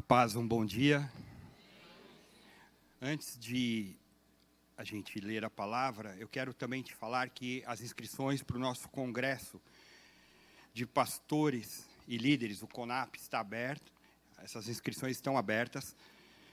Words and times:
A 0.00 0.02
paz, 0.02 0.34
um 0.34 0.48
bom 0.48 0.64
dia. 0.64 1.12
Antes 3.02 3.38
de 3.38 3.94
a 4.74 4.82
gente 4.82 5.20
ler 5.20 5.44
a 5.44 5.50
palavra, 5.50 6.16
eu 6.18 6.26
quero 6.26 6.54
também 6.54 6.82
te 6.82 6.94
falar 6.94 7.28
que 7.28 7.62
as 7.66 7.82
inscrições 7.82 8.42
para 8.42 8.56
o 8.56 8.58
nosso 8.58 8.88
congresso 8.88 9.60
de 10.72 10.86
pastores 10.86 11.86
e 12.08 12.16
líderes, 12.16 12.62
o 12.62 12.66
CONAP, 12.66 13.16
está 13.16 13.40
aberto. 13.40 13.92
Essas 14.38 14.68
inscrições 14.68 15.16
estão 15.16 15.36
abertas. 15.36 15.94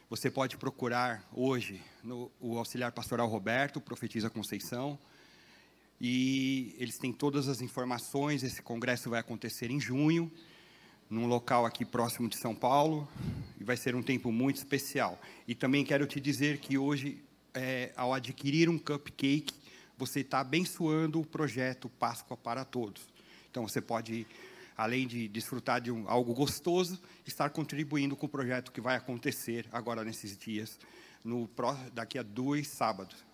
Você 0.09 0.29
pode 0.29 0.57
procurar 0.57 1.25
hoje 1.31 1.81
no, 2.03 2.29
o 2.41 2.57
auxiliar 2.57 2.91
pastoral 2.91 3.29
Roberto, 3.29 3.79
Profetiza 3.79 4.29
Conceição, 4.29 4.99
e 6.01 6.75
eles 6.77 6.97
têm 6.97 7.13
todas 7.13 7.47
as 7.47 7.61
informações. 7.61 8.43
Esse 8.43 8.61
congresso 8.61 9.09
vai 9.09 9.21
acontecer 9.21 9.71
em 9.71 9.79
junho 9.79 10.29
num 11.09 11.25
local 11.25 11.65
aqui 11.65 11.85
próximo 11.85 12.27
de 12.27 12.37
São 12.37 12.53
Paulo, 12.53 13.07
e 13.59 13.63
vai 13.63 13.77
ser 13.77 13.95
um 13.95 14.03
tempo 14.03 14.31
muito 14.31 14.57
especial. 14.57 15.19
E 15.47 15.55
também 15.55 15.85
quero 15.85 16.05
te 16.05 16.19
dizer 16.19 16.57
que 16.57 16.77
hoje, 16.77 17.23
é, 17.53 17.91
ao 17.95 18.13
adquirir 18.13 18.69
um 18.69 18.77
cupcake, 18.77 19.53
você 19.97 20.19
está 20.19 20.39
abençoando 20.39 21.19
o 21.19 21.25
projeto 21.25 21.89
Páscoa 21.89 22.37
para 22.37 22.63
Todos. 22.63 23.07
Então, 23.49 23.67
você 23.67 23.81
pode, 23.81 24.27
além 24.77 25.07
de 25.07 25.27
desfrutar 25.27 25.81
de 25.81 25.91
um, 25.91 26.07
algo 26.07 26.33
gostoso, 26.33 27.01
estar 27.25 27.49
contribuindo 27.49 28.15
com 28.15 28.27
o 28.27 28.29
projeto 28.29 28.71
que 28.71 28.79
vai 28.79 28.95
acontecer 28.95 29.65
agora 29.71 30.03
nesses 30.03 30.37
dias, 30.37 30.79
no 31.23 31.49
daqui 31.93 32.19
a 32.19 32.23
dois 32.23 32.67
sábados. 32.67 33.25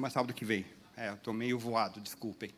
Mais 0.00 0.12
sábado 0.12 0.34
que 0.34 0.44
vem. 0.44 0.66
É, 0.96 1.12
estou 1.12 1.32
meio 1.32 1.58
voado, 1.58 2.00
desculpem. 2.00 2.50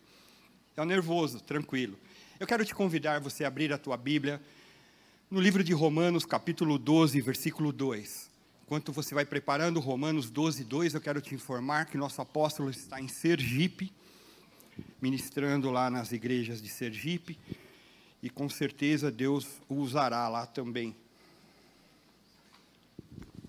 Estou 0.71 0.85
nervoso, 0.85 1.41
tranquilo. 1.41 1.99
Eu 2.41 2.47
quero 2.47 2.65
te 2.65 2.73
convidar 2.73 3.19
você 3.19 3.43
a 3.43 3.49
abrir 3.49 3.73
a 3.73 3.79
tua 3.79 3.97
Bíblia 3.97 4.41
no 5.29 5.41
livro 5.41 5.65
de 5.65 5.73
Romanos, 5.73 6.25
capítulo 6.25 6.79
12, 6.79 7.21
versículo 7.21 7.73
2. 7.73 8.31
Enquanto 8.63 8.93
você 8.93 9.13
vai 9.13 9.25
preparando 9.25 9.81
Romanos 9.81 10.31
12, 10.31 10.63
2, 10.63 10.95
eu 10.95 11.01
quero 11.01 11.21
te 11.21 11.35
informar 11.35 11.87
que 11.87 11.99
nosso 11.99 12.23
apóstolo 12.23 12.71
está 12.71 13.01
em 13.01 13.09
Sergipe, 13.09 13.93
ministrando 15.03 15.69
lá 15.73 15.91
nas 15.91 16.13
igrejas 16.13 16.63
de 16.63 16.69
Sergipe, 16.69 17.37
e 18.23 18.31
com 18.31 18.49
certeza 18.49 19.11
Deus 19.11 19.61
o 19.69 19.75
usará 19.75 20.29
lá 20.29 20.47
também. 20.47 20.95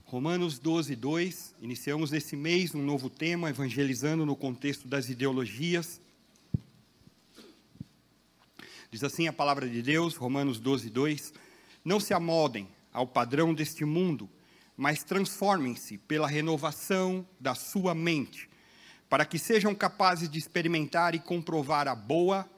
Romanos 0.03 0.57
12, 0.57 0.95
2, 0.95 1.53
iniciamos 1.61 2.11
esse 2.11 2.35
mês 2.35 2.73
um 2.73 2.81
novo 2.81 3.07
tema, 3.07 3.51
evangelizando 3.51 4.25
no 4.25 4.35
contexto 4.35 4.87
das 4.87 5.09
ideologias 5.09 6.01
Diz 8.91 9.03
assim 9.03 9.27
a 9.27 9.33
palavra 9.33 9.69
de 9.69 9.83
Deus, 9.83 10.15
Romanos 10.15 10.59
12, 10.59 10.89
2: 10.89 11.33
Não 11.85 11.99
se 11.99 12.11
amoldem 12.11 12.67
ao 12.91 13.05
padrão 13.05 13.53
deste 13.53 13.85
mundo, 13.85 14.27
mas 14.75 15.03
transformem-se 15.03 15.97
pela 15.99 16.27
renovação 16.27 17.27
da 17.39 17.53
sua 17.53 17.93
mente, 17.93 18.49
para 19.07 19.25
que 19.25 19.37
sejam 19.37 19.75
capazes 19.75 20.27
de 20.27 20.39
experimentar 20.39 21.13
e 21.13 21.19
comprovar 21.19 21.87
a 21.87 21.93
boa, 21.93 22.49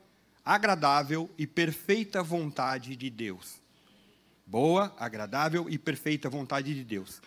agradável 0.44 1.30
e 1.38 1.46
perfeita 1.46 2.24
vontade 2.24 2.96
de 2.96 3.10
Deus. 3.10 3.62
Boa, 4.46 4.96
agradável 4.98 5.70
e 5.70 5.78
perfeita 5.78 6.30
vontade 6.30 6.74
de 6.74 6.84
Deus. 6.86 7.22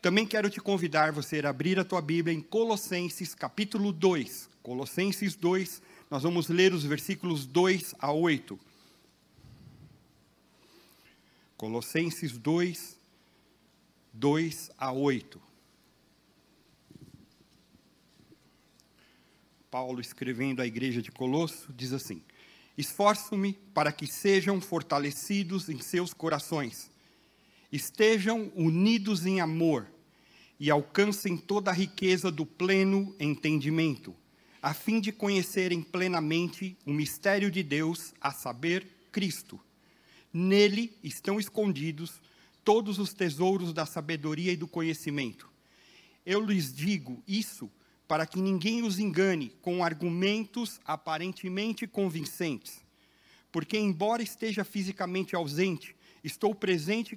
Também 0.00 0.26
quero 0.26 0.48
te 0.48 0.60
convidar 0.60 1.12
você 1.12 1.40
a 1.40 1.50
abrir 1.50 1.78
a 1.78 1.84
tua 1.84 2.00
Bíblia 2.00 2.34
em 2.34 2.40
Colossenses 2.40 3.34
capítulo 3.34 3.92
2. 3.92 4.48
Colossenses 4.62 5.36
2, 5.36 5.82
nós 6.08 6.22
vamos 6.22 6.48
ler 6.48 6.72
os 6.72 6.84
versículos 6.84 7.46
2 7.46 7.94
a 7.98 8.12
8. 8.12 8.58
Colossenses 11.56 12.38
2, 12.38 12.96
2 14.12 14.70
a 14.78 14.92
8. 14.92 15.42
Paulo, 19.68 20.00
escrevendo 20.00 20.62
à 20.62 20.66
igreja 20.66 21.02
de 21.02 21.10
Colosso, 21.10 21.72
diz 21.72 21.92
assim: 21.92 22.22
Esforço-me 22.78 23.54
para 23.74 23.90
que 23.90 24.06
sejam 24.06 24.60
fortalecidos 24.60 25.68
em 25.68 25.80
seus 25.80 26.14
corações, 26.14 26.88
estejam 27.72 28.52
unidos 28.54 29.26
em 29.26 29.40
amor 29.40 29.88
e 30.60 30.70
alcancem 30.70 31.36
toda 31.36 31.72
a 31.72 31.74
riqueza 31.74 32.30
do 32.30 32.46
pleno 32.46 33.14
entendimento 33.18 34.14
a 34.66 34.74
fim 34.74 34.98
de 34.98 35.12
conhecerem 35.12 35.80
plenamente 35.80 36.76
o 36.84 36.92
mistério 36.92 37.52
de 37.52 37.62
Deus, 37.62 38.12
a 38.20 38.32
saber, 38.32 38.84
Cristo. 39.12 39.60
Nele 40.32 40.92
estão 41.04 41.38
escondidos 41.38 42.20
todos 42.64 42.98
os 42.98 43.14
tesouros 43.14 43.72
da 43.72 43.86
sabedoria 43.86 44.50
e 44.50 44.56
do 44.56 44.66
conhecimento. 44.66 45.48
Eu 46.26 46.44
lhes 46.44 46.74
digo 46.74 47.22
isso 47.28 47.70
para 48.08 48.26
que 48.26 48.40
ninguém 48.40 48.82
os 48.82 48.98
engane 48.98 49.52
com 49.62 49.84
argumentos 49.84 50.80
aparentemente 50.84 51.86
convincentes. 51.86 52.84
Porque, 53.52 53.78
embora 53.78 54.20
esteja 54.20 54.64
fisicamente 54.64 55.36
ausente, 55.36 55.94
estou 56.24 56.52
presente 56.52 57.16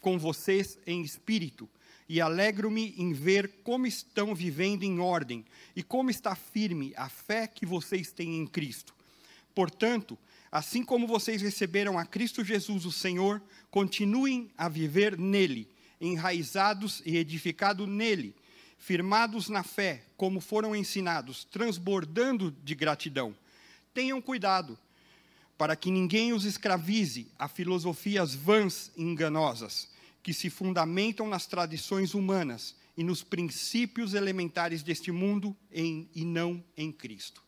com 0.00 0.16
vocês 0.16 0.78
em 0.86 1.02
espírito 1.02 1.68
e 2.08 2.20
alegro-me 2.20 2.94
em 2.98 3.12
ver 3.12 3.60
como 3.62 3.86
estão 3.86 4.34
vivendo 4.34 4.82
em 4.82 4.98
ordem 4.98 5.44
e 5.74 5.82
como 5.82 6.10
está 6.10 6.34
firme 6.34 6.92
a 6.96 7.08
fé 7.08 7.46
que 7.46 7.64
vocês 7.64 8.12
têm 8.12 8.36
em 8.36 8.46
Cristo. 8.46 8.94
Portanto, 9.54 10.18
assim 10.52 10.84
como 10.84 11.06
vocês 11.06 11.40
receberam 11.40 11.98
a 11.98 12.04
Cristo 12.04 12.44
Jesus, 12.44 12.84
o 12.84 12.92
Senhor, 12.92 13.42
continuem 13.70 14.50
a 14.56 14.68
viver 14.68 15.18
nele, 15.18 15.68
enraizados 16.00 17.02
e 17.06 17.16
edificados 17.16 17.88
nele, 17.88 18.34
firmados 18.76 19.48
na 19.48 19.62
fé, 19.62 20.04
como 20.16 20.40
foram 20.40 20.76
ensinados, 20.76 21.44
transbordando 21.44 22.54
de 22.62 22.74
gratidão. 22.74 23.34
Tenham 23.94 24.20
cuidado 24.20 24.78
para 25.56 25.76
que 25.76 25.90
ninguém 25.90 26.32
os 26.32 26.44
escravize 26.44 27.28
a 27.38 27.48
filosofias 27.48 28.34
vãs 28.34 28.90
e 28.96 29.02
enganosas 29.02 29.93
que 30.24 30.32
se 30.32 30.48
fundamentam 30.48 31.28
nas 31.28 31.44
tradições 31.44 32.14
humanas 32.14 32.74
e 32.96 33.04
nos 33.04 33.22
princípios 33.22 34.14
elementares 34.14 34.82
deste 34.82 35.12
mundo 35.12 35.54
em, 35.70 36.08
e 36.14 36.24
não 36.24 36.64
em 36.74 36.90
Cristo. 36.90 37.42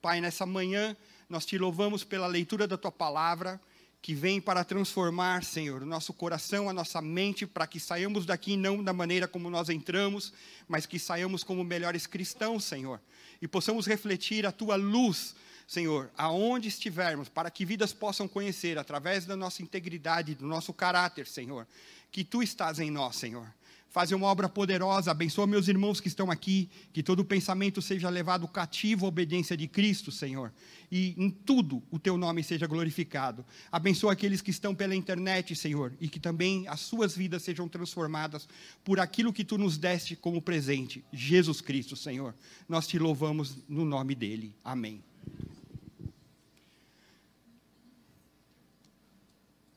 Pai, 0.00 0.18
nessa 0.18 0.46
manhã 0.46 0.96
nós 1.28 1.44
te 1.44 1.58
louvamos 1.58 2.04
pela 2.04 2.26
leitura 2.26 2.66
da 2.66 2.78
tua 2.78 2.90
palavra, 2.90 3.60
que 4.00 4.14
vem 4.14 4.40
para 4.40 4.64
transformar, 4.64 5.44
Senhor, 5.44 5.82
o 5.82 5.86
nosso 5.86 6.14
coração, 6.14 6.70
a 6.70 6.72
nossa 6.72 7.02
mente, 7.02 7.46
para 7.46 7.66
que 7.66 7.78
saiamos 7.78 8.24
daqui 8.24 8.56
não 8.56 8.82
da 8.82 8.94
maneira 8.94 9.28
como 9.28 9.50
nós 9.50 9.68
entramos, 9.68 10.32
mas 10.66 10.86
que 10.86 10.98
saiamos 10.98 11.44
como 11.44 11.62
melhores 11.62 12.06
cristãos, 12.06 12.64
Senhor, 12.64 12.98
e 13.42 13.46
possamos 13.46 13.86
refletir 13.86 14.46
a 14.46 14.52
tua 14.52 14.74
luz 14.76 15.34
Senhor, 15.72 16.10
aonde 16.18 16.68
estivermos, 16.68 17.30
para 17.30 17.50
que 17.50 17.64
vidas 17.64 17.94
possam 17.94 18.28
conhecer, 18.28 18.76
através 18.76 19.24
da 19.24 19.34
nossa 19.34 19.62
integridade, 19.62 20.34
do 20.34 20.46
nosso 20.46 20.70
caráter, 20.70 21.26
Senhor, 21.26 21.66
que 22.10 22.22
Tu 22.22 22.42
estás 22.42 22.78
em 22.78 22.90
nós, 22.90 23.16
Senhor. 23.16 23.50
Faz 23.88 24.12
uma 24.12 24.26
obra 24.26 24.50
poderosa, 24.50 25.10
abençoa 25.10 25.46
meus 25.46 25.68
irmãos 25.68 25.98
que 25.98 26.08
estão 26.08 26.30
aqui, 26.30 26.68
que 26.92 27.02
todo 27.02 27.24
pensamento 27.24 27.80
seja 27.80 28.10
levado 28.10 28.46
cativo 28.46 29.06
à 29.06 29.08
obediência 29.08 29.56
de 29.56 29.66
Cristo, 29.66 30.12
Senhor, 30.12 30.52
e 30.90 31.14
em 31.16 31.30
tudo 31.30 31.82
o 31.90 31.98
Teu 31.98 32.18
nome 32.18 32.44
seja 32.44 32.66
glorificado. 32.66 33.42
Abençoa 33.70 34.12
aqueles 34.12 34.42
que 34.42 34.50
estão 34.50 34.74
pela 34.74 34.94
internet, 34.94 35.56
Senhor, 35.56 35.94
e 35.98 36.06
que 36.06 36.20
também 36.20 36.68
as 36.68 36.80
suas 36.80 37.16
vidas 37.16 37.44
sejam 37.44 37.66
transformadas 37.66 38.46
por 38.84 39.00
aquilo 39.00 39.32
que 39.32 39.42
Tu 39.42 39.56
nos 39.56 39.78
deste 39.78 40.16
como 40.16 40.42
presente, 40.42 41.02
Jesus 41.10 41.62
Cristo, 41.62 41.96
Senhor. 41.96 42.34
Nós 42.68 42.86
te 42.86 42.98
louvamos 42.98 43.56
no 43.66 43.86
nome 43.86 44.14
dEle. 44.14 44.54
Amém. 44.62 45.02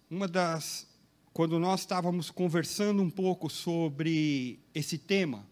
Uma 0.10 0.28
das 0.28 0.88
quando 1.34 1.60
nós 1.60 1.82
estávamos 1.82 2.32
conversando 2.32 3.02
um 3.02 3.10
pouco 3.10 3.50
sobre 3.50 4.58
esse 4.74 4.98
tema, 4.98 5.46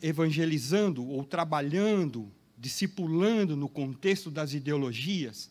evangelizando 0.00 1.04
ou 1.04 1.24
trabalhando, 1.24 2.30
discipulando 2.56 3.56
no 3.56 3.68
contexto 3.68 4.30
das 4.30 4.54
ideologias. 4.54 5.50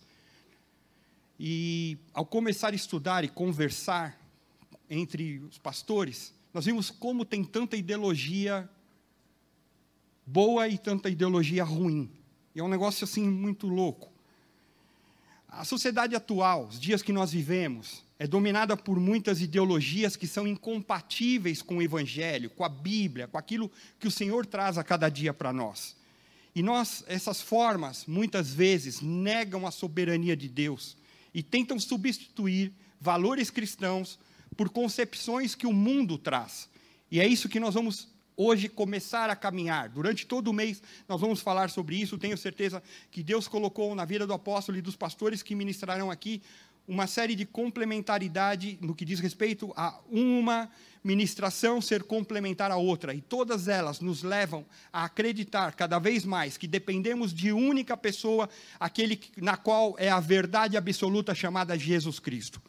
E 1.37 1.97
ao 2.13 2.25
começar 2.25 2.71
a 2.71 2.75
estudar 2.75 3.25
e 3.25 3.27
conversar 3.27 4.17
entre 4.89 5.39
os 5.39 5.57
pastores, 5.57 6.33
nós 6.53 6.63
vimos 6.65 6.89
como 6.89 7.25
tem 7.25 7.43
tanta 7.43 7.75
ideologia 7.75 8.69
boa 10.25 10.69
e 10.69 10.77
tanta 10.77 11.09
ideologia 11.09 11.65
ruim. 11.65 12.09
E 12.55 12.59
é 12.59 12.63
um 12.63 12.69
negócio 12.69 13.03
assim 13.03 13.29
muito 13.29 13.67
louco. 13.67 14.10
A 15.51 15.65
sociedade 15.65 16.15
atual, 16.15 16.65
os 16.67 16.79
dias 16.79 17.01
que 17.01 17.11
nós 17.11 17.33
vivemos, 17.33 18.01
é 18.17 18.25
dominada 18.25 18.77
por 18.77 18.97
muitas 18.97 19.41
ideologias 19.41 20.15
que 20.15 20.25
são 20.25 20.47
incompatíveis 20.47 21.61
com 21.61 21.77
o 21.77 21.81
Evangelho, 21.81 22.49
com 22.49 22.63
a 22.63 22.69
Bíblia, 22.69 23.27
com 23.27 23.37
aquilo 23.37 23.69
que 23.99 24.07
o 24.07 24.11
Senhor 24.11 24.45
traz 24.45 24.77
a 24.77 24.83
cada 24.83 25.09
dia 25.09 25.33
para 25.33 25.51
nós. 25.51 25.97
E 26.55 26.63
nós, 26.63 27.03
essas 27.05 27.41
formas, 27.41 28.05
muitas 28.05 28.53
vezes, 28.53 29.01
negam 29.01 29.67
a 29.67 29.71
soberania 29.71 30.37
de 30.37 30.47
Deus 30.47 30.95
e 31.33 31.43
tentam 31.43 31.77
substituir 31.77 32.71
valores 32.99 33.49
cristãos 33.49 34.17
por 34.55 34.69
concepções 34.69 35.53
que 35.53 35.67
o 35.67 35.73
mundo 35.73 36.17
traz. 36.17 36.69
E 37.11 37.19
é 37.19 37.27
isso 37.27 37.49
que 37.49 37.59
nós 37.59 37.73
vamos 37.73 38.07
hoje 38.35 38.69
começar 38.69 39.29
a 39.29 39.35
caminhar. 39.35 39.89
Durante 39.89 40.25
todo 40.25 40.49
o 40.49 40.53
mês 40.53 40.81
nós 41.07 41.21
vamos 41.21 41.41
falar 41.41 41.69
sobre 41.69 41.95
isso. 41.95 42.17
Tenho 42.17 42.37
certeza 42.37 42.81
que 43.09 43.23
Deus 43.23 43.47
colocou 43.47 43.93
na 43.95 44.05
vida 44.05 44.25
do 44.25 44.33
apóstolo 44.33 44.77
e 44.77 44.81
dos 44.81 44.95
pastores 44.95 45.43
que 45.43 45.55
ministrarão 45.55 46.09
aqui 46.09 46.41
uma 46.87 47.07
série 47.07 47.35
de 47.35 47.45
complementaridade 47.45 48.77
no 48.81 48.95
que 48.95 49.05
diz 49.05 49.19
respeito 49.19 49.71
a 49.77 49.99
uma 50.09 50.69
ministração 51.03 51.81
ser 51.81 52.03
complementar 52.03 52.71
à 52.71 52.77
outra. 52.77 53.13
E 53.13 53.21
todas 53.21 53.67
elas 53.67 53.99
nos 53.99 54.23
levam 54.23 54.65
a 54.91 55.05
acreditar 55.05 55.73
cada 55.73 55.99
vez 55.99 56.25
mais 56.25 56.57
que 56.57 56.67
dependemos 56.67 57.33
de 57.33 57.51
única 57.51 57.95
pessoa, 57.95 58.49
aquele 58.79 59.19
na 59.37 59.57
qual 59.57 59.95
é 59.97 60.09
a 60.09 60.19
verdade 60.19 60.77
absoluta 60.77 61.33
chamada 61.33 61.77
Jesus 61.77 62.19
Cristo. 62.19 62.61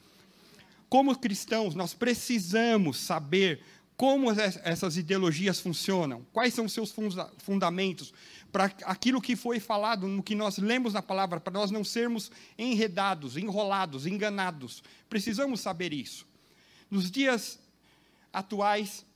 Como 0.88 1.18
cristãos, 1.18 1.74
nós 1.74 1.94
precisamos 1.94 2.98
saber 2.98 3.62
como 4.02 4.32
essas 4.32 4.96
ideologias 4.96 5.60
funcionam, 5.60 6.26
quais 6.32 6.52
são 6.52 6.68
seus 6.68 6.92
fundamentos, 7.38 8.12
para 8.50 8.64
aquilo 8.82 9.20
que 9.20 9.36
foi 9.36 9.60
falado, 9.60 10.08
no 10.08 10.24
que 10.24 10.34
nós 10.34 10.58
lemos 10.58 10.94
na 10.94 11.00
palavra, 11.00 11.38
para 11.38 11.52
nós 11.52 11.70
não 11.70 11.84
sermos 11.84 12.28
enredados, 12.58 13.36
enrolados, 13.36 14.04
enganados. 14.04 14.82
Precisamos 15.08 15.60
saber 15.60 15.92
isso. 15.92 16.26
Nos 16.90 17.12
dias 17.12 17.60
atuais, 18.32 19.06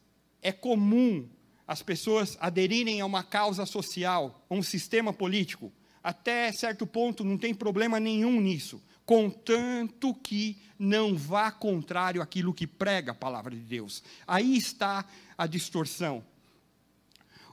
é 0.40 0.52
comum 0.52 1.28
as 1.66 1.82
pessoas 1.82 2.38
aderirem 2.40 3.00
a 3.00 3.06
uma 3.06 3.24
causa 3.24 3.66
social, 3.66 4.46
a 4.48 4.54
um 4.54 4.62
sistema 4.62 5.12
político. 5.12 5.72
Até 6.00 6.52
certo 6.52 6.86
ponto, 6.86 7.24
não 7.24 7.36
tem 7.36 7.52
problema 7.52 7.98
nenhum 7.98 8.40
nisso 8.40 8.80
contanto 9.06 10.12
que 10.12 10.58
não 10.76 11.16
vá 11.16 11.50
contrário 11.50 12.20
àquilo 12.20 12.52
que 12.52 12.66
prega 12.66 13.12
a 13.12 13.14
palavra 13.14 13.54
de 13.54 13.62
Deus. 13.62 14.02
Aí 14.26 14.56
está 14.56 15.06
a 15.38 15.46
distorção. 15.46 16.24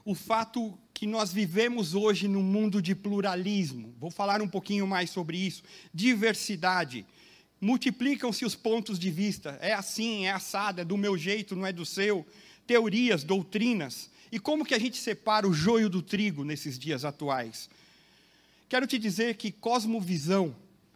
O 0.04 0.14
fato 0.14 0.76
que 0.92 1.06
nós 1.06 1.32
vivemos 1.32 1.94
hoje 1.94 2.28
num 2.28 2.42
mundo 2.42 2.82
de 2.82 2.94
pluralismo, 2.94 3.94
vou 3.98 4.10
falar 4.10 4.42
um 4.42 4.48
pouquinho 4.48 4.86
mais 4.86 5.10
sobre 5.10 5.38
isso, 5.38 5.62
diversidade. 5.94 7.06
Multiplicam-se 7.60 8.44
os 8.44 8.54
pontos 8.54 8.98
de 8.98 9.10
vista, 9.10 9.58
é 9.62 9.72
assim, 9.72 10.26
é 10.26 10.32
assado, 10.32 10.80
é 10.80 10.84
do 10.84 10.98
meu 10.98 11.16
jeito, 11.16 11.56
não 11.56 11.64
é 11.64 11.72
do 11.72 11.86
seu. 11.86 12.26
Teorias, 12.66 13.24
doutrinas. 13.24 14.10
E 14.30 14.38
como 14.38 14.64
que 14.64 14.74
a 14.74 14.78
gente 14.78 14.98
separa 14.98 15.48
o 15.48 15.54
joio 15.54 15.88
do 15.88 16.02
trigo 16.02 16.44
nesses 16.44 16.78
dias 16.78 17.04
atuais? 17.04 17.70
Quero 18.68 18.86
te 18.86 18.98
dizer 18.98 19.36
que 19.36 19.52
cosmovisão 19.52 20.54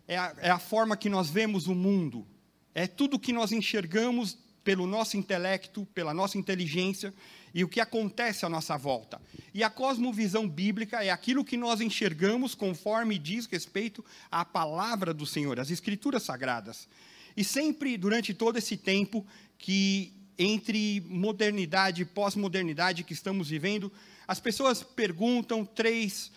é 0.08 0.16
a, 0.16 0.34
é 0.38 0.50
a 0.50 0.58
forma 0.58 0.96
que 0.96 1.08
nós 1.08 1.28
vemos 1.28 1.68
o 1.68 1.74
mundo, 1.74 2.26
é 2.74 2.86
tudo 2.86 3.18
que 3.18 3.32
nós 3.32 3.52
enxergamos 3.52 4.38
pelo 4.64 4.86
nosso 4.86 5.16
intelecto, 5.16 5.86
pela 5.94 6.12
nossa 6.12 6.36
inteligência 6.36 7.14
e 7.54 7.64
o 7.64 7.68
que 7.68 7.80
acontece 7.80 8.44
à 8.44 8.48
nossa 8.48 8.76
volta. 8.76 9.20
E 9.54 9.62
a 9.62 9.70
cosmovisão 9.70 10.48
bíblica 10.48 11.02
é 11.02 11.10
aquilo 11.10 11.44
que 11.44 11.56
nós 11.56 11.80
enxergamos 11.80 12.54
conforme 12.54 13.18
diz 13.18 13.46
respeito 13.46 14.04
à 14.30 14.44
palavra 14.44 15.14
do 15.14 15.24
Senhor, 15.24 15.58
às 15.58 15.70
escrituras 15.70 16.22
sagradas. 16.22 16.88
E 17.36 17.44
sempre 17.44 17.96
durante 17.96 18.34
todo 18.34 18.58
esse 18.58 18.76
tempo 18.76 19.26
que 19.56 20.12
entre 20.38 21.00
modernidade 21.08 22.02
e 22.02 22.04
pós-modernidade 22.04 23.04
que 23.04 23.12
estamos 23.12 23.48
vivendo, 23.48 23.90
as 24.26 24.38
pessoas 24.38 24.82
perguntam 24.82 25.64
três 25.64 26.30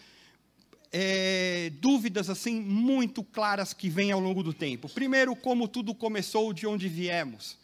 é, 0.91 1.71
dúvidas 1.79 2.29
assim 2.29 2.59
muito 2.59 3.23
claras 3.23 3.73
que 3.73 3.89
vêm 3.89 4.11
ao 4.11 4.19
longo 4.19 4.43
do 4.43 4.53
tempo. 4.53 4.89
Primeiro, 4.89 5.35
como 5.35 5.67
tudo 5.67 5.95
começou, 5.95 6.51
de 6.51 6.67
onde 6.67 6.89
viemos. 6.89 7.57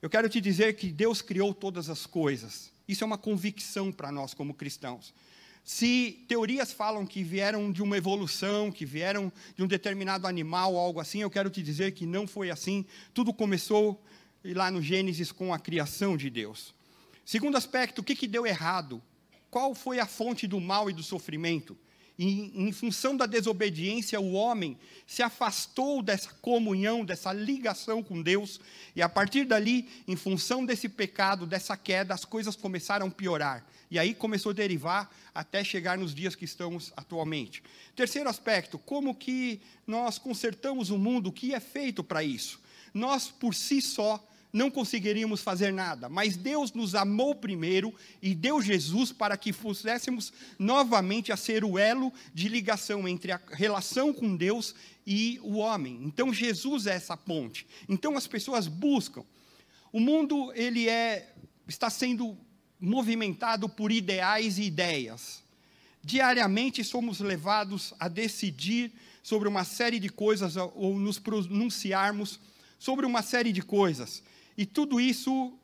Eu 0.00 0.08
quero 0.08 0.28
te 0.28 0.40
dizer 0.40 0.76
que 0.76 0.88
Deus 0.90 1.20
criou 1.20 1.52
todas 1.52 1.90
as 1.90 2.06
coisas. 2.06 2.70
Isso 2.86 3.04
é 3.04 3.06
uma 3.06 3.18
convicção 3.18 3.92
para 3.92 4.10
nós 4.10 4.32
como 4.32 4.54
cristãos. 4.54 5.12
Se 5.64 6.24
teorias 6.26 6.72
falam 6.72 7.04
que 7.04 7.22
vieram 7.22 7.70
de 7.70 7.82
uma 7.82 7.98
evolução, 7.98 8.72
que 8.72 8.86
vieram 8.86 9.30
de 9.54 9.62
um 9.62 9.66
determinado 9.66 10.26
animal 10.26 10.76
algo 10.76 10.98
assim, 10.98 11.20
eu 11.20 11.30
quero 11.30 11.50
te 11.50 11.62
dizer 11.62 11.92
que 11.92 12.06
não 12.06 12.26
foi 12.26 12.50
assim. 12.50 12.86
Tudo 13.12 13.34
começou 13.34 14.02
lá 14.42 14.70
no 14.70 14.80
Gênesis 14.80 15.30
com 15.30 15.52
a 15.52 15.58
criação 15.58 16.16
de 16.16 16.30
Deus. 16.30 16.74
Segundo 17.26 17.58
aspecto, 17.58 18.00
o 18.00 18.04
que, 18.04 18.16
que 18.16 18.26
deu 18.26 18.46
errado? 18.46 19.02
Qual 19.50 19.74
foi 19.74 19.98
a 19.98 20.06
fonte 20.06 20.46
do 20.46 20.58
mal 20.58 20.88
e 20.88 20.94
do 20.94 21.02
sofrimento? 21.02 21.76
Em, 22.18 22.68
em 22.68 22.72
função 22.72 23.16
da 23.16 23.26
desobediência, 23.26 24.20
o 24.20 24.32
homem 24.32 24.76
se 25.06 25.22
afastou 25.22 26.02
dessa 26.02 26.30
comunhão, 26.42 27.04
dessa 27.04 27.32
ligação 27.32 28.02
com 28.02 28.20
Deus, 28.20 28.60
e 28.96 29.00
a 29.00 29.08
partir 29.08 29.44
dali, 29.44 29.88
em 30.06 30.16
função 30.16 30.66
desse 30.66 30.88
pecado, 30.88 31.46
dessa 31.46 31.76
queda, 31.76 32.12
as 32.12 32.24
coisas 32.24 32.56
começaram 32.56 33.06
a 33.06 33.10
piorar. 33.10 33.64
E 33.88 33.98
aí 33.98 34.14
começou 34.14 34.50
a 34.50 34.54
derivar 34.54 35.10
até 35.32 35.62
chegar 35.62 35.96
nos 35.96 36.12
dias 36.12 36.34
que 36.34 36.44
estamos 36.44 36.92
atualmente. 36.96 37.62
Terceiro 37.94 38.28
aspecto, 38.28 38.78
como 38.78 39.14
que 39.14 39.60
nós 39.86 40.18
consertamos 40.18 40.90
o 40.90 40.98
mundo, 40.98 41.28
o 41.28 41.32
que 41.32 41.54
é 41.54 41.60
feito 41.60 42.02
para 42.02 42.24
isso? 42.24 42.60
Nós, 42.92 43.28
por 43.28 43.54
si 43.54 43.80
só, 43.80 44.22
não 44.52 44.70
conseguiríamos 44.70 45.42
fazer 45.42 45.72
nada, 45.72 46.08
mas 46.08 46.36
Deus 46.36 46.72
nos 46.72 46.94
amou 46.94 47.34
primeiro 47.34 47.94
e 48.22 48.34
deu 48.34 48.62
Jesus 48.62 49.12
para 49.12 49.36
que 49.36 49.52
fôssemos 49.52 50.32
novamente 50.58 51.30
a 51.30 51.36
ser 51.36 51.64
o 51.64 51.78
elo 51.78 52.12
de 52.32 52.48
ligação 52.48 53.06
entre 53.06 53.32
a 53.32 53.40
relação 53.52 54.12
com 54.12 54.34
Deus 54.34 54.74
e 55.06 55.38
o 55.42 55.56
homem. 55.56 56.00
Então 56.02 56.32
Jesus 56.32 56.86
é 56.86 56.94
essa 56.94 57.16
ponte. 57.16 57.66
Então 57.88 58.16
as 58.16 58.26
pessoas 58.26 58.66
buscam. 58.66 59.24
O 59.92 60.00
mundo 60.00 60.52
ele 60.54 60.88
é 60.88 61.32
está 61.66 61.90
sendo 61.90 62.36
movimentado 62.80 63.68
por 63.68 63.92
ideais 63.92 64.58
e 64.58 64.62
ideias. 64.62 65.42
Diariamente 66.02 66.82
somos 66.82 67.20
levados 67.20 67.92
a 68.00 68.08
decidir 68.08 68.92
sobre 69.22 69.48
uma 69.48 69.64
série 69.64 69.98
de 69.98 70.08
coisas 70.08 70.56
ou 70.56 70.98
nos 70.98 71.18
pronunciarmos 71.18 72.40
sobre 72.78 73.04
uma 73.04 73.20
série 73.20 73.52
de 73.52 73.60
coisas. 73.60 74.22
E 74.58 74.66
tudo 74.66 75.00
isso, 75.00 75.56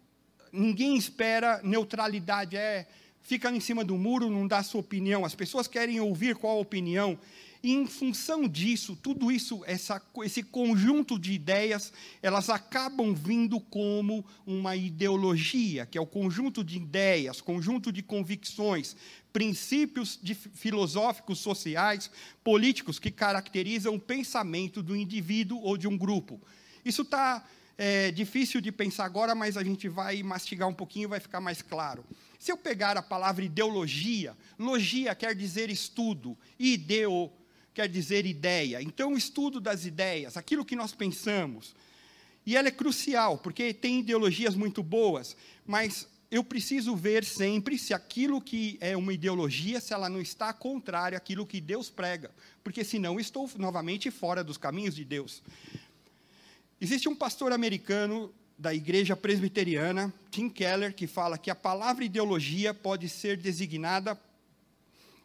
ninguém 0.53 0.97
espera 0.97 1.61
neutralidade, 1.65 2.57
é 2.57 2.87
fica 3.21 3.51
em 3.51 3.59
cima 3.59 3.85
do 3.85 3.99
muro, 3.99 4.31
não 4.31 4.47
dá 4.47 4.63
sua 4.63 4.83
opinião. 4.83 5.25
As 5.25 5.35
pessoas 5.35 5.67
querem 5.67 5.99
ouvir 5.99 6.37
qual 6.37 6.59
a 6.59 6.61
opinião. 6.61 7.19
E 7.61 7.73
em 7.73 7.87
função 7.87 8.47
disso, 8.47 8.97
tudo 9.03 9.33
isso, 9.33 9.65
essa, 9.67 10.01
esse 10.23 10.45
conjunto 10.45 11.19
de 11.19 11.33
ideias, 11.33 11.93
elas 12.23 12.49
acabam 12.49 13.13
vindo 13.15 13.59
como 13.59 14.25
uma 14.47 14.77
ideologia, 14.77 15.87
que 15.87 15.99
é 15.99 16.01
o 16.01 16.07
conjunto 16.07 16.63
de 16.63 16.77
ideias, 16.77 17.41
conjunto 17.41 17.91
de 17.91 18.01
convicções, 18.01 18.95
princípios 19.33 20.21
de 20.23 20.35
filosóficos, 20.35 21.41
sociais, 21.41 22.11
políticos 22.45 23.01
que 23.01 23.11
caracterizam 23.11 23.97
o 23.97 24.01
pensamento 24.01 24.81
do 24.85 24.95
indivíduo 24.95 25.61
ou 25.63 25.77
de 25.77 25.89
um 25.89 25.99
grupo. 25.99 26.41
Isso 26.85 27.03
está 27.03 27.45
é 27.77 28.11
difícil 28.11 28.61
de 28.61 28.71
pensar 28.71 29.05
agora, 29.05 29.35
mas 29.35 29.57
a 29.57 29.65
gente 29.65 29.89
vai 29.89 30.23
mastigar 30.23 30.69
um 30.69 30.75
pouquinho 30.75 31.05
e 31.05 31.09
vai 31.09 31.21
ficar 31.21 31.41
mais 31.41 31.61
claro. 31.61 32.05
Se 32.39 32.53
eu 32.53 32.57
pegar 32.57 32.97
a 32.97 33.03
palavra 33.03 33.45
ideologia, 33.45 34.37
logia 34.59 35.15
quer 35.15 35.35
dizer 35.35 35.71
estudo, 35.71 36.37
ideo 36.59 37.33
quer 37.73 37.89
dizer 37.89 38.25
ideia. 38.25 38.81
Então, 38.81 39.15
o 39.15 39.19
estudo 39.19 39.61
das 39.61 39.85
ideias, 39.85 40.37
aquilo 40.37 40.65
que 40.65 40.77
nós 40.77 40.93
pensamos. 40.93 41.75
E 42.47 42.57
ela 42.57 42.69
é 42.69 42.71
crucial, 42.71 43.39
porque 43.39 43.73
tem 43.75 44.01
ideologias 44.01 44.55
muito 44.55 44.83
boas, 44.83 45.37
mas 45.67 46.07
eu 46.31 46.45
preciso 46.45 46.95
ver 46.95 47.25
sempre 47.25 47.79
se 47.79 47.95
aquilo 47.95 48.41
que 48.41 48.77
é 48.81 48.97
uma 48.97 49.13
ideologia, 49.13 49.81
se 49.81 49.95
ela 49.95 50.09
não 50.09 50.21
está 50.21 50.53
contrária 50.53 51.17
àquilo 51.17 51.47
que 51.47 51.61
Deus 51.61 51.89
prega, 51.89 52.31
porque 52.63 52.85
senão 52.85 53.19
estou 53.19 53.51
novamente 53.57 54.11
fora 54.11 54.45
dos 54.45 54.59
caminhos 54.59 54.95
de 54.95 55.05
Deus. 55.05 55.43
Existe 56.85 57.09
um 57.09 57.17
pastor 57.17 57.51
americano 57.51 58.31
da 58.59 58.75
Igreja 58.75 59.17
Presbiteriana, 59.17 60.13
Tim 60.31 60.51
Keller, 60.51 60.95
que 60.95 61.07
fala 61.07 61.39
que 61.39 61.51
a 61.51 61.55
palavra 61.55 62.05
ideologia 62.05 62.75
pode 62.75 63.09
ser 63.09 63.39
designada 63.39 64.21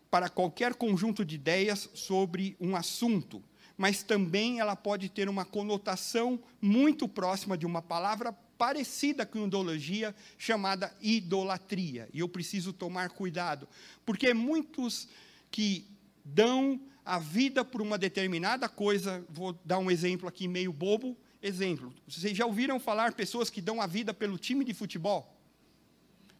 para 0.10 0.30
qualquer 0.30 0.74
conjunto 0.76 1.26
de 1.26 1.36
ideias 1.36 1.90
sobre 1.94 2.56
um 2.62 2.78
assunto, 2.78 3.44
mas 3.78 4.04
também 4.04 4.62
ela 4.62 4.74
pode 4.74 5.10
ter 5.10 5.28
uma 5.28 5.44
conotação 5.44 6.40
muito 6.62 7.10
próxima 7.10 7.58
de 7.58 7.66
uma 7.66 7.82
palavra 7.82 8.32
parecida 8.58 9.26
com 9.26 9.46
ideologia 9.46 10.16
chamada 10.38 10.96
idolatria. 11.02 12.08
E 12.14 12.22
eu 12.22 12.30
preciso 12.30 12.72
tomar 12.72 13.10
cuidado, 13.10 13.68
porque 14.06 14.34
muitos 14.34 15.10
que 15.52 15.86
dão 16.24 16.80
a 17.04 17.20
vida 17.20 17.66
por 17.66 17.82
uma 17.82 17.98
determinada 17.98 18.70
coisa, 18.70 19.26
vou 19.28 19.60
dar 19.66 19.78
um 19.78 19.92
exemplo 19.92 20.26
aqui 20.26 20.48
meio 20.48 20.72
bobo, 20.72 21.18
exemplo. 21.42 21.94
Vocês 22.08 22.36
já 22.36 22.46
ouviram 22.46 22.80
falar 22.80 23.14
pessoas 23.14 23.50
que 23.50 23.62
dão 23.62 23.82
a 23.82 23.88
vida 23.88 24.14
pelo 24.14 24.38
time 24.38 24.64
de 24.66 24.74
futebol? 24.74 25.36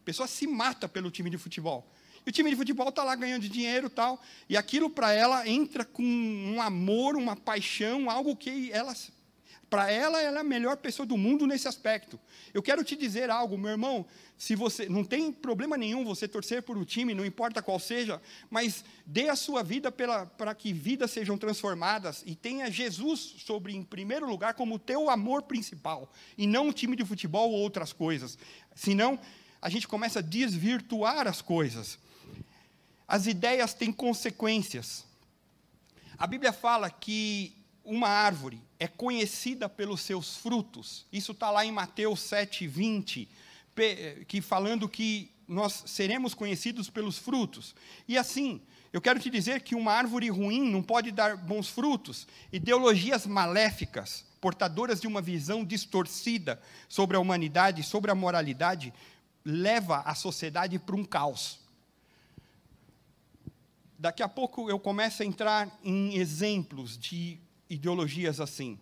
Pessoa 0.04 0.26
se 0.26 0.46
mata 0.46 0.88
pelo 0.88 1.10
time 1.10 1.30
de 1.30 1.38
futebol. 1.38 1.90
E 2.24 2.30
o 2.30 2.32
time 2.32 2.50
de 2.50 2.56
futebol 2.56 2.88
está 2.88 3.02
lá 3.02 3.14
ganhando 3.14 3.48
dinheiro 3.48 3.88
tal, 3.88 4.20
e 4.48 4.56
aquilo 4.56 4.90
para 4.90 5.12
ela 5.12 5.48
entra 5.48 5.84
com 5.84 6.02
um 6.02 6.60
amor, 6.60 7.16
uma 7.16 7.34
paixão, 7.34 8.10
algo 8.10 8.36
que 8.36 8.70
ela 8.72 8.94
para 9.70 9.88
ela, 9.88 10.20
ela 10.20 10.38
é 10.38 10.40
a 10.40 10.44
melhor 10.44 10.76
pessoa 10.78 11.06
do 11.06 11.16
mundo 11.16 11.46
nesse 11.46 11.68
aspecto. 11.68 12.18
Eu 12.52 12.60
quero 12.60 12.82
te 12.82 12.96
dizer 12.96 13.30
algo, 13.30 13.56
meu 13.56 13.70
irmão, 13.70 14.04
se 14.36 14.56
você 14.56 14.88
não 14.88 15.04
tem 15.04 15.30
problema 15.30 15.76
nenhum 15.76 16.04
você 16.04 16.26
torcer 16.26 16.62
por 16.62 16.76
um 16.76 16.84
time, 16.84 17.14
não 17.14 17.24
importa 17.24 17.62
qual 17.62 17.78
seja, 17.78 18.20
mas 18.50 18.84
dê 19.06 19.28
a 19.28 19.36
sua 19.36 19.62
vida 19.62 19.92
para 19.92 20.54
que 20.56 20.72
vidas 20.72 21.12
sejam 21.12 21.38
transformadas 21.38 22.24
e 22.26 22.34
tenha 22.34 22.68
Jesus 22.68 23.20
sobre 23.20 23.72
em 23.72 23.84
primeiro 23.84 24.28
lugar 24.28 24.54
como 24.54 24.76
teu 24.76 25.08
amor 25.08 25.42
principal 25.42 26.12
e 26.36 26.48
não 26.48 26.66
um 26.66 26.72
time 26.72 26.96
de 26.96 27.04
futebol 27.04 27.52
ou 27.52 27.60
outras 27.60 27.92
coisas. 27.92 28.36
Senão 28.74 29.20
a 29.62 29.70
gente 29.70 29.86
começa 29.86 30.18
a 30.18 30.22
desvirtuar 30.22 31.28
as 31.28 31.40
coisas. 31.40 31.96
As 33.06 33.26
ideias 33.26 33.72
têm 33.72 33.92
consequências. 33.92 35.04
A 36.18 36.26
Bíblia 36.26 36.52
fala 36.52 36.90
que 36.90 37.56
uma 37.84 38.08
árvore 38.08 38.60
é 38.80 38.88
conhecida 38.88 39.68
pelos 39.68 40.00
seus 40.00 40.38
frutos. 40.38 41.06
Isso 41.12 41.32
está 41.32 41.50
lá 41.50 41.66
em 41.66 41.70
Mateus 41.70 42.20
7, 42.20 42.66
20, 42.66 43.28
que 44.26 44.40
falando 44.40 44.88
que 44.88 45.30
nós 45.46 45.84
seremos 45.86 46.32
conhecidos 46.32 46.88
pelos 46.88 47.18
frutos. 47.18 47.74
E 48.08 48.16
assim, 48.16 48.62
eu 48.90 49.00
quero 49.00 49.20
te 49.20 49.28
dizer 49.28 49.60
que 49.60 49.74
uma 49.74 49.92
árvore 49.92 50.30
ruim 50.30 50.70
não 50.70 50.82
pode 50.82 51.12
dar 51.12 51.36
bons 51.36 51.68
frutos. 51.68 52.26
Ideologias 52.50 53.26
maléficas, 53.26 54.24
portadoras 54.40 54.98
de 54.98 55.06
uma 55.06 55.20
visão 55.20 55.62
distorcida 55.62 56.58
sobre 56.88 57.18
a 57.18 57.20
humanidade, 57.20 57.82
sobre 57.82 58.10
a 58.10 58.14
moralidade, 58.14 58.94
leva 59.44 59.98
a 60.06 60.14
sociedade 60.14 60.78
para 60.78 60.96
um 60.96 61.04
caos. 61.04 61.60
Daqui 63.98 64.22
a 64.22 64.28
pouco 64.28 64.70
eu 64.70 64.78
começo 64.78 65.22
a 65.22 65.26
entrar 65.26 65.78
em 65.84 66.16
exemplos 66.16 66.96
de 66.96 67.38
ideologias 67.70 68.40
assim. 68.40 68.78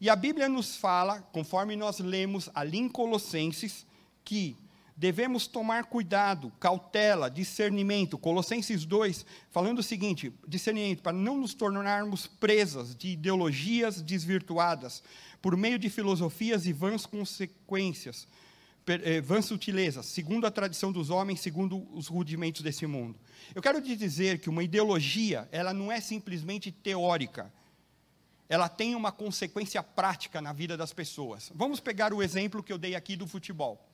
E 0.00 0.10
a 0.10 0.14
Bíblia 0.14 0.48
nos 0.48 0.76
fala, 0.76 1.20
conforme 1.32 1.74
nós 1.74 1.98
lemos 1.98 2.50
ali 2.54 2.78
em 2.78 2.88
Colossenses, 2.88 3.86
que 4.24 4.56
devemos 4.96 5.46
tomar 5.46 5.84
cuidado, 5.84 6.52
cautela, 6.58 7.30
discernimento. 7.30 8.18
Colossenses 8.18 8.84
2, 8.84 9.24
falando 9.50 9.78
o 9.78 9.82
seguinte: 9.82 10.32
discernimento, 10.46 11.02
para 11.02 11.16
não 11.16 11.38
nos 11.38 11.54
tornarmos 11.54 12.26
presas 12.26 12.94
de 12.94 13.10
ideologias 13.10 14.02
desvirtuadas, 14.02 15.02
por 15.40 15.56
meio 15.56 15.78
de 15.78 15.88
filosofias 15.88 16.66
e 16.66 16.72
vãs 16.72 17.06
consequências, 17.06 18.26
eh, 18.86 19.20
vãs 19.20 19.44
sutilezas, 19.44 20.06
segundo 20.06 20.46
a 20.46 20.50
tradição 20.50 20.90
dos 20.90 21.10
homens, 21.10 21.40
segundo 21.40 21.86
os 21.96 22.08
rudimentos 22.08 22.62
desse 22.62 22.86
mundo. 22.86 23.18
Eu 23.54 23.62
quero 23.62 23.80
te 23.80 23.94
dizer 23.96 24.40
que 24.40 24.50
uma 24.50 24.64
ideologia, 24.64 25.48
ela 25.52 25.72
não 25.72 25.92
é 25.92 26.00
simplesmente 26.00 26.72
teórica, 26.72 27.52
ela 28.48 28.68
tem 28.68 28.94
uma 28.94 29.12
consequência 29.12 29.82
prática 29.82 30.40
na 30.40 30.52
vida 30.52 30.76
das 30.76 30.92
pessoas. 30.92 31.52
Vamos 31.54 31.80
pegar 31.80 32.14
o 32.14 32.22
exemplo 32.22 32.62
que 32.62 32.72
eu 32.72 32.78
dei 32.78 32.94
aqui 32.94 33.14
do 33.14 33.26
futebol. 33.26 33.86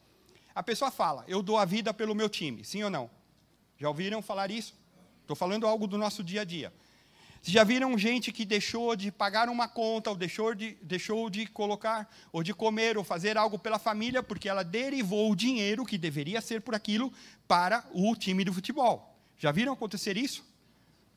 A 0.55 0.63
pessoa 0.63 0.91
fala, 0.91 1.25
eu 1.27 1.43
dou 1.43 1.59
a 1.59 1.65
vida 1.65 1.93
pelo 1.93 2.15
meu 2.15 2.29
time, 2.29 2.65
sim 2.65 2.83
ou 2.83 2.91
não? 2.91 3.11
Já 3.77 3.89
ouviram 3.89 4.23
falar 4.23 4.51
isso? 4.51 4.75
Estou 5.23 5.35
falando 5.35 5.67
algo 5.67 5.87
do 5.87 5.99
nosso 5.99 6.23
dia 6.23 6.43
a 6.43 6.45
dia. 6.45 6.73
Já 7.43 7.65
viram 7.65 7.99
gente 7.99 8.33
que 8.33 8.45
deixou 8.45 8.95
de 8.97 9.11
pagar 9.11 9.49
uma 9.51 9.69
conta, 9.69 10.09
ou 10.09 10.17
deixou 10.17 10.55
de, 10.55 10.79
deixou 10.81 11.29
de 11.29 11.47
colocar, 11.47 12.09
ou 12.33 12.43
de 12.43 12.55
comer, 12.55 12.97
ou 12.97 13.05
fazer 13.05 13.37
algo 13.37 13.59
pela 13.59 13.79
família, 13.79 14.23
porque 14.23 14.49
ela 14.49 14.63
derivou 14.63 15.31
o 15.31 15.37
dinheiro 15.37 15.85
que 15.85 15.99
deveria 15.99 16.41
ser 16.41 16.63
por 16.63 16.75
aquilo 16.75 17.13
para 17.47 17.85
o 17.93 18.15
time 18.17 18.45
de 18.45 18.53
futebol. 18.53 19.15
Já 19.37 19.51
viram 19.53 19.73
acontecer 19.73 20.17
isso? 20.17 20.43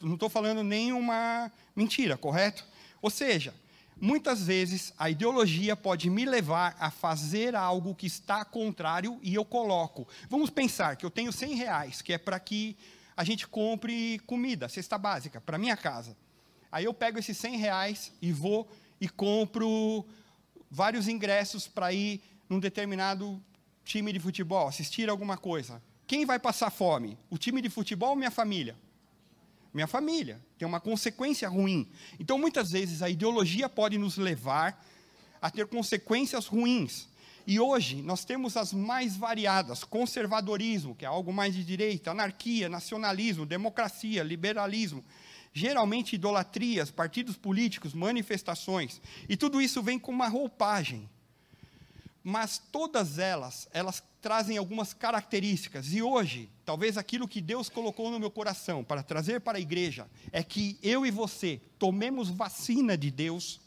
Não 0.01 0.15
estou 0.15 0.29
falando 0.29 0.63
nenhuma 0.63 1.51
mentira, 1.75 2.17
correto? 2.17 2.65
Ou 3.01 3.09
seja, 3.09 3.53
muitas 3.99 4.43
vezes 4.43 4.93
a 4.97 5.09
ideologia 5.09 5.75
pode 5.75 6.09
me 6.09 6.25
levar 6.25 6.75
a 6.79 6.91
fazer 6.91 7.55
algo 7.55 7.95
que 7.95 8.05
está 8.05 8.45
contrário 8.45 9.19
e 9.21 9.35
eu 9.35 9.45
coloco. 9.45 10.07
Vamos 10.29 10.49
pensar 10.49 10.95
que 10.95 11.05
eu 11.05 11.09
tenho 11.11 11.31
100 11.31 11.55
reais, 11.55 12.01
que 12.01 12.13
é 12.13 12.17
para 12.17 12.39
que 12.39 12.77
a 13.15 13.23
gente 13.23 13.47
compre 13.47 14.19
comida, 14.19 14.69
cesta 14.69 14.97
básica, 14.97 15.41
para 15.41 15.57
minha 15.57 15.75
casa. 15.75 16.15
Aí 16.71 16.85
eu 16.85 16.93
pego 16.93 17.17
esses 17.17 17.37
100 17.37 17.57
reais 17.57 18.11
e 18.21 18.31
vou 18.31 18.69
e 18.99 19.07
compro 19.07 20.05
vários 20.69 21.07
ingressos 21.07 21.67
para 21.67 21.91
ir 21.93 22.21
num 22.49 22.59
determinado 22.59 23.41
time 23.83 24.11
de 24.11 24.19
futebol, 24.19 24.67
assistir 24.67 25.09
alguma 25.09 25.37
coisa. 25.37 25.81
Quem 26.05 26.25
vai 26.25 26.39
passar 26.39 26.69
fome? 26.69 27.17
O 27.29 27.37
time 27.37 27.61
de 27.61 27.69
futebol 27.69 28.11
ou 28.11 28.15
minha 28.15 28.31
família? 28.31 28.75
Minha 29.73 29.87
família. 29.87 30.39
Tem 30.57 30.67
uma 30.67 30.79
consequência 30.79 31.47
ruim. 31.47 31.89
Então, 32.19 32.37
muitas 32.37 32.71
vezes, 32.71 33.01
a 33.01 33.09
ideologia 33.09 33.69
pode 33.69 33.97
nos 33.97 34.17
levar 34.17 34.83
a 35.41 35.49
ter 35.49 35.67
consequências 35.67 36.47
ruins. 36.47 37.07
E 37.45 37.59
hoje 37.61 38.01
nós 38.01 38.25
temos 38.25 38.57
as 38.57 38.73
mais 38.73 39.15
variadas: 39.15 39.83
conservadorismo, 39.83 40.93
que 40.93 41.05
é 41.05 41.07
algo 41.07 41.31
mais 41.31 41.53
de 41.55 41.63
direita, 41.63 42.11
anarquia, 42.11 42.67
nacionalismo, 42.67 43.45
democracia, 43.45 44.21
liberalismo, 44.21 45.03
geralmente 45.53 46.15
idolatrias, 46.15 46.91
partidos 46.91 47.37
políticos, 47.37 47.93
manifestações. 47.93 49.01
E 49.29 49.37
tudo 49.37 49.61
isso 49.61 49.81
vem 49.81 49.97
com 49.97 50.11
uma 50.11 50.27
roupagem. 50.27 51.09
Mas 52.21 52.57
todas 52.57 53.17
elas, 53.17 53.69
elas 53.71 54.03
trazem 54.27 54.57
algumas 54.57 54.93
características. 54.93 55.93
E 55.93 56.01
hoje, 56.01 56.49
talvez 56.65 56.97
aquilo 56.97 57.29
que 57.29 57.39
Deus 57.39 57.69
colocou 57.69 58.11
no 58.11 58.19
meu 58.19 58.29
coração 58.29 58.83
para 58.83 59.01
trazer 59.01 59.39
para 59.39 59.57
a 59.57 59.61
igreja 59.61 60.05
é 60.33 60.43
que 60.43 60.77
eu 60.83 61.05
e 61.05 61.11
você 61.11 61.61
tomemos 61.79 62.27
vacina 62.27 62.97
de 62.97 63.09
Deus 63.09 63.61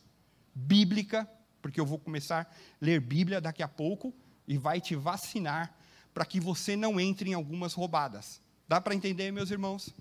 bíblica, 0.55 1.27
porque 1.63 1.81
eu 1.81 1.87
vou 1.87 1.99
começar 1.99 2.43
a 2.43 2.47
ler 2.79 3.01
Bíblia 3.01 3.41
daqui 3.41 3.63
a 3.63 3.69
pouco 3.69 4.15
e 4.47 4.59
vai 4.59 4.83
te 4.83 4.95
vacinar 4.95 5.75
para 6.13 6.27
que 6.27 6.39
você 6.39 6.77
não 6.77 7.01
entre 7.01 7.31
em 7.31 7.33
algumas 7.33 7.73
roubadas. 7.73 8.39
Dá 8.69 8.83
para 8.83 8.95
entender, 8.95 9.33
meus 9.33 9.51
irmãos? 9.51 9.95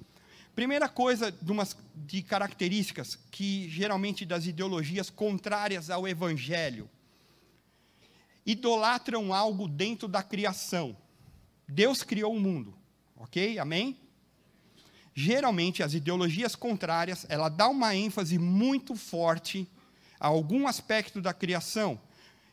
Primeira 0.54 0.89
coisa 0.89 1.32
de, 1.32 1.54
umas, 1.54 1.74
de 1.96 2.22
características 2.22 3.18
que 3.32 3.70
geralmente 3.70 4.25
das 4.25 4.46
ideologias 4.46 5.10
contrárias 5.10 5.89
ao 5.89 6.06
evangelho 6.06 6.89
idolatram 8.51 9.32
algo 9.32 9.68
dentro 9.68 10.08
da 10.08 10.24
criação. 10.24 10.98
Deus 11.68 12.01
criou 12.01 12.34
o 12.36 12.39
mundo, 12.39 12.74
ok? 13.15 13.60
Amém? 13.60 13.96
Geralmente 15.13 15.84
as 15.84 15.94
ideologias 15.94 16.56
contrárias, 16.56 17.27
ela 17.29 17.48
dá 17.48 17.70
uma 17.70 17.96
ênfase 17.96 18.39
muito 18.39 18.96
forte 18.96 19.68
a 20.20 20.27
algum 20.27 20.68
aspecto 20.68 21.22
da 21.22 21.32
criação. 21.32 22.00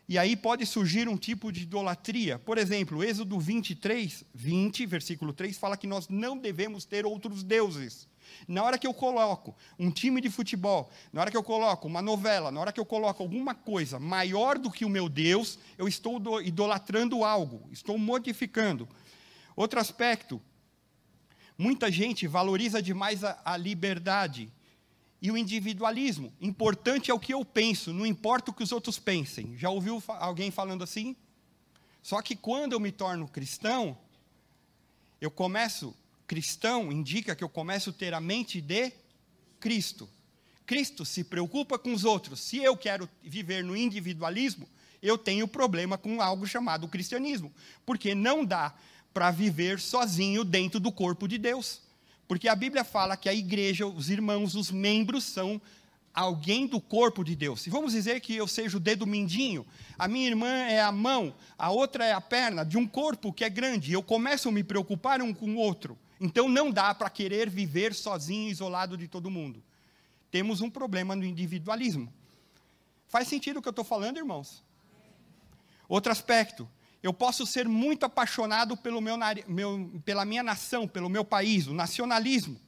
E 0.06 0.18
aí 0.18 0.36
pode 0.36 0.66
surgir 0.66 1.08
um 1.08 1.16
tipo 1.16 1.50
de 1.50 1.62
idolatria. 1.62 2.38
Por 2.38 2.58
exemplo, 2.58 3.02
Êxodo 3.02 3.40
23, 3.40 4.22
20, 4.34 4.84
versículo 4.86 5.32
3, 5.32 5.56
fala 5.56 5.78
que 5.78 5.86
nós 5.86 6.08
não 6.08 6.36
devemos 6.36 6.84
ter 6.84 7.06
outros 7.06 7.42
deuses. 7.42 8.06
Na 8.46 8.62
hora 8.62 8.78
que 8.78 8.86
eu 8.86 8.94
coloco 8.94 9.54
um 9.78 9.90
time 9.90 10.20
de 10.20 10.30
futebol, 10.30 10.90
na 11.12 11.20
hora 11.20 11.30
que 11.30 11.36
eu 11.36 11.42
coloco 11.42 11.86
uma 11.88 12.00
novela, 12.00 12.50
na 12.50 12.60
hora 12.60 12.72
que 12.72 12.80
eu 12.80 12.84
coloco 12.84 13.22
alguma 13.22 13.54
coisa 13.54 13.98
maior 13.98 14.58
do 14.58 14.70
que 14.70 14.84
o 14.84 14.88
meu 14.88 15.08
Deus, 15.08 15.58
eu 15.76 15.88
estou 15.88 16.40
idolatrando 16.40 17.24
algo, 17.24 17.68
estou 17.72 17.98
modificando. 17.98 18.88
Outro 19.54 19.80
aspecto, 19.80 20.40
muita 21.58 21.90
gente 21.90 22.26
valoriza 22.26 22.82
demais 22.82 23.24
a, 23.24 23.40
a 23.44 23.56
liberdade 23.56 24.52
e 25.20 25.30
o 25.30 25.36
individualismo. 25.36 26.32
Importante 26.40 27.10
é 27.10 27.14
o 27.14 27.18
que 27.18 27.32
eu 27.32 27.44
penso, 27.44 27.92
não 27.92 28.06
importa 28.06 28.50
o 28.50 28.54
que 28.54 28.62
os 28.62 28.72
outros 28.72 28.98
pensem. 28.98 29.56
Já 29.56 29.70
ouviu 29.70 30.02
alguém 30.08 30.50
falando 30.50 30.84
assim? 30.84 31.16
Só 32.02 32.22
que 32.22 32.36
quando 32.36 32.72
eu 32.72 32.78
me 32.78 32.92
torno 32.92 33.26
cristão, 33.26 33.98
eu 35.20 35.30
começo 35.30 35.92
cristão 36.26 36.90
indica 36.90 37.34
que 37.34 37.44
eu 37.44 37.48
começo 37.48 37.90
a 37.90 37.92
ter 37.92 38.12
a 38.12 38.20
mente 38.20 38.60
de 38.60 38.92
Cristo. 39.60 40.08
Cristo 40.66 41.04
se 41.04 41.22
preocupa 41.22 41.78
com 41.78 41.92
os 41.92 42.04
outros. 42.04 42.40
Se 42.40 42.58
eu 42.58 42.76
quero 42.76 43.08
viver 43.22 43.62
no 43.62 43.76
individualismo, 43.76 44.68
eu 45.00 45.16
tenho 45.16 45.46
problema 45.46 45.96
com 45.96 46.20
algo 46.20 46.46
chamado 46.46 46.88
cristianismo, 46.88 47.52
porque 47.84 48.14
não 48.14 48.44
dá 48.44 48.74
para 49.14 49.30
viver 49.30 49.78
sozinho 49.78 50.44
dentro 50.44 50.80
do 50.80 50.90
corpo 50.90 51.28
de 51.28 51.38
Deus. 51.38 51.80
Porque 52.26 52.48
a 52.48 52.56
Bíblia 52.56 52.82
fala 52.82 53.16
que 53.16 53.28
a 53.28 53.34
igreja, 53.34 53.86
os 53.86 54.10
irmãos, 54.10 54.56
os 54.56 54.72
membros 54.72 55.22
são 55.22 55.60
alguém 56.12 56.66
do 56.66 56.80
corpo 56.80 57.22
de 57.22 57.36
Deus. 57.36 57.66
E 57.66 57.70
vamos 57.70 57.92
dizer 57.92 58.20
que 58.20 58.34
eu 58.34 58.48
seja 58.48 58.78
o 58.78 58.80
dedo 58.80 59.06
mindinho, 59.06 59.64
a 59.98 60.08
minha 60.08 60.26
irmã 60.26 60.48
é 60.48 60.80
a 60.80 60.90
mão, 60.90 61.34
a 61.56 61.70
outra 61.70 62.04
é 62.04 62.12
a 62.12 62.20
perna 62.20 62.64
de 62.64 62.76
um 62.76 62.86
corpo 62.86 63.32
que 63.32 63.44
é 63.44 63.50
grande, 63.50 63.92
eu 63.92 64.02
começo 64.02 64.48
a 64.48 64.52
me 64.52 64.64
preocupar 64.64 65.22
um 65.22 65.32
com 65.32 65.54
o 65.54 65.58
outro. 65.58 65.96
Então 66.20 66.48
não 66.48 66.70
dá 66.70 66.94
para 66.94 67.10
querer 67.10 67.50
viver 67.50 67.94
sozinho, 67.94 68.50
isolado 68.50 68.96
de 68.96 69.06
todo 69.06 69.30
mundo. 69.30 69.62
Temos 70.30 70.60
um 70.60 70.70
problema 70.70 71.14
no 71.14 71.24
individualismo. 71.24 72.12
Faz 73.06 73.28
sentido 73.28 73.58
o 73.58 73.62
que 73.62 73.68
eu 73.68 73.70
estou 73.70 73.84
falando, 73.84 74.16
irmãos? 74.16 74.64
Outro 75.88 76.10
aspecto, 76.10 76.68
eu 77.02 77.12
posso 77.12 77.46
ser 77.46 77.68
muito 77.68 78.04
apaixonado 78.04 78.76
pelo 78.76 79.00
meu, 79.00 79.16
meu, 79.46 80.02
pela 80.04 80.24
minha 80.24 80.42
nação, 80.42 80.88
pelo 80.88 81.08
meu 81.08 81.24
país, 81.24 81.66
o 81.66 81.74
nacionalismo. 81.74 82.60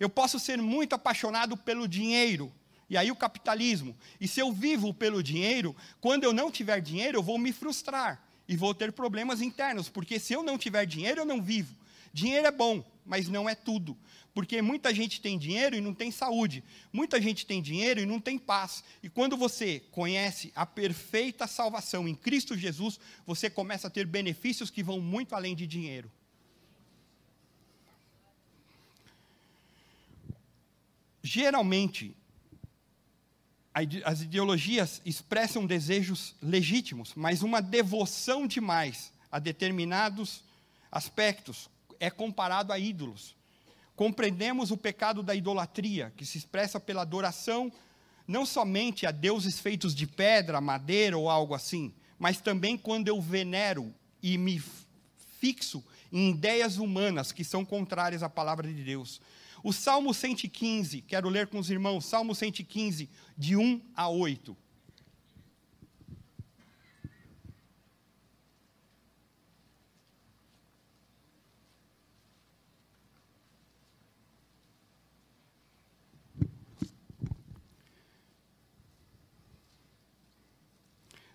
Eu 0.00 0.08
posso 0.08 0.38
ser 0.38 0.58
muito 0.58 0.94
apaixonado 0.94 1.56
pelo 1.56 1.86
dinheiro, 1.86 2.52
e 2.90 2.96
aí 2.96 3.10
o 3.10 3.16
capitalismo. 3.16 3.96
E 4.20 4.26
se 4.26 4.40
eu 4.40 4.50
vivo 4.52 4.92
pelo 4.92 5.22
dinheiro, 5.22 5.76
quando 6.00 6.24
eu 6.24 6.32
não 6.32 6.50
tiver 6.50 6.80
dinheiro, 6.80 7.18
eu 7.18 7.22
vou 7.22 7.38
me 7.38 7.52
frustrar 7.52 8.20
e 8.48 8.56
vou 8.56 8.74
ter 8.74 8.92
problemas 8.92 9.40
internos, 9.40 9.88
porque 9.88 10.18
se 10.18 10.32
eu 10.32 10.42
não 10.42 10.58
tiver 10.58 10.84
dinheiro, 10.86 11.20
eu 11.20 11.24
não 11.24 11.40
vivo. 11.40 11.77
Dinheiro 12.12 12.46
é 12.46 12.50
bom, 12.50 12.84
mas 13.04 13.28
não 13.28 13.48
é 13.48 13.54
tudo. 13.54 13.96
Porque 14.34 14.62
muita 14.62 14.94
gente 14.94 15.20
tem 15.20 15.36
dinheiro 15.36 15.74
e 15.74 15.80
não 15.80 15.92
tem 15.92 16.12
saúde. 16.12 16.62
Muita 16.92 17.20
gente 17.20 17.44
tem 17.44 17.60
dinheiro 17.60 18.00
e 18.00 18.06
não 18.06 18.20
tem 18.20 18.38
paz. 18.38 18.84
E 19.02 19.08
quando 19.08 19.36
você 19.36 19.80
conhece 19.90 20.52
a 20.54 20.64
perfeita 20.64 21.46
salvação 21.46 22.06
em 22.06 22.14
Cristo 22.14 22.56
Jesus, 22.56 23.00
você 23.26 23.50
começa 23.50 23.88
a 23.88 23.90
ter 23.90 24.06
benefícios 24.06 24.70
que 24.70 24.82
vão 24.82 25.00
muito 25.00 25.34
além 25.34 25.56
de 25.56 25.66
dinheiro. 25.66 26.10
Geralmente, 31.22 32.16
as 34.04 34.22
ideologias 34.22 35.02
expressam 35.04 35.66
desejos 35.66 36.34
legítimos, 36.40 37.12
mas 37.14 37.42
uma 37.42 37.60
devoção 37.60 38.46
demais 38.46 39.12
a 39.30 39.38
determinados 39.38 40.42
aspectos 40.90 41.68
é 42.00 42.10
comparado 42.10 42.72
a 42.72 42.78
ídolos. 42.78 43.36
Compreendemos 43.96 44.70
o 44.70 44.76
pecado 44.76 45.22
da 45.22 45.34
idolatria, 45.34 46.12
que 46.16 46.24
se 46.24 46.38
expressa 46.38 46.78
pela 46.78 47.02
adoração 47.02 47.72
não 48.26 48.44
somente 48.44 49.06
a 49.06 49.10
deuses 49.10 49.58
feitos 49.58 49.94
de 49.94 50.06
pedra, 50.06 50.60
madeira 50.60 51.16
ou 51.16 51.30
algo 51.30 51.54
assim, 51.54 51.94
mas 52.18 52.40
também 52.40 52.76
quando 52.76 53.08
eu 53.08 53.20
venero 53.20 53.94
e 54.22 54.36
me 54.36 54.62
fixo 55.40 55.82
em 56.12 56.30
ideias 56.30 56.76
humanas 56.76 57.32
que 57.32 57.42
são 57.42 57.64
contrárias 57.64 58.22
à 58.22 58.28
palavra 58.28 58.72
de 58.72 58.82
Deus. 58.84 59.20
O 59.64 59.72
Salmo 59.72 60.12
115, 60.12 61.00
quero 61.02 61.28
ler 61.28 61.46
com 61.48 61.58
os 61.58 61.70
irmãos, 61.70 62.04
Salmo 62.04 62.34
115, 62.34 63.08
de 63.36 63.56
1 63.56 63.80
a 63.96 64.08
8. 64.08 64.56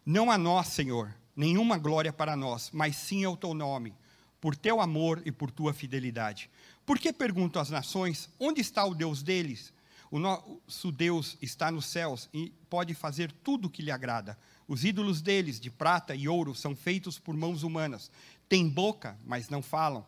Não 0.06 0.30
a 0.30 0.38
nós, 0.38 0.68
Senhor, 0.68 1.14
nenhuma 1.36 1.78
glória 1.78 2.12
para 2.12 2.36
nós, 2.36 2.70
mas 2.74 2.96
sim 2.96 3.24
ao 3.24 3.38
teu 3.38 3.54
nome, 3.54 3.94
por 4.42 4.56
teu 4.56 4.82
amor 4.82 5.22
e 5.26 5.32
por 5.32 5.50
tua 5.50 5.74
fidelidade. 5.74 6.50
Por 6.86 7.00
que 7.00 7.14
pergunto 7.14 7.58
às 7.58 7.70
nações: 7.70 8.30
onde 8.40 8.60
está 8.60 8.84
o 8.84 8.94
Deus 8.94 9.24
deles? 9.24 9.72
O 10.12 10.20
nosso 10.20 10.92
Deus 10.92 11.38
está 11.42 11.72
nos 11.72 11.86
céus 11.86 12.30
e 12.34 12.52
pode 12.70 12.94
fazer 12.94 13.32
tudo 13.32 13.68
o 13.68 13.70
que 13.70 13.82
lhe 13.82 13.89
agrada. 13.89 14.38
Os 14.68 14.84
ídolos 14.84 15.22
deles, 15.22 15.60
de 15.60 15.72
prata 15.72 16.13
e 16.13 16.28
ouro, 16.28 16.54
são 16.54 16.76
feitos 16.76 17.18
por 17.18 17.36
mãos 17.36 17.63
humanas. 17.63 18.12
Têm 18.48 18.70
boca, 18.70 19.18
mas 19.26 19.50
não 19.50 19.62
falam. 19.62 20.06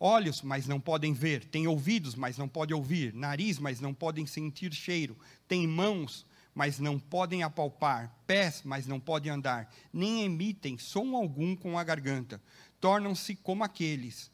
Olhos, 0.00 0.42
mas 0.42 0.66
não 0.66 0.80
podem 0.80 1.12
ver. 1.12 1.44
Têm 1.44 1.68
ouvidos, 1.68 2.14
mas 2.14 2.36
não 2.36 2.48
podem 2.48 2.74
ouvir. 2.74 3.14
Nariz, 3.14 3.58
mas 3.58 3.80
não 3.80 3.94
podem 3.94 4.26
sentir 4.26 4.74
cheiro. 4.74 5.16
Têm 5.46 5.68
mãos, 5.68 6.26
mas 6.54 6.78
não 6.78 6.98
podem 6.98 7.42
apalpar, 7.42 8.14
pés, 8.26 8.62
mas 8.64 8.86
não 8.86 9.00
podem 9.00 9.32
andar, 9.32 9.68
nem 9.92 10.22
emitem 10.22 10.78
som 10.78 11.16
algum 11.16 11.56
com 11.56 11.76
a 11.76 11.82
garganta. 11.82 12.40
Tornam-se 12.80 13.34
como 13.34 13.64
aqueles, 13.64 14.30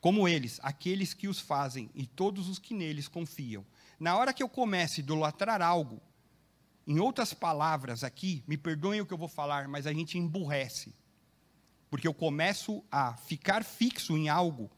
como 0.00 0.26
eles, 0.26 0.58
aqueles 0.62 1.14
que 1.14 1.28
os 1.28 1.38
fazem 1.38 1.88
e 1.94 2.06
todos 2.06 2.48
os 2.48 2.58
que 2.58 2.74
neles 2.74 3.06
confiam. 3.06 3.64
Na 4.00 4.16
hora 4.16 4.32
que 4.32 4.42
eu 4.42 4.48
começo 4.48 4.96
a 4.96 5.00
idolatrar 5.00 5.62
algo, 5.62 6.02
em 6.86 6.98
outras 6.98 7.32
palavras 7.32 8.02
aqui, 8.02 8.42
me 8.48 8.56
perdoem 8.56 9.00
o 9.00 9.06
que 9.06 9.14
eu 9.14 9.18
vou 9.18 9.28
falar, 9.28 9.68
mas 9.68 9.86
a 9.86 9.92
gente 9.92 10.18
emburrece. 10.18 10.92
Porque 11.88 12.08
eu 12.08 12.14
começo 12.14 12.82
a 12.90 13.16
ficar 13.16 13.62
fixo 13.62 14.16
em 14.16 14.28
algo 14.28 14.70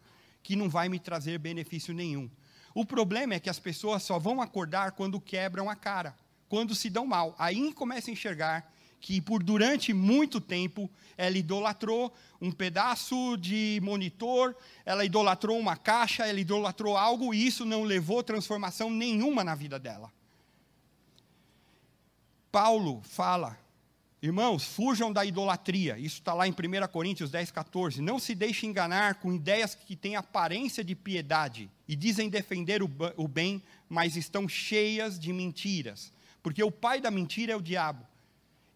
que 0.42 0.57
não 0.57 0.68
vai 0.68 0.88
me 0.88 0.98
trazer 0.98 1.38
benefício 1.38 1.94
nenhum. 1.94 2.28
O 2.74 2.85
problema 2.85 3.35
é 3.35 3.40
que 3.40 3.48
as 3.48 3.59
pessoas 3.59 4.02
só 4.02 4.18
vão 4.18 4.42
acordar 4.42 4.92
quando 4.92 5.20
quebram 5.20 5.70
a 5.70 5.76
cara 5.76 6.16
quando 6.53 6.75
se 6.75 6.91
dão 6.91 7.07
mal. 7.07 7.35
Aí 7.38 7.73
começa 7.73 8.11
a 8.11 8.12
enxergar 8.12 8.71
que 9.01 9.23
por 9.23 9.43
durante 9.43 9.95
muito 9.95 10.38
tempo 10.38 10.91
ela 11.17 11.38
idolatrou 11.38 12.12
um 12.43 12.53
pedaço 12.53 13.38
de 13.38 13.81
monitor, 13.83 14.55
ela 14.85 15.03
idolatrou 15.03 15.59
uma 15.59 15.79
caixa, 15.79 16.27
ela 16.27 16.38
idolatrou 16.38 16.95
algo 16.95 17.33
e 17.33 17.47
isso 17.47 17.65
não 17.65 17.85
levou 17.85 18.23
transformação 18.23 18.91
nenhuma 18.91 19.43
na 19.43 19.55
vida 19.55 19.79
dela. 19.79 20.12
Paulo 22.51 23.01
fala, 23.03 23.59
irmãos, 24.21 24.62
fujam 24.62 25.11
da 25.11 25.25
idolatria. 25.25 25.99
Isso 25.99 26.19
está 26.19 26.35
lá 26.35 26.47
em 26.47 26.53
1 26.53 26.87
Coríntios 26.93 27.31
10, 27.31 27.51
14. 27.51 28.03
Não 28.03 28.19
se 28.19 28.35
deixe 28.35 28.67
enganar 28.67 29.15
com 29.15 29.33
ideias 29.33 29.75
que 29.75 29.97
têm 29.97 30.17
aparência 30.17 30.85
de 30.85 30.95
piedade 30.95 31.71
e 31.88 31.97
dizem 31.97 32.29
defender 32.29 32.83
o 32.83 33.27
bem, 33.27 33.62
mas 33.88 34.17
estão 34.17 34.47
cheias 34.47 35.19
de 35.19 35.33
mentiras. 35.33 36.12
Porque 36.42 36.62
o 36.62 36.70
pai 36.70 37.00
da 37.00 37.11
mentira 37.11 37.52
é 37.52 37.57
o 37.57 37.62
diabo. 37.62 38.07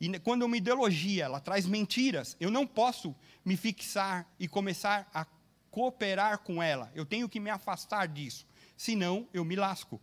E 0.00 0.18
quando 0.20 0.42
uma 0.42 0.57
ideologia 0.57 1.24
ela 1.24 1.40
traz 1.40 1.66
mentiras, 1.66 2.37
eu 2.38 2.50
não 2.50 2.66
posso 2.66 3.14
me 3.44 3.57
fixar 3.57 4.31
e 4.38 4.46
começar 4.46 5.09
a 5.12 5.26
cooperar 5.70 6.38
com 6.38 6.62
ela. 6.62 6.90
Eu 6.94 7.05
tenho 7.05 7.29
que 7.29 7.40
me 7.40 7.50
afastar 7.50 8.07
disso, 8.07 8.46
senão 8.76 9.26
eu 9.33 9.44
me 9.44 9.57
lasco. 9.57 10.00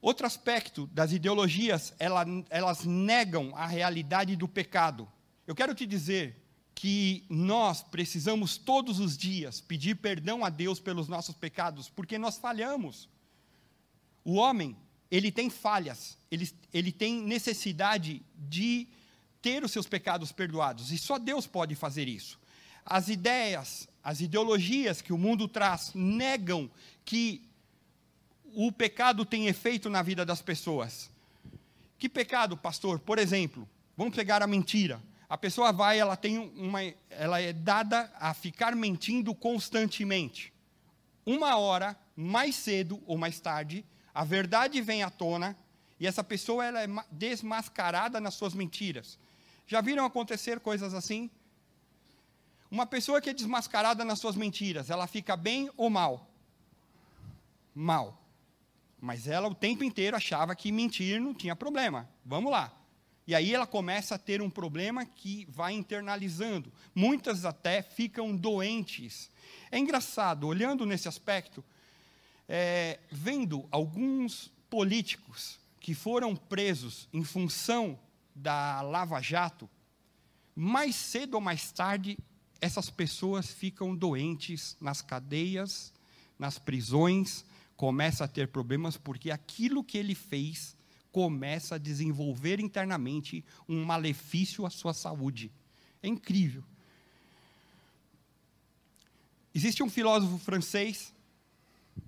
Outro 0.00 0.26
aspecto 0.26 0.86
das 0.88 1.12
ideologias, 1.12 1.94
ela, 1.98 2.24
elas 2.50 2.84
negam 2.84 3.52
a 3.56 3.66
realidade 3.66 4.36
do 4.36 4.46
pecado. 4.46 5.10
Eu 5.46 5.54
quero 5.54 5.74
te 5.74 5.86
dizer 5.86 6.44
que 6.74 7.24
nós 7.30 7.82
precisamos 7.82 8.58
todos 8.58 8.98
os 8.98 9.16
dias 9.16 9.60
pedir 9.60 9.94
perdão 9.94 10.44
a 10.44 10.50
Deus 10.50 10.78
pelos 10.78 11.08
nossos 11.08 11.34
pecados, 11.34 11.88
porque 11.88 12.18
nós 12.18 12.36
falhamos. 12.36 13.08
O 14.24 14.34
homem, 14.34 14.76
ele 15.14 15.30
tem 15.30 15.48
falhas, 15.48 16.18
ele, 16.28 16.50
ele 16.72 16.90
tem 16.90 17.22
necessidade 17.22 18.20
de 18.36 18.88
ter 19.40 19.62
os 19.62 19.70
seus 19.70 19.86
pecados 19.86 20.32
perdoados, 20.32 20.90
e 20.90 20.98
só 20.98 21.20
Deus 21.20 21.46
pode 21.46 21.76
fazer 21.76 22.08
isso. 22.08 22.36
As 22.84 23.08
ideias, 23.08 23.88
as 24.02 24.20
ideologias 24.20 25.00
que 25.00 25.12
o 25.12 25.18
mundo 25.18 25.46
traz 25.46 25.92
negam 25.94 26.68
que 27.04 27.48
o 28.56 28.72
pecado 28.72 29.24
tem 29.24 29.46
efeito 29.46 29.88
na 29.88 30.02
vida 30.02 30.24
das 30.26 30.42
pessoas. 30.42 31.08
Que 31.96 32.08
pecado, 32.08 32.56
pastor? 32.56 32.98
Por 32.98 33.16
exemplo, 33.16 33.68
vamos 33.96 34.16
pegar 34.16 34.42
a 34.42 34.48
mentira. 34.48 35.00
A 35.28 35.38
pessoa 35.38 35.72
vai, 35.72 35.96
ela 35.96 36.16
tem 36.16 36.38
uma, 36.38 36.80
ela 37.08 37.40
é 37.40 37.52
dada 37.52 38.12
a 38.18 38.34
ficar 38.34 38.74
mentindo 38.74 39.32
constantemente. 39.32 40.52
Uma 41.24 41.56
hora, 41.56 41.96
mais 42.16 42.56
cedo 42.56 43.00
ou 43.06 43.16
mais 43.16 43.38
tarde, 43.38 43.84
a 44.14 44.24
verdade 44.24 44.80
vem 44.80 45.02
à 45.02 45.10
tona 45.10 45.56
e 45.98 46.06
essa 46.06 46.22
pessoa 46.22 46.64
ela 46.64 46.82
é 46.82 46.86
desmascarada 47.10 48.20
nas 48.20 48.34
suas 48.34 48.54
mentiras. 48.54 49.18
Já 49.66 49.80
viram 49.80 50.04
acontecer 50.04 50.60
coisas 50.60 50.94
assim? 50.94 51.30
Uma 52.70 52.86
pessoa 52.86 53.20
que 53.20 53.30
é 53.30 53.34
desmascarada 53.34 54.04
nas 54.04 54.18
suas 54.18 54.36
mentiras, 54.36 54.90
ela 54.90 55.06
fica 55.06 55.36
bem 55.36 55.70
ou 55.76 55.90
mal? 55.90 56.30
Mal. 57.74 58.20
Mas 59.00 59.26
ela 59.26 59.48
o 59.48 59.54
tempo 59.54 59.82
inteiro 59.82 60.16
achava 60.16 60.54
que 60.54 60.70
mentir 60.70 61.20
não 61.20 61.34
tinha 61.34 61.56
problema. 61.56 62.08
Vamos 62.24 62.50
lá. 62.50 62.72
E 63.26 63.34
aí 63.34 63.54
ela 63.54 63.66
começa 63.66 64.14
a 64.14 64.18
ter 64.18 64.42
um 64.42 64.50
problema 64.50 65.04
que 65.06 65.46
vai 65.48 65.72
internalizando. 65.72 66.72
Muitas 66.94 67.44
até 67.44 67.82
ficam 67.82 68.36
doentes. 68.36 69.30
É 69.70 69.78
engraçado, 69.78 70.46
olhando 70.46 70.84
nesse 70.84 71.08
aspecto, 71.08 71.64
é, 72.48 72.98
vendo 73.10 73.66
alguns 73.70 74.52
políticos 74.68 75.58
que 75.80 75.94
foram 75.94 76.34
presos 76.34 77.08
em 77.12 77.22
função 77.22 77.98
da 78.34 78.80
Lava 78.80 79.20
Jato, 79.20 79.68
mais 80.54 80.94
cedo 80.94 81.34
ou 81.34 81.40
mais 81.40 81.70
tarde, 81.72 82.18
essas 82.60 82.88
pessoas 82.88 83.50
ficam 83.50 83.94
doentes 83.94 84.76
nas 84.80 85.02
cadeias, 85.02 85.92
nas 86.38 86.58
prisões, 86.58 87.44
começa 87.76 88.24
a 88.24 88.28
ter 88.28 88.48
problemas 88.48 88.96
porque 88.96 89.30
aquilo 89.30 89.84
que 89.84 89.98
ele 89.98 90.14
fez 90.14 90.76
começa 91.12 91.76
a 91.76 91.78
desenvolver 91.78 92.58
internamente 92.58 93.44
um 93.68 93.84
malefício 93.84 94.66
à 94.66 94.70
sua 94.70 94.92
saúde. 94.92 95.52
É 96.02 96.08
incrível. 96.08 96.64
Existe 99.54 99.82
um 99.82 99.88
filósofo 99.88 100.38
francês, 100.38 101.14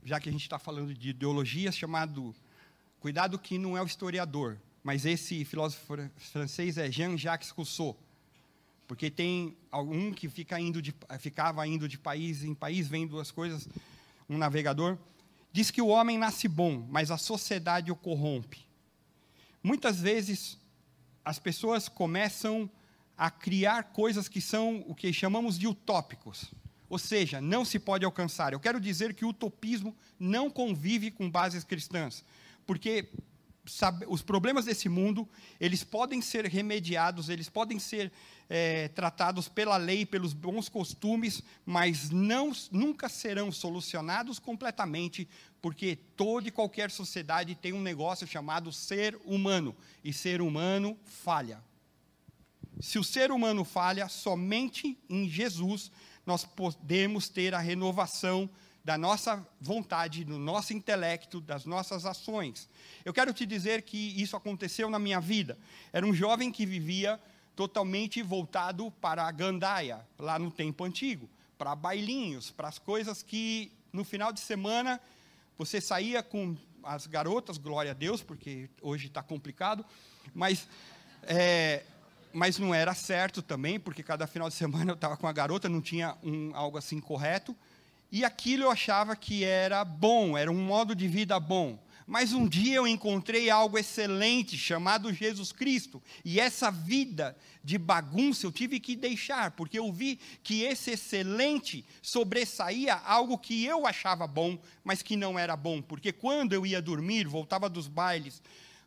já 0.04 0.20
que 0.20 0.28
a 0.28 0.32
gente 0.32 0.42
está 0.42 0.58
falando 0.58 0.94
de 0.94 1.10
ideologias, 1.10 1.76
chamado, 1.76 2.34
cuidado 3.00 3.38
que 3.38 3.58
não 3.58 3.76
é 3.76 3.82
o 3.82 3.86
historiador, 3.86 4.58
mas 4.82 5.04
esse 5.04 5.44
filósofo 5.44 5.96
francês 6.16 6.78
é 6.78 6.90
Jean-Jacques 6.90 7.50
Rousseau, 7.50 7.96
porque 8.86 9.10
tem 9.10 9.56
algum 9.70 10.12
que 10.12 10.28
fica 10.28 10.60
indo 10.60 10.80
de, 10.80 10.94
ficava 11.18 11.66
indo 11.66 11.88
de 11.88 11.98
país 11.98 12.44
em 12.44 12.54
país, 12.54 12.86
vendo 12.86 13.18
as 13.18 13.30
coisas, 13.30 13.68
um 14.28 14.38
navegador, 14.38 14.96
diz 15.52 15.70
que 15.70 15.82
o 15.82 15.88
homem 15.88 16.18
nasce 16.18 16.46
bom, 16.46 16.86
mas 16.88 17.10
a 17.10 17.18
sociedade 17.18 17.90
o 17.90 17.96
corrompe. 17.96 18.66
Muitas 19.62 20.00
vezes 20.00 20.58
as 21.24 21.38
pessoas 21.38 21.88
começam 21.88 22.70
a 23.16 23.30
criar 23.30 23.84
coisas 23.84 24.28
que 24.28 24.40
são 24.40 24.84
o 24.86 24.94
que 24.94 25.12
chamamos 25.12 25.58
de 25.58 25.66
utópicos. 25.66 26.52
Ou 26.88 26.98
seja, 26.98 27.40
não 27.40 27.64
se 27.64 27.78
pode 27.78 28.04
alcançar. 28.04 28.52
Eu 28.52 28.60
quero 28.60 28.80
dizer 28.80 29.14
que 29.14 29.24
o 29.24 29.28
utopismo 29.28 29.96
não 30.18 30.50
convive 30.50 31.10
com 31.10 31.30
bases 31.30 31.64
cristãs, 31.64 32.24
porque 32.66 33.08
sabe, 33.66 34.06
os 34.08 34.22
problemas 34.22 34.64
desse 34.64 34.88
mundo 34.88 35.28
eles 35.60 35.82
podem 35.82 36.20
ser 36.20 36.46
remediados, 36.46 37.28
eles 37.28 37.48
podem 37.48 37.78
ser 37.78 38.12
é, 38.48 38.88
tratados 38.88 39.48
pela 39.48 39.76
lei, 39.76 40.06
pelos 40.06 40.32
bons 40.32 40.68
costumes, 40.68 41.42
mas 41.64 42.10
não, 42.10 42.52
nunca 42.70 43.08
serão 43.08 43.50
solucionados 43.50 44.38
completamente, 44.38 45.28
porque 45.60 45.96
toda 46.16 46.48
e 46.48 46.52
qualquer 46.52 46.90
sociedade 46.90 47.54
tem 47.54 47.72
um 47.72 47.82
negócio 47.82 48.26
chamado 48.26 48.72
ser 48.72 49.18
humano, 49.24 49.74
e 50.04 50.12
ser 50.12 50.40
humano 50.40 50.96
falha. 51.04 51.60
Se 52.78 52.98
o 52.98 53.04
ser 53.04 53.32
humano 53.32 53.64
falha, 53.64 54.08
somente 54.08 54.98
em 55.08 55.28
Jesus 55.28 55.90
nós 56.26 56.44
podemos 56.44 57.28
ter 57.28 57.54
a 57.54 57.58
renovação 57.58 58.50
da 58.84 58.98
nossa 58.98 59.44
vontade, 59.60 60.24
do 60.24 60.38
nosso 60.38 60.72
intelecto, 60.72 61.40
das 61.40 61.64
nossas 61.64 62.04
ações. 62.04 62.68
Eu 63.04 63.12
quero 63.12 63.32
te 63.32 63.46
dizer 63.46 63.82
que 63.82 64.20
isso 64.20 64.36
aconteceu 64.36 64.90
na 64.90 64.98
minha 64.98 65.20
vida. 65.20 65.58
Era 65.92 66.06
um 66.06 66.14
jovem 66.14 66.52
que 66.52 66.66
vivia 66.66 67.20
totalmente 67.56 68.22
voltado 68.22 68.90
para 69.00 69.24
a 69.24 69.30
gandaia, 69.32 70.06
lá 70.18 70.38
no 70.38 70.50
tempo 70.50 70.84
antigo, 70.84 71.28
para 71.56 71.74
bailinhos, 71.74 72.50
para 72.50 72.68
as 72.68 72.78
coisas 72.78 73.22
que 73.22 73.72
no 73.92 74.04
final 74.04 74.32
de 74.32 74.40
semana 74.40 75.00
você 75.56 75.80
saía 75.80 76.22
com 76.22 76.56
as 76.82 77.06
garotas, 77.06 77.58
glória 77.58 77.90
a 77.90 77.94
Deus, 77.94 78.22
porque 78.22 78.68
hoje 78.80 79.06
está 79.06 79.22
complicado, 79.22 79.84
mas 80.34 80.68
é, 81.22 81.82
mas 82.36 82.58
não 82.58 82.74
era 82.74 82.92
certo 82.92 83.40
também, 83.40 83.80
porque 83.80 84.02
cada 84.02 84.26
final 84.26 84.50
de 84.50 84.54
semana 84.54 84.90
eu 84.90 84.94
estava 84.94 85.16
com 85.16 85.26
a 85.26 85.32
garota, 85.32 85.70
não 85.70 85.80
tinha 85.80 86.14
um, 86.22 86.54
algo 86.54 86.76
assim 86.76 87.00
correto. 87.00 87.56
E 88.12 88.26
aquilo 88.26 88.64
eu 88.64 88.70
achava 88.70 89.16
que 89.16 89.42
era 89.42 89.82
bom, 89.82 90.36
era 90.36 90.52
um 90.52 90.62
modo 90.62 90.94
de 90.94 91.08
vida 91.08 91.40
bom. 91.40 91.78
Mas 92.06 92.34
um 92.34 92.46
dia 92.46 92.76
eu 92.76 92.86
encontrei 92.86 93.48
algo 93.48 93.78
excelente 93.78 94.56
chamado 94.56 95.12
Jesus 95.14 95.50
Cristo. 95.50 96.00
E 96.22 96.38
essa 96.38 96.70
vida 96.70 97.34
de 97.64 97.78
bagunça 97.78 98.46
eu 98.46 98.52
tive 98.52 98.78
que 98.80 98.94
deixar, 98.94 99.52
porque 99.52 99.78
eu 99.78 99.90
vi 99.90 100.20
que 100.42 100.62
esse 100.62 100.90
excelente 100.90 101.86
sobressaía 102.02 102.96
algo 102.96 103.38
que 103.38 103.64
eu 103.64 103.86
achava 103.86 104.26
bom, 104.26 104.58
mas 104.84 105.00
que 105.00 105.16
não 105.16 105.38
era 105.38 105.56
bom. 105.56 105.80
Porque 105.80 106.12
quando 106.12 106.52
eu 106.52 106.66
ia 106.66 106.82
dormir, 106.82 107.26
voltava 107.26 107.68
dos 107.68 107.88
bailes, 107.88 108.42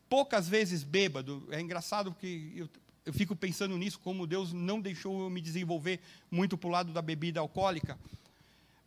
poucas 0.08 0.48
vezes 0.48 0.84
bêbado. 0.84 1.46
É 1.50 1.60
engraçado 1.60 2.12
porque 2.12 2.54
eu 2.56 2.70
eu 3.10 3.14
fico 3.14 3.36
pensando 3.36 3.76
nisso, 3.76 4.00
como 4.00 4.28
Deus 4.28 4.54
não 4.54 4.80
deixou 4.80 5.24
eu 5.24 5.32
me 5.32 5.42
desenvolver 5.42 6.00
muito 6.30 6.56
para 6.56 6.68
o 6.68 6.72
lado 6.72 6.94
da 6.94 7.02
bebida 7.02 7.40
alcoólica. 7.40 7.98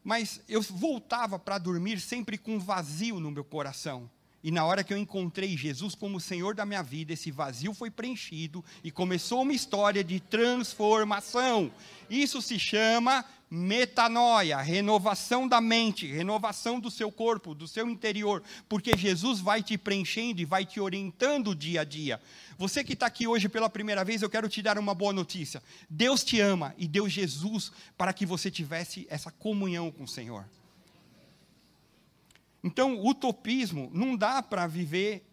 Mas 0.04 0.40
eu 0.48 0.62
voltava 0.62 1.40
para 1.40 1.58
dormir 1.58 1.98
sempre 1.98 2.38
com 2.38 2.61
vazio 2.61 3.18
no 3.18 3.32
meu 3.32 3.42
coração. 3.42 4.08
E 4.42 4.50
na 4.50 4.64
hora 4.64 4.83
que 4.83 4.92
eu 4.92 4.98
encontrei 4.98 5.57
Jesus 5.57 5.94
como 5.94 6.18
Senhor 6.20 6.55
da 6.55 6.66
minha 6.66 6.83
vida, 6.83 7.12
esse 7.12 7.31
vazio 7.31 7.72
foi 7.72 7.90
preenchido 7.90 8.64
e 8.83 8.90
começou 8.90 9.42
uma 9.42 9.52
história 9.52 10.02
de 10.02 10.18
transformação. 10.18 11.70
Isso 12.11 12.42
se 12.42 12.59
chama 12.59 13.24
metanoia, 13.48 14.61
renovação 14.62 15.46
da 15.46 15.61
mente, 15.61 16.07
renovação 16.07 16.81
do 16.81 16.90
seu 16.90 17.12
corpo, 17.12 17.55
do 17.55 17.68
seu 17.68 17.87
interior, 17.88 18.42
porque 18.66 18.96
Jesus 18.96 19.40
vai 19.40 19.62
te 19.62 19.76
preenchendo 19.76 20.40
e 20.40 20.46
vai 20.46 20.64
te 20.64 20.81
orientando 20.81 21.55
dia 21.55 21.83
a 21.83 21.85
dia. 21.85 22.20
Você 22.57 22.83
que 22.83 22.94
está 22.94 23.07
aqui 23.07 23.28
hoje 23.28 23.50
pela 23.50 23.68
primeira 23.68 24.05
vez, 24.05 24.22
eu 24.22 24.31
quero 24.31 24.48
te 24.48 24.62
dar 24.62 24.78
uma 24.78 24.94
boa 24.94 25.12
notícia. 25.12 25.62
Deus 25.88 26.24
te 26.24 26.40
ama 26.40 26.74
e 26.78 26.88
deu 26.88 27.07
Jesus 27.09 27.70
para 27.96 28.12
que 28.12 28.24
você 28.24 28.50
tivesse 28.50 29.07
essa 29.11 29.31
comunhão 29.31 29.90
com 29.90 30.05
o 30.05 30.09
Senhor. 30.09 30.46
Então, 32.62 32.96
o 32.96 33.09
utopismo 33.09 33.90
não 33.92 34.16
dá 34.16 34.42
para 34.42 34.66
viver 34.66 35.27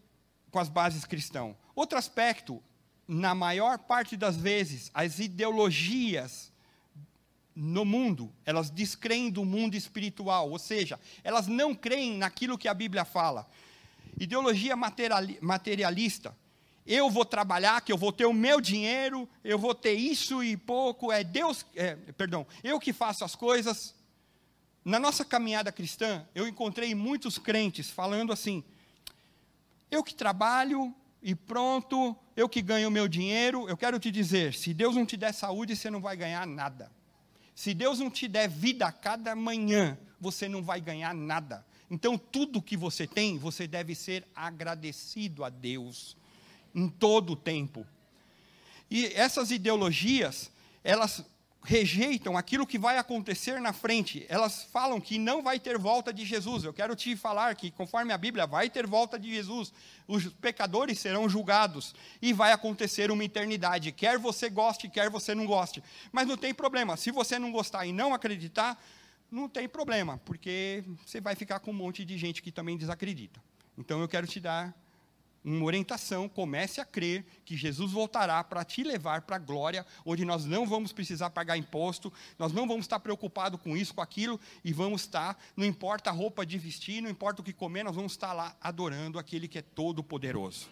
com 0.50 0.58
as 0.58 0.68
bases 0.68 1.04
cristãs. 1.04 1.54
Outro 1.74 1.96
aspecto, 1.96 2.62
na 3.06 3.34
maior 3.34 3.78
parte 3.78 4.16
das 4.16 4.36
vezes, 4.36 4.90
as 4.92 5.18
ideologias 5.18 6.50
no 7.54 7.84
mundo, 7.84 8.32
elas 8.44 8.70
descreem 8.70 9.30
do 9.30 9.44
mundo 9.44 9.74
espiritual, 9.74 10.50
ou 10.50 10.58
seja, 10.58 10.98
elas 11.22 11.46
não 11.46 11.74
creem 11.74 12.16
naquilo 12.16 12.56
que 12.58 12.68
a 12.68 12.74
Bíblia 12.74 13.04
fala. 13.04 13.48
Ideologia 14.18 14.74
materialista. 14.76 16.36
Eu 16.86 17.10
vou 17.10 17.24
trabalhar, 17.24 17.80
que 17.82 17.92
eu 17.92 17.98
vou 17.98 18.10
ter 18.10 18.24
o 18.24 18.32
meu 18.32 18.60
dinheiro, 18.60 19.28
eu 19.44 19.58
vou 19.58 19.74
ter 19.74 19.92
isso 19.92 20.42
e 20.42 20.56
pouco, 20.56 21.12
é 21.12 21.22
Deus, 21.22 21.64
é, 21.76 21.94
perdão, 22.16 22.46
eu 22.64 22.80
que 22.80 22.92
faço 22.92 23.24
as 23.24 23.36
coisas, 23.36 23.94
na 24.90 24.98
nossa 24.98 25.24
caminhada 25.24 25.70
cristã, 25.70 26.26
eu 26.34 26.48
encontrei 26.48 26.94
muitos 26.94 27.38
crentes 27.38 27.88
falando 27.88 28.32
assim: 28.32 28.64
eu 29.90 30.02
que 30.02 30.12
trabalho 30.12 30.92
e 31.22 31.34
pronto, 31.34 32.16
eu 32.36 32.48
que 32.48 32.60
ganho 32.60 32.88
o 32.88 32.90
meu 32.90 33.06
dinheiro. 33.06 33.68
Eu 33.68 33.76
quero 33.76 34.00
te 34.00 34.10
dizer: 34.10 34.52
se 34.52 34.74
Deus 34.74 34.96
não 34.96 35.06
te 35.06 35.16
der 35.16 35.32
saúde, 35.32 35.76
você 35.76 35.88
não 35.88 36.00
vai 36.00 36.16
ganhar 36.16 36.44
nada. 36.44 36.90
Se 37.54 37.72
Deus 37.72 38.00
não 38.00 38.10
te 38.10 38.26
der 38.26 38.48
vida 38.48 38.86
a 38.86 38.92
cada 38.92 39.34
manhã, 39.36 39.96
você 40.20 40.48
não 40.48 40.62
vai 40.62 40.80
ganhar 40.80 41.14
nada. 41.14 41.64
Então, 41.88 42.18
tudo 42.18 42.62
que 42.62 42.76
você 42.76 43.06
tem, 43.06 43.38
você 43.38 43.68
deve 43.68 43.94
ser 43.94 44.26
agradecido 44.34 45.44
a 45.44 45.50
Deus 45.50 46.16
em 46.74 46.88
todo 46.88 47.34
o 47.34 47.36
tempo. 47.36 47.86
E 48.90 49.06
essas 49.06 49.50
ideologias, 49.50 50.50
elas 50.82 51.24
rejeitam 51.62 52.36
aquilo 52.36 52.66
que 52.66 52.78
vai 52.78 52.96
acontecer 52.96 53.60
na 53.60 53.72
frente. 53.72 54.24
Elas 54.28 54.62
falam 54.64 55.00
que 55.00 55.18
não 55.18 55.42
vai 55.42 55.58
ter 55.58 55.76
volta 55.76 56.12
de 56.12 56.24
Jesus. 56.24 56.64
Eu 56.64 56.72
quero 56.72 56.96
te 56.96 57.16
falar 57.16 57.54
que, 57.54 57.70
conforme 57.70 58.12
a 58.12 58.18
Bíblia, 58.18 58.46
vai 58.46 58.70
ter 58.70 58.86
volta 58.86 59.18
de 59.18 59.30
Jesus. 59.30 59.72
Os 60.08 60.26
pecadores 60.28 60.98
serão 60.98 61.28
julgados 61.28 61.94
e 62.20 62.32
vai 62.32 62.52
acontecer 62.52 63.10
uma 63.10 63.24
eternidade. 63.24 63.92
Quer 63.92 64.18
você 64.18 64.48
goste, 64.48 64.88
quer 64.88 65.10
você 65.10 65.34
não 65.34 65.46
goste. 65.46 65.82
Mas 66.10 66.26
não 66.26 66.36
tem 66.36 66.54
problema. 66.54 66.96
Se 66.96 67.10
você 67.10 67.38
não 67.38 67.52
gostar 67.52 67.84
e 67.86 67.92
não 67.92 68.14
acreditar, 68.14 68.82
não 69.30 69.48
tem 69.48 69.68
problema, 69.68 70.18
porque 70.24 70.82
você 71.06 71.20
vai 71.20 71.36
ficar 71.36 71.60
com 71.60 71.70
um 71.70 71.74
monte 71.74 72.04
de 72.04 72.18
gente 72.18 72.42
que 72.42 72.50
também 72.50 72.76
desacredita. 72.76 73.40
Então 73.78 74.00
eu 74.00 74.08
quero 74.08 74.26
te 74.26 74.40
dar 74.40 74.74
uma 75.42 75.64
orientação, 75.64 76.28
comece 76.28 76.80
a 76.80 76.84
crer 76.84 77.24
que 77.44 77.56
Jesus 77.56 77.92
voltará 77.92 78.42
para 78.44 78.64
te 78.64 78.82
levar 78.82 79.22
para 79.22 79.36
a 79.36 79.38
glória, 79.38 79.86
onde 80.04 80.24
nós 80.24 80.44
não 80.44 80.66
vamos 80.66 80.92
precisar 80.92 81.30
pagar 81.30 81.56
imposto, 81.56 82.12
nós 82.38 82.52
não 82.52 82.68
vamos 82.68 82.84
estar 82.84 83.00
preocupados 83.00 83.60
com 83.60 83.76
isso, 83.76 83.94
com 83.94 84.02
aquilo, 84.02 84.38
e 84.64 84.72
vamos 84.72 85.02
estar, 85.02 85.38
não 85.56 85.64
importa 85.64 86.10
a 86.10 86.12
roupa 86.12 86.44
de 86.44 86.58
vestir, 86.58 87.00
não 87.00 87.10
importa 87.10 87.40
o 87.40 87.44
que 87.44 87.52
comer, 87.52 87.84
nós 87.84 87.96
vamos 87.96 88.12
estar 88.12 88.32
lá 88.32 88.56
adorando 88.60 89.18
aquele 89.18 89.48
que 89.48 89.58
é 89.58 89.62
todo 89.62 90.02
poderoso. 90.04 90.68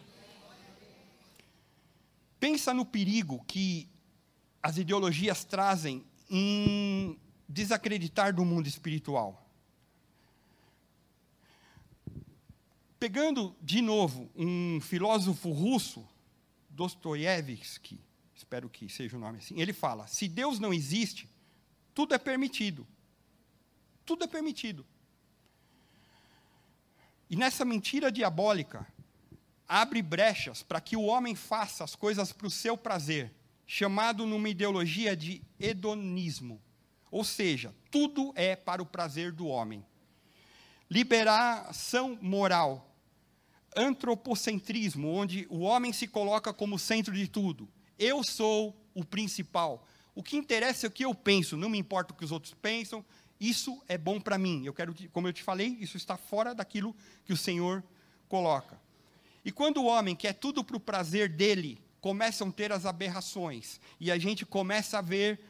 Pensa 2.39 2.73
no 2.73 2.85
perigo 2.85 3.43
que 3.47 3.89
as 4.63 4.77
ideologias 4.77 5.45
trazem 5.45 6.05
em 6.31 7.19
desacreditar 7.49 8.35
do 8.35 8.45
mundo 8.45 8.67
espiritual. 8.67 9.48
Pegando 12.99 13.55
de 13.63 13.81
novo 13.81 14.31
um 14.35 14.81
filósofo 14.81 15.53
russo, 15.53 16.07
Dostoiévski, 16.71 18.01
espero 18.35 18.69
que 18.69 18.89
seja 18.89 19.17
o 19.17 19.21
nome 19.21 19.39
assim, 19.39 19.61
ele 19.61 19.73
fala: 19.73 20.07
se 20.07 20.27
Deus 20.27 20.59
não 20.59 20.73
existe, 20.75 21.29
tudo 21.95 22.15
é 22.15 22.19
permitido. 22.19 22.87
Tudo 24.05 24.25
é 24.25 24.27
permitido. 24.27 24.87
E 27.31 27.37
nessa 27.37 27.65
mentira 27.65 28.11
diabólica, 28.11 28.87
abre 29.67 30.01
brechas 30.01 30.63
para 30.63 30.81
que 30.81 30.97
o 30.97 31.03
homem 31.03 31.35
faça 31.35 31.85
as 31.85 31.95
coisas 31.95 32.33
para 32.33 32.47
o 32.47 32.51
seu 32.51 32.77
prazer, 32.77 33.35
chamado 33.67 34.27
numa 34.27 34.49
ideologia 34.49 35.15
de 35.15 35.43
hedonismo. 35.61 36.61
Ou 37.11 37.23
seja, 37.23 37.75
tudo 37.91 38.33
é 38.35 38.57
para 38.57 38.83
o 38.83 38.87
prazer 38.87 39.31
do 39.31 39.47
homem. 39.47 39.85
Liberação 40.91 42.19
moral, 42.23 42.88
antropocentrismo, 43.77 45.09
onde 45.09 45.47
o 45.51 45.61
homem 45.61 45.93
se 45.93 46.07
coloca 46.07 46.53
como 46.53 46.79
centro 46.79 47.15
de 47.15 47.29
tudo. 47.29 47.69
Eu 47.99 48.23
sou 48.25 48.77
o 48.95 49.05
principal. 49.05 49.87
O 50.15 50.23
que 50.23 50.37
interessa 50.37 50.87
é 50.87 50.89
o 50.89 50.91
que 50.91 51.05
eu 51.05 51.15
penso, 51.15 51.57
não 51.57 51.69
me 51.69 51.79
importa 51.79 52.13
o 52.13 52.17
que 52.17 52.25
os 52.25 52.33
outros 52.33 52.55
pensam. 52.55 53.05
Isso 53.41 53.81
é 53.87 53.97
bom 53.97 54.21
para 54.21 54.37
mim. 54.37 54.65
Eu 54.65 54.75
quero, 54.75 54.95
como 55.13 55.29
eu 55.29 55.33
te 55.33 55.43
falei, 55.43 55.77
isso 55.81 55.97
está 55.97 56.17
fora 56.17 56.55
daquilo 56.55 56.95
que 57.25 57.33
o 57.33 57.37
Senhor 57.37 57.85
coloca. 58.29 58.81
E 59.45 59.53
quando 59.53 59.79
o 59.79 59.87
homem 59.87 60.17
quer 60.17 60.35
tudo 60.35 60.65
para 60.65 60.77
o 60.77 60.81
prazer 60.81 61.29
dele, 61.29 61.81
começam 62.01 62.49
a 62.49 62.53
ter 62.53 62.73
as 62.73 62.85
aberrações. 62.85 63.81
E 64.01 64.11
a 64.11 64.19
gente 64.19 64.45
começa 64.45 64.99
a 64.99 65.03
ver 65.03 65.41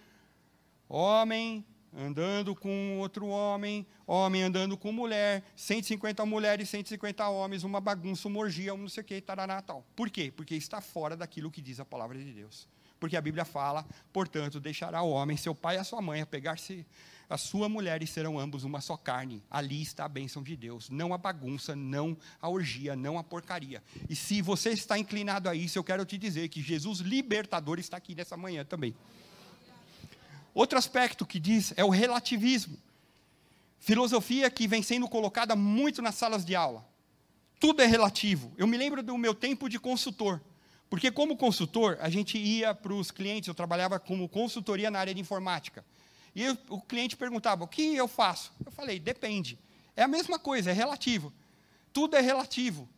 homem 0.88 1.64
andando 1.96 2.54
com 2.54 2.98
outro 2.98 3.26
homem, 3.26 3.86
homem 4.06 4.42
andando 4.42 4.76
com 4.76 4.92
mulher, 4.92 5.42
150 5.56 6.24
mulheres, 6.26 6.68
150 6.68 7.28
homens, 7.28 7.64
uma 7.64 7.80
bagunça, 7.80 8.28
uma 8.28 8.40
orgia, 8.40 8.74
um 8.74 8.78
não 8.78 8.88
sei 8.88 9.02
o 9.02 9.06
que, 9.06 9.20
tarará, 9.20 9.60
tal. 9.62 9.84
Por 9.96 10.10
quê? 10.10 10.32
Porque 10.34 10.54
está 10.54 10.80
fora 10.80 11.16
daquilo 11.16 11.50
que 11.50 11.60
diz 11.60 11.80
a 11.80 11.84
palavra 11.84 12.18
de 12.18 12.32
Deus. 12.32 12.68
Porque 12.98 13.16
a 13.16 13.20
Bíblia 13.20 13.44
fala, 13.44 13.86
portanto, 14.12 14.58
deixará 14.58 15.02
o 15.02 15.10
homem, 15.10 15.36
seu 15.36 15.54
pai 15.54 15.76
e 15.76 15.78
a 15.78 15.84
sua 15.84 16.02
mãe, 16.02 16.20
a 16.20 16.26
pegar-se 16.26 16.84
a 17.28 17.36
sua 17.36 17.68
mulher 17.68 18.02
e 18.02 18.06
serão 18.06 18.38
ambos 18.38 18.64
uma 18.64 18.80
só 18.80 18.96
carne. 18.96 19.42
Ali 19.50 19.82
está 19.82 20.04
a 20.04 20.08
bênção 20.08 20.42
de 20.42 20.56
Deus, 20.56 20.88
não 20.88 21.12
a 21.12 21.18
bagunça, 21.18 21.76
não 21.76 22.16
a 22.40 22.48
orgia, 22.48 22.96
não 22.96 23.18
a 23.18 23.24
porcaria. 23.24 23.82
E 24.08 24.16
se 24.16 24.40
você 24.40 24.70
está 24.70 24.98
inclinado 24.98 25.48
a 25.48 25.54
isso, 25.54 25.78
eu 25.78 25.84
quero 25.84 26.04
te 26.04 26.16
dizer 26.16 26.48
que 26.48 26.62
Jesus 26.62 27.00
libertador 27.00 27.78
está 27.78 27.96
aqui 27.96 28.14
nessa 28.14 28.36
manhã 28.36 28.64
também. 28.64 28.94
Outro 30.58 30.76
aspecto 30.76 31.24
que 31.24 31.38
diz 31.38 31.72
é 31.76 31.84
o 31.84 31.88
relativismo. 31.88 32.76
Filosofia 33.78 34.50
que 34.50 34.66
vem 34.66 34.82
sendo 34.82 35.08
colocada 35.08 35.54
muito 35.54 36.02
nas 36.02 36.16
salas 36.16 36.44
de 36.44 36.56
aula. 36.56 36.84
Tudo 37.60 37.80
é 37.80 37.86
relativo. 37.86 38.52
Eu 38.58 38.66
me 38.66 38.76
lembro 38.76 39.00
do 39.00 39.16
meu 39.16 39.36
tempo 39.36 39.68
de 39.68 39.78
consultor. 39.78 40.40
Porque, 40.90 41.12
como 41.12 41.36
consultor, 41.36 41.96
a 42.00 42.10
gente 42.10 42.36
ia 42.36 42.74
para 42.74 42.92
os 42.92 43.12
clientes, 43.12 43.46
eu 43.46 43.54
trabalhava 43.54 44.00
como 44.00 44.28
consultoria 44.28 44.90
na 44.90 44.98
área 44.98 45.14
de 45.14 45.20
informática. 45.20 45.84
E 46.34 46.42
eu, 46.42 46.58
o 46.70 46.80
cliente 46.80 47.16
perguntava: 47.16 47.62
o 47.62 47.68
que 47.68 47.94
eu 47.94 48.08
faço? 48.08 48.52
Eu 48.66 48.72
falei: 48.72 48.98
depende. 48.98 49.56
É 49.94 50.02
a 50.02 50.08
mesma 50.08 50.40
coisa, 50.40 50.72
é 50.72 50.74
relativo. 50.74 51.32
Tudo 51.92 52.16
é 52.16 52.20
relativo. 52.20 52.88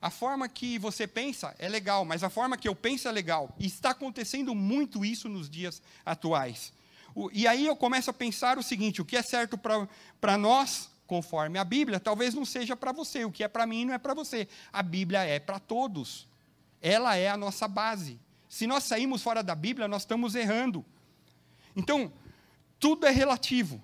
A 0.00 0.08
forma 0.08 0.48
que 0.48 0.78
você 0.78 1.06
pensa 1.06 1.54
é 1.58 1.68
legal, 1.68 2.06
mas 2.06 2.24
a 2.24 2.30
forma 2.30 2.56
que 2.56 2.66
eu 2.66 2.74
penso 2.74 3.06
é 3.06 3.12
legal. 3.12 3.54
E 3.58 3.66
está 3.66 3.90
acontecendo 3.90 4.54
muito 4.54 5.04
isso 5.04 5.28
nos 5.28 5.50
dias 5.50 5.82
atuais. 6.02 6.72
E 7.32 7.46
aí 7.46 7.66
eu 7.66 7.76
começo 7.76 8.10
a 8.10 8.12
pensar 8.12 8.58
o 8.58 8.62
seguinte: 8.62 9.00
o 9.00 9.04
que 9.04 9.16
é 9.16 9.22
certo 9.22 9.58
para 9.58 10.36
nós, 10.38 10.90
conforme 11.06 11.58
a 11.58 11.64
Bíblia, 11.64 12.00
talvez 12.00 12.34
não 12.34 12.44
seja 12.44 12.76
para 12.76 12.92
você. 12.92 13.24
O 13.24 13.30
que 13.30 13.44
é 13.44 13.48
para 13.48 13.66
mim 13.66 13.84
não 13.84 13.94
é 13.94 13.98
para 13.98 14.14
você. 14.14 14.48
A 14.72 14.82
Bíblia 14.82 15.22
é 15.22 15.38
para 15.38 15.58
todos. 15.58 16.26
Ela 16.80 17.16
é 17.16 17.28
a 17.28 17.36
nossa 17.36 17.68
base. 17.68 18.18
Se 18.48 18.66
nós 18.66 18.84
saímos 18.84 19.22
fora 19.22 19.42
da 19.42 19.54
Bíblia, 19.54 19.88
nós 19.88 20.02
estamos 20.02 20.34
errando. 20.34 20.84
Então, 21.74 22.12
tudo 22.78 23.06
é 23.06 23.10
relativo. 23.10 23.82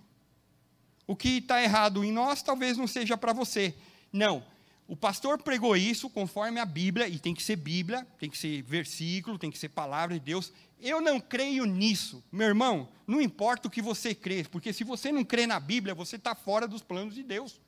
O 1.07 1.17
que 1.17 1.39
está 1.39 1.63
errado 1.63 2.05
em 2.05 2.13
nós 2.13 2.43
talvez 2.43 2.77
não 2.77 2.87
seja 2.87 3.17
para 3.17 3.33
você. 3.33 3.75
Não. 4.13 4.45
O 4.87 4.97
pastor 4.97 5.43
pregou 5.43 5.77
isso 5.77 6.11
conforme 6.11 6.61
a 6.61 6.65
Bíblia, 6.65 7.09
e 7.09 7.19
tem 7.19 7.35
que 7.35 7.43
ser 7.43 7.57
Bíblia, 7.57 8.07
tem 8.19 8.29
que 8.29 8.37
ser 8.37 8.63
versículo, 8.63 9.39
tem 9.39 9.51
que 9.51 9.59
ser 9.59 9.69
palavra 9.69 10.19
de 10.19 10.25
Deus. 10.25 10.53
Eu 10.81 11.01
não 11.01 11.21
creio 11.21 11.65
nisso. 11.65 12.23
Meu 12.33 12.49
irmão, 12.49 12.89
não 13.07 13.21
importa 13.21 13.69
o 13.69 13.71
que 13.71 13.83
você 13.83 14.15
crê, 14.15 14.45
porque 14.45 14.73
se 14.73 14.83
você 14.85 15.13
não 15.13 15.25
crê 15.25 15.47
na 15.47 15.61
Bíblia, 15.61 15.95
você 15.95 16.17
está 16.17 16.35
fora 16.35 16.67
dos 16.67 16.83
planos 16.83 17.15
de 17.15 17.23
Deus. 17.23 17.61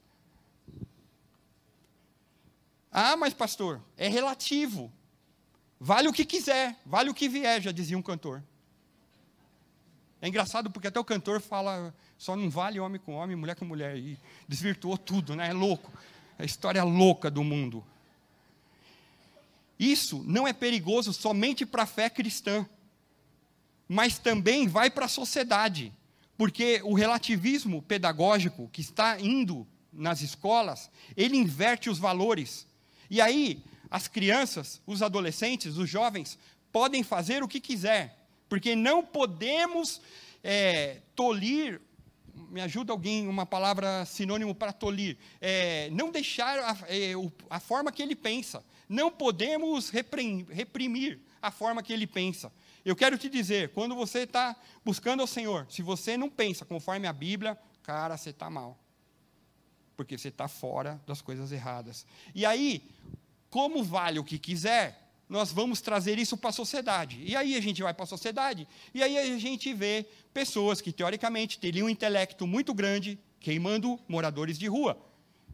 Ah, 2.91 3.17
mas 3.17 3.33
pastor, 3.33 3.83
é 3.97 4.09
relativo. 4.09 4.93
Vale 5.81 6.09
o 6.09 6.13
que 6.13 6.25
quiser, 6.25 6.79
vale 6.87 7.11
o 7.11 7.15
que 7.15 7.29
vier, 7.29 7.61
já 7.61 7.73
dizia 7.73 7.99
um 7.99 8.03
cantor. 8.03 8.43
É 10.21 10.29
engraçado 10.29 10.71
porque 10.71 10.87
até 10.87 11.01
o 11.01 11.05
cantor 11.05 11.41
fala, 11.41 11.93
só 12.17 12.37
não 12.37 12.49
vale 12.49 12.79
homem 12.79 13.01
com 13.01 13.15
homem, 13.15 13.35
mulher 13.35 13.57
com 13.57 13.65
mulher, 13.65 13.97
e 13.97 14.17
desvirtuou 14.47 14.97
tudo, 14.97 15.35
né? 15.35 15.49
É 15.49 15.53
louco. 15.53 15.91
É 16.39 16.45
a 16.45 16.47
história 16.47 16.85
louca 16.85 17.29
do 17.29 17.43
mundo. 17.43 17.85
Isso 19.77 20.23
não 20.25 20.47
é 20.47 20.53
perigoso 20.53 21.13
somente 21.13 21.67
para 21.67 21.83
a 21.83 21.87
fé 21.87 22.09
cristã, 22.09 22.65
mas 23.93 24.19
também 24.19 24.67
vai 24.67 24.91
para 24.91 25.05
a 25.05 25.09
sociedade, 25.09 25.93
porque 26.39 26.81
o 26.83 26.95
relativismo 26.95 27.83
pedagógico 27.83 28.71
que 28.73 28.81
está 28.81 29.21
indo 29.21 29.67
nas 29.93 30.23
escolas, 30.23 30.91
ele 31.15 31.37
inverte 31.37 31.91
os 31.91 31.99
valores. 31.99 32.67
E 33.11 33.21
aí, 33.21 33.63
as 33.91 34.09
crianças, 34.09 34.81
os 34.87 35.03
adolescentes, 35.03 35.77
os 35.77 35.91
jovens, 35.91 36.39
podem 36.73 37.03
fazer 37.03 37.43
o 37.43 37.49
que 37.49 37.61
quiser, 37.61 38.17
porque 38.49 38.75
não 38.75 39.05
podemos 39.05 40.01
é, 40.43 41.03
tolir, 41.15 41.79
me 42.49 42.63
ajuda 42.63 42.95
alguém, 42.95 43.29
uma 43.29 43.45
palavra 43.45 44.07
sinônimo 44.07 44.55
para 44.55 44.73
tolir, 44.73 45.19
é, 45.39 45.91
não 45.91 46.11
deixar 46.11 46.59
a, 46.61 46.79
é, 46.89 47.13
a, 47.51 47.61
forma 47.61 47.93
que 47.93 48.03
ele 48.03 48.17
pensa, 48.17 48.65
não 48.89 49.11
podemos 49.11 49.91
reprimir 49.91 51.21
a 51.43 51.51
forma 51.51 51.83
que 51.83 51.93
ele 51.93 52.07
pensa. 52.07 52.51
Eu 52.85 52.97
quero 52.97 53.17
te 53.17 53.29
dizer, 53.29 53.71
quando 53.71 53.95
você 53.95 54.21
está 54.21 54.57
buscando 54.85 55.21
ao 55.21 55.27
Senhor, 55.27 55.67
se 55.69 55.83
você 55.83 56.17
não 56.17 56.29
pensa 56.29 56.65
conforme 56.65 57.07
a 57.07 57.13
Bíblia, 57.13 57.57
cara, 57.83 58.17
você 58.17 58.31
está 58.31 58.51
mal. 58.51 58.79
Porque 59.97 60.19
você 60.19 60.29
está 60.29 60.49
fora 60.49 61.01
das 61.07 61.23
coisas 61.23 61.53
erradas. 61.53 62.05
E 62.35 62.45
aí, 62.45 62.91
como 63.49 63.85
vale 63.85 64.19
o 64.19 64.25
que 64.25 64.39
quiser, 64.39 65.03
nós 65.29 65.53
vamos 65.53 65.81
trazer 65.81 66.19
isso 66.19 66.37
para 66.37 66.51
a 66.51 66.53
sociedade. 66.53 67.23
E 67.25 67.37
aí 67.37 67.55
a 67.55 67.61
gente 67.61 67.83
vai 67.83 67.95
para 67.95 68.05
a 68.05 68.07
sociedade, 68.07 68.69
e 68.93 69.03
aí 69.03 69.17
a 69.17 69.39
gente 69.39 69.73
vê 69.73 70.07
pessoas 70.35 70.81
que, 70.81 70.93
teoricamente, 70.93 71.59
teriam 71.59 71.87
um 71.87 71.91
intelecto 71.91 72.47
muito 72.47 72.75
grande, 72.75 73.19
queimando 73.41 73.99
moradores 74.09 74.59
de 74.59 74.67
rua, 74.67 74.99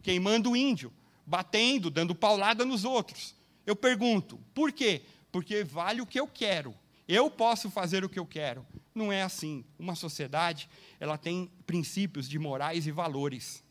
queimando 0.03 0.57
índio, 0.57 0.93
batendo, 1.27 1.91
dando 1.91 2.15
paulada 2.15 2.65
nos 2.65 2.85
outros. 2.85 3.35
Eu 3.67 3.77
pergunto, 3.77 4.41
por 4.55 4.73
quê? 4.73 5.03
Porque 5.31 5.63
vale 5.63 6.01
o 6.01 6.07
que 6.07 6.19
eu 6.19 6.27
quero. 6.27 6.75
Eu 7.09 7.31
posso 7.31 7.71
fazer 7.71 8.05
o 8.05 8.09
que 8.09 8.19
eu 8.19 8.27
quero. 8.27 8.67
Não 8.95 9.11
é 9.11 9.23
assim. 9.23 9.65
Uma 9.79 9.95
sociedade, 9.95 10.69
ela 11.01 11.17
tem 11.17 11.51
princípios 11.67 12.29
de 12.29 12.39
morais 12.39 12.87
e 12.87 12.93
valores. 12.93 13.65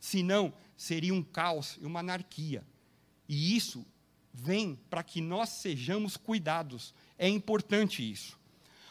Senão, 0.00 0.52
seria 0.78 1.12
um 1.12 1.22
caos 1.22 1.78
e 1.78 1.84
uma 1.84 2.00
anarquia. 2.00 2.66
E 3.28 3.54
isso 3.54 3.86
vem 4.32 4.80
para 4.88 5.02
que 5.02 5.20
nós 5.20 5.50
sejamos 5.50 6.16
cuidados. 6.16 6.94
É 7.18 7.28
importante 7.28 8.10
isso. 8.10 8.40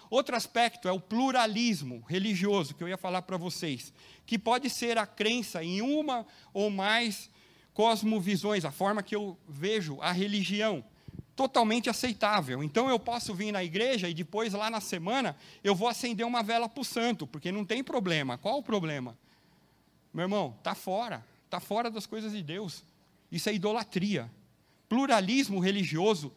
Outro 0.10 0.36
aspecto 0.36 0.88
é 0.88 0.92
o 0.92 1.00
pluralismo 1.00 2.04
religioso, 2.08 2.76
que 2.76 2.84
eu 2.84 2.88
ia 2.88 2.98
falar 2.98 3.24
para 3.24 3.38
vocês, 3.38 3.94
que 4.26 4.38
pode 4.40 4.70
ser 4.70 4.98
a 4.98 5.06
crença 5.06 5.64
em 5.64 5.82
uma 5.82 6.26
ou 6.54 6.70
mais 6.70 7.30
cosmovisões, 7.74 8.66
a 8.66 8.72
forma 8.72 9.04
que 9.04 9.16
eu 9.16 9.38
vejo 9.48 10.00
a 10.02 10.12
religião, 10.12 10.84
totalmente 11.40 11.90
aceitável. 11.90 12.62
Então 12.62 12.90
eu 12.90 13.00
posso 13.00 13.34
vir 13.34 13.54
na 13.54 13.64
igreja 13.64 14.10
e 14.10 14.14
depois, 14.14 14.52
lá 14.52 14.70
na 14.70 14.82
semana, 14.82 15.38
eu 15.64 15.74
vou 15.74 15.88
acender 15.88 16.26
uma 16.26 16.44
vela 16.44 16.68
para 16.68 16.82
o 16.82 16.84
santo, 16.84 17.26
porque 17.26 17.50
não 17.50 17.64
tem 17.64 17.82
problema. 17.82 18.38
Qual 18.38 18.58
o 18.58 18.64
problema? 18.64 19.18
Meu 20.14 20.24
irmão, 20.24 20.56
está 20.58 20.76
fora, 20.76 21.26
está 21.46 21.62
fora 21.62 21.90
das 21.90 22.06
coisas 22.06 22.34
de 22.34 22.44
Deus. 22.44 22.84
Isso 23.32 23.50
é 23.50 23.54
idolatria 23.54 24.30
pluralismo 24.90 25.60
religioso 25.60 26.34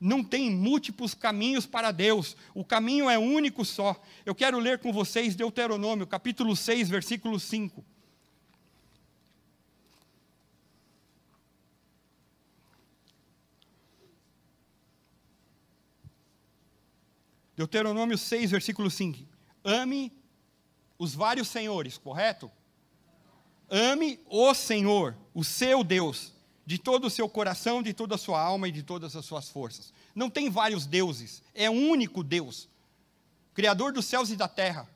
não 0.00 0.24
tem 0.24 0.50
múltiplos 0.50 1.12
caminhos 1.12 1.66
para 1.66 1.92
Deus, 1.92 2.34
o 2.54 2.64
caminho 2.64 3.10
é 3.10 3.18
único 3.18 3.66
só. 3.66 3.94
Eu 4.24 4.34
quero 4.34 4.58
ler 4.58 4.78
com 4.78 4.90
vocês 4.90 5.36
Deuteronômio, 5.36 6.06
capítulo 6.06 6.56
6, 6.56 6.88
versículo 6.88 7.38
5. 7.38 7.84
Deuteronômio 17.60 18.16
6, 18.16 18.52
versículo 18.52 18.90
5. 18.90 19.18
Ame 19.62 20.10
os 20.98 21.14
vários 21.14 21.46
senhores, 21.46 21.98
correto? 21.98 22.50
Ame 23.68 24.18
o 24.30 24.54
Senhor, 24.54 25.14
o 25.34 25.44
seu 25.44 25.84
Deus, 25.84 26.32
de 26.64 26.78
todo 26.78 27.06
o 27.06 27.10
seu 27.10 27.28
coração, 27.28 27.82
de 27.82 27.92
toda 27.92 28.14
a 28.14 28.18
sua 28.18 28.40
alma 28.40 28.66
e 28.66 28.72
de 28.72 28.82
todas 28.82 29.14
as 29.14 29.26
suas 29.26 29.50
forças. 29.50 29.92
Não 30.14 30.30
tem 30.30 30.48
vários 30.48 30.86
deuses, 30.86 31.42
é 31.54 31.68
um 31.68 31.90
único 31.90 32.24
Deus, 32.24 32.66
Criador 33.52 33.92
dos 33.92 34.06
céus 34.06 34.30
e 34.30 34.36
da 34.36 34.48
terra, 34.48 34.88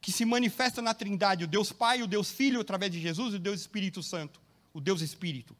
que 0.00 0.10
se 0.10 0.24
manifesta 0.24 0.82
na 0.82 0.92
Trindade, 0.92 1.44
o 1.44 1.48
Deus 1.48 1.70
Pai, 1.70 2.02
o 2.02 2.08
Deus 2.08 2.32
Filho 2.32 2.60
através 2.60 2.90
de 2.90 3.00
Jesus 3.00 3.34
e 3.34 3.36
o 3.36 3.40
Deus 3.40 3.60
Espírito 3.60 4.02
Santo, 4.02 4.40
o 4.72 4.80
Deus 4.80 5.00
Espírito. 5.00 5.56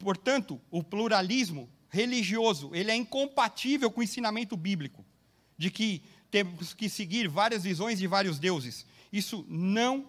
Portanto, 0.00 0.60
o 0.68 0.82
pluralismo 0.82 1.70
religioso, 1.96 2.74
ele 2.74 2.90
é 2.90 2.94
incompatível 2.94 3.90
com 3.90 4.00
o 4.00 4.04
ensinamento 4.04 4.54
bíblico 4.54 5.02
de 5.56 5.70
que 5.70 6.02
temos 6.30 6.74
que 6.74 6.90
seguir 6.90 7.26
várias 7.26 7.64
visões 7.64 7.98
de 7.98 8.06
vários 8.06 8.38
deuses. 8.38 8.84
Isso 9.10 9.46
não 9.48 10.06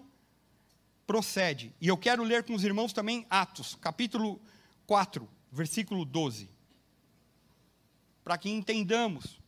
procede. 1.06 1.74
E 1.80 1.88
eu 1.88 1.96
quero 1.96 2.22
ler 2.22 2.44
com 2.44 2.54
os 2.54 2.62
irmãos 2.62 2.92
também 2.92 3.26
Atos, 3.30 3.74
capítulo 3.74 4.38
4, 4.86 5.26
versículo 5.50 6.04
12. 6.04 6.50
Para 8.22 8.36
que 8.36 8.50
entendamos. 8.50 9.40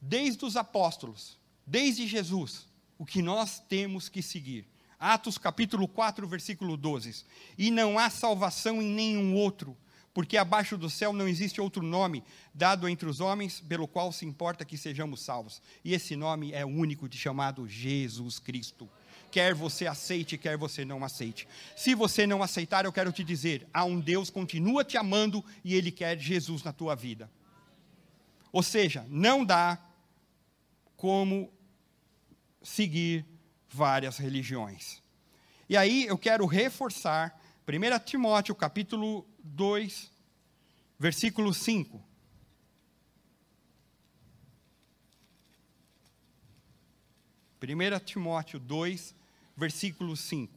Desde 0.00 0.42
os 0.44 0.56
apóstolos, 0.56 1.38
desde 1.66 2.06
Jesus, 2.06 2.66
o 2.96 3.04
que 3.04 3.20
nós 3.20 3.60
temos 3.60 4.08
que 4.08 4.22
seguir. 4.22 4.66
Atos 4.98 5.36
capítulo 5.36 5.86
4, 5.86 6.26
versículo 6.26 6.76
12. 6.76 7.24
E 7.58 7.70
não 7.70 7.98
há 7.98 8.08
salvação 8.08 8.80
em 8.80 8.88
nenhum 8.88 9.34
outro, 9.34 9.76
porque 10.14 10.38
abaixo 10.38 10.78
do 10.78 10.88
céu 10.88 11.12
não 11.12 11.28
existe 11.28 11.60
outro 11.60 11.82
nome 11.82 12.24
dado 12.54 12.88
entre 12.88 13.06
os 13.08 13.20
homens 13.20 13.60
pelo 13.60 13.86
qual 13.86 14.10
se 14.10 14.24
importa 14.24 14.64
que 14.64 14.78
sejamos 14.78 15.20
salvos. 15.20 15.60
E 15.84 15.92
esse 15.92 16.16
nome 16.16 16.52
é 16.52 16.64
único 16.64 17.08
de 17.08 17.18
chamado 17.18 17.68
Jesus 17.68 18.38
Cristo. 18.38 18.88
Quer 19.30 19.54
você 19.54 19.86
aceite, 19.86 20.38
quer 20.38 20.56
você 20.56 20.84
não 20.84 21.04
aceite. 21.04 21.46
Se 21.76 21.94
você 21.94 22.26
não 22.26 22.42
aceitar, 22.42 22.86
eu 22.86 22.92
quero 22.92 23.12
te 23.12 23.22
dizer: 23.22 23.68
há 23.74 23.84
um 23.84 24.00
Deus 24.00 24.30
continua 24.30 24.82
te 24.82 24.96
amando 24.96 25.44
e 25.62 25.74
ele 25.74 25.92
quer 25.92 26.18
Jesus 26.18 26.62
na 26.62 26.72
tua 26.72 26.96
vida. 26.96 27.30
Ou 28.50 28.62
seja, 28.62 29.04
não 29.10 29.44
dá 29.44 29.78
como 30.96 31.52
seguir 32.62 33.26
várias 33.68 34.18
religiões. 34.18 35.02
E 35.68 35.76
aí 35.76 36.06
eu 36.06 36.16
quero 36.16 36.46
reforçar 36.46 37.40
1 37.66 37.98
Timóteo 38.04 38.54
capítulo 38.54 39.26
2, 39.42 40.10
versículo 40.98 41.52
5. 41.52 42.00
Primeira 47.58 47.98
Timóteo 47.98 48.60
2, 48.60 49.14
versículo 49.56 50.16
5. 50.16 50.54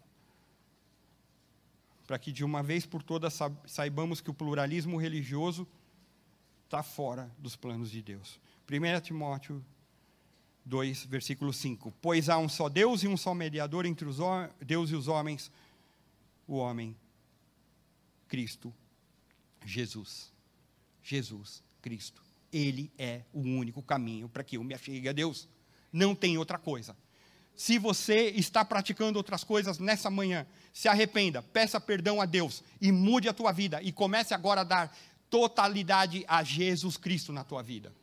Para 2.05 2.19
que 2.19 2.31
de 2.31 2.43
uma 2.43 2.61
vez 2.61 2.85
por 2.85 3.01
todas 3.01 3.39
saibamos 3.65 4.21
que 4.21 4.29
o 4.29 4.33
pluralismo 4.33 4.97
religioso 4.97 5.67
está 6.65 6.83
fora 6.83 7.31
dos 7.39 7.55
planos 7.55 7.89
de 7.89 8.01
Deus. 8.01 8.39
1 8.69 9.01
Timóteo 9.01 9.65
2, 10.69 11.05
versículo 11.05 11.51
5. 11.51 11.93
Pois 12.01 12.29
há 12.29 12.37
um 12.37 12.47
só 12.47 12.69
Deus 12.69 13.03
e 13.03 13.07
um 13.07 13.17
só 13.17 13.33
mediador 13.33 13.85
entre 13.85 14.07
os 14.07 14.17
Deus 14.61 14.91
e 14.91 14.95
os 14.95 15.07
homens, 15.07 15.51
o 16.47 16.55
homem, 16.55 16.95
Cristo 18.27 18.73
Jesus. 19.65 20.31
Jesus 21.03 21.63
Cristo. 21.81 22.21
Ele 22.51 22.91
é 22.97 23.21
o 23.33 23.41
único 23.41 23.81
caminho 23.81 24.29
para 24.29 24.43
que 24.43 24.57
eu 24.57 24.63
me 24.63 24.73
achegue 24.73 25.09
a 25.09 25.13
Deus. 25.13 25.47
Não 25.91 26.15
tem 26.15 26.37
outra 26.37 26.57
coisa. 26.57 26.95
Se 27.55 27.77
você 27.77 28.29
está 28.29 28.63
praticando 28.63 29.17
outras 29.17 29.43
coisas 29.43 29.79
nessa 29.79 30.09
manhã, 30.09 30.47
se 30.71 30.87
arrependa, 30.87 31.41
peça 31.41 31.79
perdão 31.79 32.21
a 32.21 32.25
Deus 32.25 32.63
e 32.79 32.91
mude 32.91 33.27
a 33.27 33.33
tua 33.33 33.51
vida 33.51 33.81
e 33.81 33.91
comece 33.91 34.33
agora 34.33 34.61
a 34.61 34.63
dar 34.63 34.97
totalidade 35.29 36.23
a 36.27 36.43
Jesus 36.43 36.95
Cristo 36.95 37.33
na 37.33 37.43
tua 37.43 37.61
vida. 37.61 37.93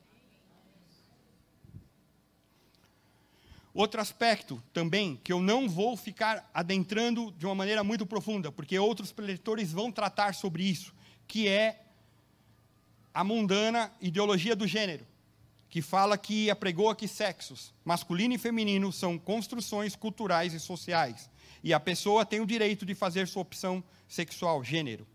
Outro 3.76 4.00
aspecto 4.00 4.62
também, 4.72 5.20
que 5.22 5.30
eu 5.30 5.38
não 5.38 5.68
vou 5.68 5.98
ficar 5.98 6.48
adentrando 6.54 7.30
de 7.32 7.44
uma 7.44 7.54
maneira 7.54 7.84
muito 7.84 8.06
profunda, 8.06 8.50
porque 8.50 8.78
outros 8.78 9.12
preletores 9.12 9.70
vão 9.70 9.92
tratar 9.92 10.34
sobre 10.34 10.64
isso, 10.64 10.94
que 11.28 11.46
é 11.46 11.84
a 13.12 13.22
mundana 13.22 13.92
ideologia 14.00 14.56
do 14.56 14.66
gênero, 14.66 15.06
que 15.68 15.82
fala 15.82 16.16
que 16.16 16.48
apregoa 16.48 16.96
que 16.96 17.06
sexos, 17.06 17.74
masculino 17.84 18.32
e 18.32 18.38
feminino, 18.38 18.90
são 18.90 19.18
construções 19.18 19.94
culturais 19.94 20.54
e 20.54 20.58
sociais, 20.58 21.28
e 21.62 21.74
a 21.74 21.78
pessoa 21.78 22.24
tem 22.24 22.40
o 22.40 22.46
direito 22.46 22.86
de 22.86 22.94
fazer 22.94 23.28
sua 23.28 23.42
opção 23.42 23.84
sexual, 24.08 24.64
gênero. 24.64 25.06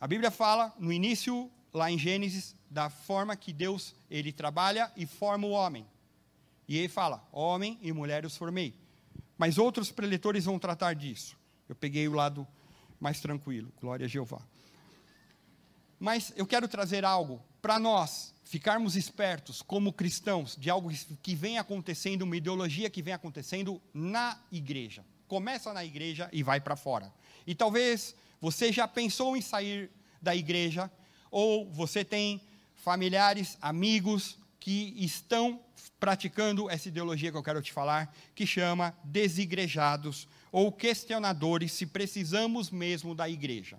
A 0.00 0.06
Bíblia 0.06 0.30
fala, 0.30 0.72
no 0.78 0.92
início, 0.92 1.50
lá 1.72 1.90
em 1.90 1.98
Gênesis, 1.98 2.54
da 2.70 2.90
forma 2.90 3.36
que 3.36 3.52
Deus 3.52 3.94
ele 4.10 4.32
trabalha 4.32 4.90
e 4.96 5.06
forma 5.06 5.46
o 5.46 5.50
homem. 5.50 5.86
E 6.68 6.76
ele 6.76 6.88
fala: 6.88 7.26
homem 7.32 7.78
e 7.82 7.92
mulher 7.92 8.24
os 8.24 8.36
formei. 8.36 8.74
Mas 9.36 9.58
outros 9.58 9.90
preletores 9.90 10.44
vão 10.44 10.58
tratar 10.58 10.94
disso. 10.94 11.36
Eu 11.68 11.74
peguei 11.74 12.06
o 12.06 12.12
lado 12.12 12.46
mais 13.00 13.20
tranquilo. 13.20 13.72
Glória 13.80 14.06
a 14.06 14.08
Jeová. 14.08 14.40
Mas 15.98 16.32
eu 16.36 16.46
quero 16.46 16.68
trazer 16.68 17.04
algo 17.04 17.42
para 17.60 17.78
nós 17.78 18.34
ficarmos 18.44 18.96
espertos 18.96 19.62
como 19.62 19.92
cristãos 19.92 20.56
de 20.56 20.70
algo 20.70 20.90
que 21.22 21.34
vem 21.34 21.58
acontecendo, 21.58 22.22
uma 22.22 22.36
ideologia 22.36 22.90
que 22.90 23.02
vem 23.02 23.14
acontecendo 23.14 23.80
na 23.92 24.40
igreja. 24.50 25.04
Começa 25.28 25.72
na 25.72 25.84
igreja 25.84 26.28
e 26.32 26.42
vai 26.42 26.60
para 26.60 26.74
fora. 26.74 27.12
E 27.46 27.54
talvez 27.54 28.14
você 28.40 28.72
já 28.72 28.88
pensou 28.88 29.36
em 29.36 29.40
sair 29.40 29.90
da 30.20 30.34
igreja, 30.34 30.90
ou 31.30 31.70
você 31.70 32.04
tem 32.04 32.40
familiares, 32.74 33.56
amigos 33.60 34.38
que 34.58 34.94
estão 34.96 35.60
praticando 35.98 36.70
essa 36.70 36.88
ideologia 36.88 37.30
que 37.30 37.36
eu 37.36 37.42
quero 37.42 37.62
te 37.62 37.72
falar, 37.72 38.14
que 38.34 38.46
chama 38.46 38.94
desigrejados 39.04 40.26
ou 40.50 40.72
questionadores 40.72 41.72
se 41.72 41.86
precisamos 41.86 42.70
mesmo 42.70 43.14
da 43.14 43.28
igreja. 43.28 43.78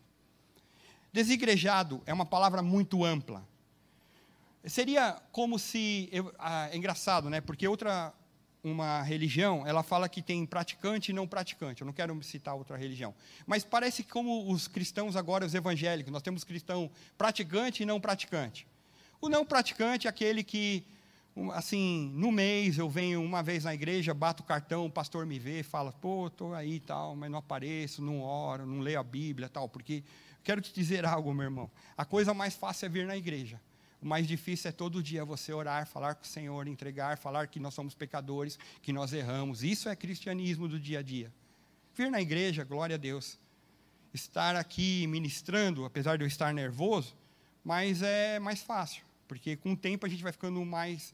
Desigrejado 1.12 2.02
é 2.06 2.14
uma 2.14 2.26
palavra 2.26 2.62
muito 2.62 3.04
ampla. 3.04 3.46
Seria 4.64 5.20
como 5.32 5.58
se. 5.58 6.10
Ah, 6.38 6.70
é 6.72 6.78
engraçado, 6.78 7.30
né? 7.30 7.42
Porque 7.42 7.68
outra. 7.68 8.14
Uma 8.64 9.02
religião, 9.02 9.66
ela 9.66 9.82
fala 9.82 10.08
que 10.08 10.22
tem 10.22 10.46
praticante 10.46 11.12
e 11.12 11.14
não 11.14 11.28
praticante. 11.28 11.82
Eu 11.82 11.86
não 11.86 11.94
quero 11.94 12.22
citar 12.24 12.56
outra 12.56 12.78
religião. 12.78 13.14
Mas 13.48 13.64
parece 13.64 14.04
que, 14.04 14.12
como 14.12 14.52
os 14.52 14.68
cristãos 14.68 15.16
agora, 15.16 15.46
os 15.46 15.56
evangélicos, 15.56 16.14
nós 16.14 16.22
temos 16.22 16.44
cristão 16.44 16.90
praticante 17.18 17.82
e 17.82 17.86
não 17.86 18.00
praticante. 18.00 18.68
O 19.20 19.30
não 19.30 19.44
praticante 19.44 20.06
é 20.06 20.10
aquele 20.10 20.44
que, 20.44 20.86
assim, 21.54 22.12
no 22.16 22.32
mês 22.32 22.78
eu 22.78 22.88
venho 22.90 23.24
uma 23.24 23.42
vez 23.42 23.64
na 23.64 23.74
igreja, 23.74 24.14
bato 24.14 24.44
o 24.44 24.46
cartão, 24.46 24.86
o 24.86 24.92
pastor 24.92 25.26
me 25.26 25.40
vê, 25.40 25.64
fala, 25.64 25.92
pô, 25.92 26.28
estou 26.28 26.54
aí 26.54 26.76
e 26.76 26.80
tal, 26.80 27.16
mas 27.16 27.32
não 27.32 27.40
apareço, 27.40 28.02
não 28.02 28.22
oro, 28.22 28.66
não 28.66 28.80
leio 28.80 29.00
a 29.00 29.04
Bíblia 29.04 29.50
tal, 29.50 29.68
porque 29.68 30.04
Quero 30.44 30.62
te 30.62 30.74
dizer 30.74 31.06
algo, 31.06 31.34
meu 31.34 31.44
irmão. 31.44 31.70
A 31.96 32.04
coisa 32.04 32.34
mais 32.34 32.56
fácil 32.56 32.88
é 32.88 32.90
vir 32.90 33.06
na 33.06 33.16
igreja. 33.16 33.62
O 34.02 34.08
mais 34.08 34.28
difícil 34.28 34.70
é 34.70 34.72
todo 34.72 35.04
dia 35.04 35.24
você 35.24 35.54
orar, 35.54 35.86
falar 35.86 36.16
com 36.16 36.24
o 36.24 36.28
Senhor, 36.28 36.68
entregar, 36.68 37.18
falar 37.18 37.48
que 37.48 37.60
nós 37.60 37.74
somos 37.74 37.94
pecadores, 37.94 38.58
que 38.82 38.92
nós 38.92 39.14
erramos. 39.14 39.64
Isso 39.64 39.88
é 39.88 39.96
cristianismo 39.96 40.68
do 40.68 40.80
dia 40.80 41.00
a 41.00 41.02
dia. 41.04 41.32
Vir 41.96 42.10
na 42.10 42.20
igreja, 42.20 42.64
glória 42.64 42.96
a 42.96 42.98
Deus. 42.98 43.38
Estar 44.12 44.56
aqui 44.56 45.06
ministrando, 45.06 45.86
apesar 45.86 46.18
de 46.18 46.24
eu 46.24 46.28
estar 46.28 46.52
nervoso, 46.52 47.16
mas 47.64 48.02
é 48.02 48.40
mais 48.40 48.62
fácil, 48.62 49.04
porque 49.28 49.56
com 49.56 49.74
o 49.74 49.78
tempo 49.78 50.06
a 50.06 50.10
gente 50.10 50.24
vai 50.24 50.32
ficando 50.32 50.66
mais. 50.66 51.14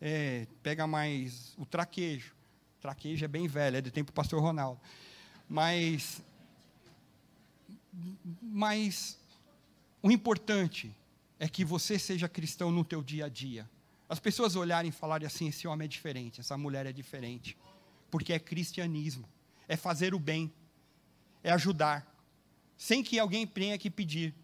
É, 0.00 0.46
pega 0.62 0.86
mais 0.86 1.54
o 1.58 1.66
traquejo. 1.66 2.32
O 2.78 2.80
traquejo 2.80 3.24
é 3.24 3.28
bem 3.28 3.48
velho, 3.48 3.78
é 3.78 3.80
do 3.80 3.90
tempo 3.90 4.12
do 4.12 4.14
pastor 4.14 4.40
Ronaldo. 4.40 4.80
Mas 5.48 6.22
mas 8.42 9.18
o 10.00 10.10
importante 10.10 10.94
é 11.38 11.48
que 11.48 11.64
você 11.64 11.98
seja 11.98 12.28
cristão 12.28 12.70
no 12.70 12.84
teu 12.84 13.02
dia 13.02 13.26
a 13.26 13.28
dia. 13.28 13.68
As 14.08 14.18
pessoas 14.18 14.56
olharem 14.56 14.88
e 14.88 14.92
falarem 14.92 15.26
assim: 15.26 15.48
esse 15.48 15.68
homem 15.68 15.84
é 15.84 15.88
diferente, 15.88 16.40
essa 16.40 16.56
mulher 16.56 16.86
é 16.86 16.92
diferente. 16.92 17.56
Porque 18.10 18.32
é 18.32 18.38
cristianismo. 18.38 19.28
É 19.68 19.76
fazer 19.76 20.14
o 20.14 20.18
bem. 20.18 20.52
É 21.42 21.52
ajudar. 21.52 22.06
Sem 22.76 23.02
que 23.02 23.18
alguém 23.18 23.46
tenha 23.46 23.76
que 23.76 23.90
pedir. 23.90 24.34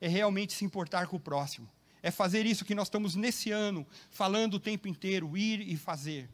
É 0.00 0.08
realmente 0.08 0.52
se 0.54 0.64
importar 0.64 1.06
com 1.06 1.16
o 1.16 1.20
próximo. 1.20 1.68
É 2.02 2.10
fazer 2.10 2.46
isso 2.46 2.64
que 2.64 2.74
nós 2.74 2.88
estamos 2.88 3.14
nesse 3.14 3.52
ano 3.52 3.86
falando 4.10 4.54
o 4.54 4.60
tempo 4.60 4.88
inteiro: 4.88 5.36
ir 5.36 5.60
e 5.60 5.76
fazer. 5.76 6.28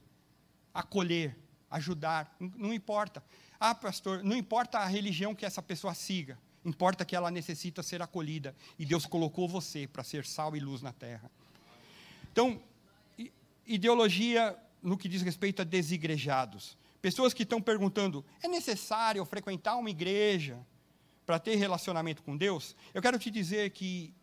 Acolher, 0.73 1.37
ajudar. 1.71 2.35
Não 2.39 2.73
importa. 2.73 3.23
Ah, 3.59 3.75
pastor, 3.75 4.23
não 4.23 4.37
importa 4.37 4.79
a 4.79 4.87
religião 4.87 5.35
que 5.35 5.45
essa 5.45 5.61
pessoa 5.61 5.95
siga. 5.95 6.39
Importa 6.65 7.05
que 7.05 7.15
ela 7.15 7.31
necessita 7.31 7.83
ser 7.83 8.03
acolhida. 8.03 8.55
E 8.79 8.85
Deus 8.85 9.07
colocou 9.07 9.49
você 9.49 9.87
para 9.87 10.05
ser 10.05 10.25
sal 10.27 10.57
e 10.57 10.61
luz 10.61 10.83
na 10.83 10.93
terra. 10.93 11.31
Então, 12.33 12.61
ideologia 13.67 14.57
no 14.83 14.97
que 14.97 15.09
diz 15.09 15.23
respeito 15.23 15.63
a 15.63 15.65
desigrejados. 15.65 16.77
Pessoas 17.01 17.33
que 17.33 17.43
estão 17.43 17.61
perguntando: 17.61 18.25
é 18.43 18.49
necessário 18.49 19.25
frequentar 19.25 19.77
uma 19.77 19.91
igreja 19.91 20.59
para 21.25 21.39
ter 21.39 21.57
relacionamento 21.57 22.23
com 22.23 22.37
Deus? 22.37 22.75
Eu 22.95 23.03
quero 23.03 23.19
te 23.19 23.31
dizer 23.31 23.71
que 23.71 24.15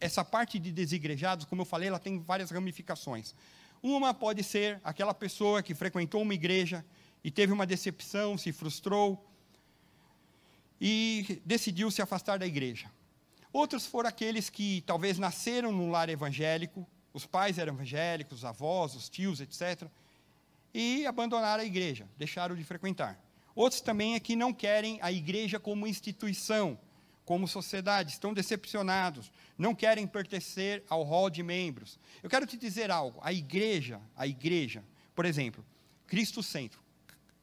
essa 0.00 0.24
parte 0.24 0.58
de 0.58 0.72
desigrejados, 0.72 1.44
como 1.44 1.62
eu 1.62 1.66
falei, 1.66 1.88
ela 1.88 1.98
tem 1.98 2.18
várias 2.20 2.50
ramificações. 2.50 3.34
Uma 3.82 4.12
pode 4.12 4.42
ser 4.42 4.80
aquela 4.84 5.14
pessoa 5.14 5.62
que 5.62 5.74
frequentou 5.74 6.22
uma 6.22 6.34
igreja 6.34 6.84
e 7.24 7.30
teve 7.30 7.52
uma 7.52 7.66
decepção, 7.66 8.36
se 8.36 8.52
frustrou, 8.52 9.26
e 10.80 11.42
decidiu 11.44 11.90
se 11.90 12.00
afastar 12.00 12.38
da 12.38 12.46
igreja. 12.46 12.90
Outros 13.52 13.84
foram 13.84 14.08
aqueles 14.08 14.48
que 14.48 14.82
talvez 14.86 15.18
nasceram 15.18 15.72
num 15.72 15.90
lar 15.90 16.08
evangélico, 16.08 16.86
os 17.12 17.26
pais 17.26 17.58
eram 17.58 17.74
evangélicos, 17.74 18.38
os 18.38 18.44
avós, 18.44 18.94
os 18.94 19.08
tios, 19.08 19.40
etc., 19.40 19.88
e 20.72 21.04
abandonaram 21.04 21.62
a 21.62 21.66
igreja, 21.66 22.08
deixaram 22.16 22.54
de 22.54 22.62
frequentar. 22.62 23.18
Outros 23.56 23.80
também 23.80 24.14
é 24.14 24.20
que 24.20 24.36
não 24.36 24.52
querem 24.52 25.00
a 25.02 25.10
igreja 25.10 25.58
como 25.58 25.86
instituição, 25.86 26.78
como 27.24 27.48
sociedade, 27.48 28.12
estão 28.12 28.32
decepcionados, 28.32 29.32
não 29.58 29.74
querem 29.74 30.06
pertencer 30.06 30.84
ao 30.88 31.02
hall 31.02 31.28
de 31.28 31.42
membros. 31.42 31.98
Eu 32.22 32.30
quero 32.30 32.46
te 32.46 32.56
dizer 32.56 32.90
algo, 32.90 33.20
a 33.22 33.32
igreja, 33.32 34.00
a 34.16 34.26
igreja, 34.26 34.84
por 35.14 35.24
exemplo, 35.24 35.64
Cristo 36.06 36.42
Centro, 36.42 36.80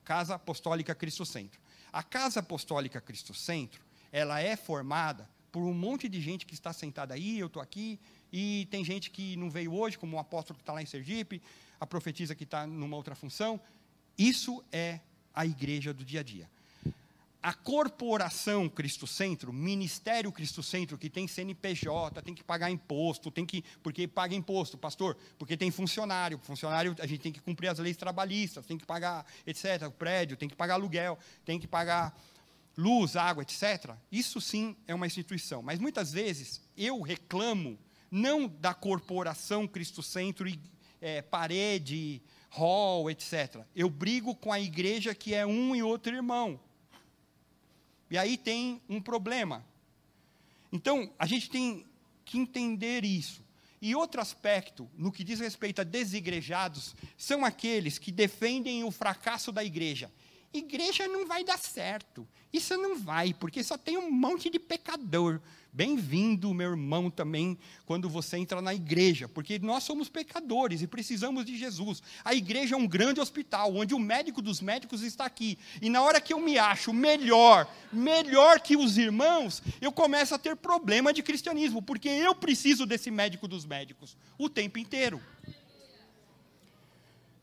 Casa 0.03 0.35
Apostólica 0.35 0.95
Cristo 0.95 1.25
Centro. 1.25 1.59
A 1.97 2.03
Casa 2.03 2.41
Apostólica 2.41 3.01
Cristo 3.01 3.33
Centro, 3.33 3.83
ela 4.11 4.39
é 4.39 4.55
formada 4.55 5.27
por 5.51 5.63
um 5.63 5.73
monte 5.73 6.07
de 6.07 6.21
gente 6.21 6.45
que 6.45 6.53
está 6.53 6.71
sentada 6.71 7.15
aí, 7.15 7.39
eu 7.39 7.47
estou 7.47 7.59
aqui, 7.59 7.99
e 8.31 8.67
tem 8.69 8.85
gente 8.85 9.09
que 9.09 9.35
não 9.35 9.49
veio 9.49 9.73
hoje, 9.73 9.97
como 9.97 10.15
o 10.15 10.19
apóstolo 10.19 10.57
que 10.57 10.61
está 10.61 10.73
lá 10.73 10.83
em 10.83 10.85
Sergipe, 10.85 11.41
a 11.79 11.87
profetisa 11.87 12.35
que 12.35 12.43
está 12.43 12.67
numa 12.67 12.95
outra 12.95 13.15
função. 13.15 13.59
Isso 14.15 14.63
é 14.71 14.99
a 15.33 15.43
igreja 15.43 15.91
do 15.91 16.05
dia 16.05 16.19
a 16.19 16.23
dia. 16.23 16.47
A 17.41 17.53
corporação 17.53 18.67
Cristo 18.67 19.05
Centro, 19.05 19.53
Ministério 19.53 20.31
Cristo 20.31 20.63
Centro, 20.63 20.97
que 20.97 21.09
tem 21.09 21.27
CNPJ, 21.27 22.21
tem 22.21 22.33
que 22.33 22.43
pagar 22.43 22.71
imposto, 22.71 23.29
tem 23.29 23.45
que. 23.45 23.63
Porque 23.83 24.07
paga 24.07 24.35
imposto, 24.35 24.77
pastor, 24.77 25.15
porque 25.37 25.55
tem 25.55 25.69
funcionário. 25.69 26.39
Funcionário, 26.39 26.95
a 26.99 27.05
gente 27.05 27.21
tem 27.21 27.31
que 27.31 27.39
cumprir 27.39 27.69
as 27.69 27.79
leis 27.79 27.95
trabalhistas, 27.95 28.65
tem 28.65 28.77
que 28.77 28.85
pagar, 28.85 29.25
etc. 29.45 29.83
O 29.87 29.91
prédio, 29.91 30.35
tem 30.35 30.49
que 30.49 30.55
pagar 30.55 30.73
aluguel, 30.73 31.17
tem 31.45 31.59
que 31.59 31.67
pagar 31.67 32.19
luz, 32.75 33.15
água, 33.15 33.43
etc. 33.43 33.95
Isso 34.11 34.41
sim 34.41 34.75
é 34.87 34.93
uma 34.93 35.07
instituição. 35.07 35.61
Mas 35.61 35.79
muitas 35.79 36.11
vezes 36.11 36.61
eu 36.75 37.01
reclamo 37.01 37.77
não 38.09 38.47
da 38.47 38.73
corporação 38.73 39.67
Cristo 39.67 40.01
Centro 40.01 40.47
e 40.47 40.59
é, 41.01 41.21
parede, 41.21 42.21
hall, 42.49 43.09
etc. 43.09 43.63
Eu 43.75 43.89
brigo 43.89 44.35
com 44.35 44.51
a 44.51 44.59
igreja 44.59 45.13
que 45.13 45.33
é 45.33 45.45
um 45.45 45.75
e 45.75 45.83
outro 45.83 46.15
irmão. 46.15 46.59
E 48.09 48.17
aí 48.17 48.37
tem 48.37 48.81
um 48.87 49.01
problema. 49.01 49.65
Então, 50.71 51.11
a 51.17 51.25
gente 51.25 51.49
tem 51.49 51.85
que 52.23 52.37
entender 52.37 53.03
isso. 53.03 53.45
E 53.81 53.95
outro 53.95 54.19
aspecto, 54.19 54.89
no 54.97 55.11
que 55.11 55.23
diz 55.23 55.39
respeito 55.39 55.81
a 55.81 55.83
desigrejados, 55.83 56.95
são 57.17 57.45
aqueles 57.45 57.99
que 57.99 58.11
defendem 58.11 58.83
o 58.83 58.91
fracasso 58.91 59.51
da 59.51 59.63
igreja. 59.63 60.11
Igreja 60.53 61.07
não 61.07 61.27
vai 61.27 61.43
dar 61.43 61.59
certo. 61.59 62.27
Isso 62.51 62.75
não 62.77 62.97
vai, 62.97 63.33
porque 63.33 63.63
só 63.63 63.77
tem 63.77 63.97
um 63.97 64.09
monte 64.09 64.49
de 64.49 64.59
pecador. 64.59 65.39
Bem-vindo, 65.77 66.55
meu 66.55 66.71
irmão, 66.71 67.07
também, 67.07 67.55
quando 67.85 68.09
você 68.09 68.35
entra 68.35 68.59
na 68.63 68.73
igreja, 68.73 69.29
porque 69.29 69.59
nós 69.59 69.83
somos 69.83 70.09
pecadores 70.09 70.81
e 70.81 70.87
precisamos 70.87 71.45
de 71.45 71.55
Jesus. 71.55 72.01
A 72.25 72.33
igreja 72.33 72.73
é 72.73 72.77
um 72.79 72.87
grande 72.87 73.21
hospital, 73.21 73.75
onde 73.75 73.93
o 73.93 73.99
médico 73.99 74.41
dos 74.41 74.59
médicos 74.59 75.03
está 75.03 75.25
aqui. 75.25 75.55
E 75.79 75.87
na 75.87 76.01
hora 76.01 76.19
que 76.19 76.33
eu 76.33 76.39
me 76.39 76.57
acho 76.57 76.91
melhor, 76.91 77.71
melhor 77.93 78.59
que 78.59 78.75
os 78.75 78.97
irmãos, 78.97 79.61
eu 79.79 79.91
começo 79.91 80.33
a 80.33 80.39
ter 80.39 80.55
problema 80.55 81.13
de 81.13 81.21
cristianismo, 81.21 81.79
porque 81.79 82.09
eu 82.09 82.33
preciso 82.33 82.83
desse 82.83 83.11
médico 83.11 83.47
dos 83.47 83.63
médicos 83.63 84.17
o 84.35 84.49
tempo 84.49 84.79
inteiro. 84.79 85.21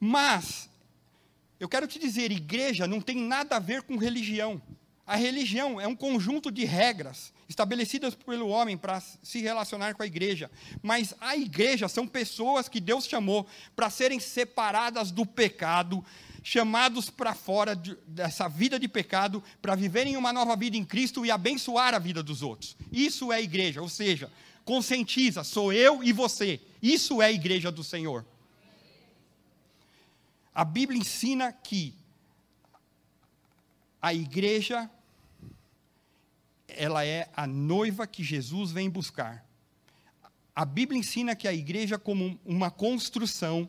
Mas, 0.00 0.68
eu 1.60 1.68
quero 1.68 1.86
te 1.86 2.00
dizer, 2.00 2.32
igreja 2.32 2.88
não 2.88 3.00
tem 3.00 3.16
nada 3.16 3.54
a 3.54 3.60
ver 3.60 3.82
com 3.82 3.96
religião. 3.96 4.60
A 5.06 5.14
religião 5.14 5.80
é 5.80 5.86
um 5.86 5.94
conjunto 5.94 6.50
de 6.50 6.64
regras 6.64 7.32
estabelecidas 7.48 8.14
pelo 8.14 8.48
homem 8.48 8.76
para 8.76 9.00
se 9.00 9.40
relacionar 9.40 9.94
com 9.94 10.02
a 10.02 10.06
igreja. 10.06 10.50
Mas 10.82 11.14
a 11.20 11.36
igreja 11.36 11.88
são 11.88 12.06
pessoas 12.06 12.68
que 12.68 12.80
Deus 12.80 13.06
chamou 13.06 13.46
para 13.74 13.90
serem 13.90 14.18
separadas 14.18 15.10
do 15.10 15.26
pecado, 15.26 16.04
chamados 16.42 17.10
para 17.10 17.34
fora 17.34 17.74
de, 17.74 17.96
dessa 18.06 18.48
vida 18.48 18.78
de 18.78 18.88
pecado, 18.88 19.42
para 19.62 19.74
viverem 19.74 20.16
uma 20.16 20.32
nova 20.32 20.56
vida 20.56 20.76
em 20.76 20.84
Cristo 20.84 21.24
e 21.24 21.30
abençoar 21.30 21.94
a 21.94 21.98
vida 21.98 22.22
dos 22.22 22.42
outros. 22.42 22.76
Isso 22.92 23.32
é 23.32 23.42
igreja, 23.42 23.80
ou 23.80 23.88
seja, 23.88 24.30
conscientiza, 24.64 25.44
sou 25.44 25.72
eu 25.72 26.02
e 26.02 26.12
você. 26.12 26.60
Isso 26.82 27.20
é 27.20 27.26
a 27.26 27.32
igreja 27.32 27.70
do 27.70 27.82
Senhor. 27.82 28.24
A 30.54 30.64
Bíblia 30.64 31.00
ensina 31.00 31.52
que 31.52 31.94
a 34.00 34.12
igreja 34.12 34.88
ela 36.76 37.04
é 37.04 37.30
a 37.34 37.46
noiva 37.46 38.06
que 38.06 38.22
Jesus 38.22 38.70
vem 38.70 38.90
buscar. 38.90 39.44
A 40.54 40.64
Bíblia 40.64 40.98
ensina 40.98 41.34
que 41.34 41.48
a 41.48 41.52
igreja 41.52 41.98
como 41.98 42.38
uma 42.44 42.70
construção, 42.70 43.68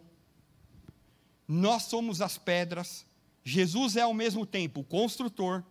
nós 1.48 1.84
somos 1.84 2.22
as 2.22 2.38
pedras, 2.38 3.06
Jesus 3.44 3.96
é 3.96 4.02
ao 4.02 4.14
mesmo 4.14 4.46
tempo 4.46 4.82
o 4.82 4.84
construtor, 4.84 5.64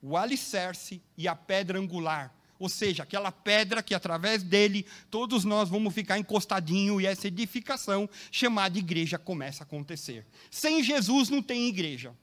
o 0.00 0.16
alicerce 0.16 1.02
e 1.16 1.26
a 1.26 1.34
pedra 1.34 1.78
angular. 1.78 2.34
Ou 2.58 2.68
seja, 2.68 3.02
aquela 3.02 3.32
pedra 3.32 3.82
que 3.82 3.94
através 3.94 4.42
dele 4.42 4.86
todos 5.10 5.44
nós 5.44 5.68
vamos 5.68 5.92
ficar 5.92 6.18
encostadinho 6.18 7.00
e 7.00 7.06
essa 7.06 7.26
edificação 7.26 8.08
chamada 8.30 8.78
igreja 8.78 9.18
começa 9.18 9.64
a 9.64 9.66
acontecer. 9.66 10.26
Sem 10.50 10.82
Jesus 10.82 11.28
não 11.28 11.42
tem 11.42 11.68
igreja 11.68 12.14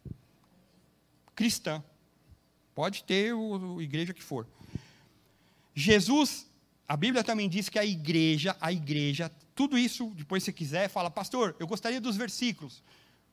cristã. 1.36 1.84
Pode 2.76 3.04
ter 3.04 3.34
o, 3.34 3.76
o 3.76 3.82
igreja 3.82 4.14
que 4.14 4.24
for. 4.24 4.48
Jesus, 5.76 6.48
a 6.88 6.98
Bíblia 6.98 7.24
também 7.24 7.48
diz 7.48 7.70
que 7.70 7.80
a 7.80 7.86
igreja, 7.86 8.56
a 8.60 8.72
igreja, 8.72 9.32
tudo 9.56 9.78
isso, 9.78 10.12
depois 10.16 10.44
se 10.44 10.52
quiser, 10.52 10.90
fala, 10.90 11.10
pastor, 11.10 11.56
eu 11.60 11.68
gostaria 11.68 12.02
dos 12.02 12.18
versículos. 12.18 12.84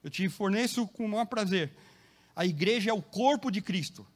Eu 0.03 0.11
te 0.11 0.29
forneço 0.29 0.87
com 0.89 1.05
o 1.05 1.09
maior 1.09 1.27
prazer. 1.27 1.73
A 2.35 2.45
igreja 2.45 2.91
é 2.91 2.93
o 2.93 3.03
corpo 3.03 3.51
de 3.51 3.61
Cristo. 3.61 4.07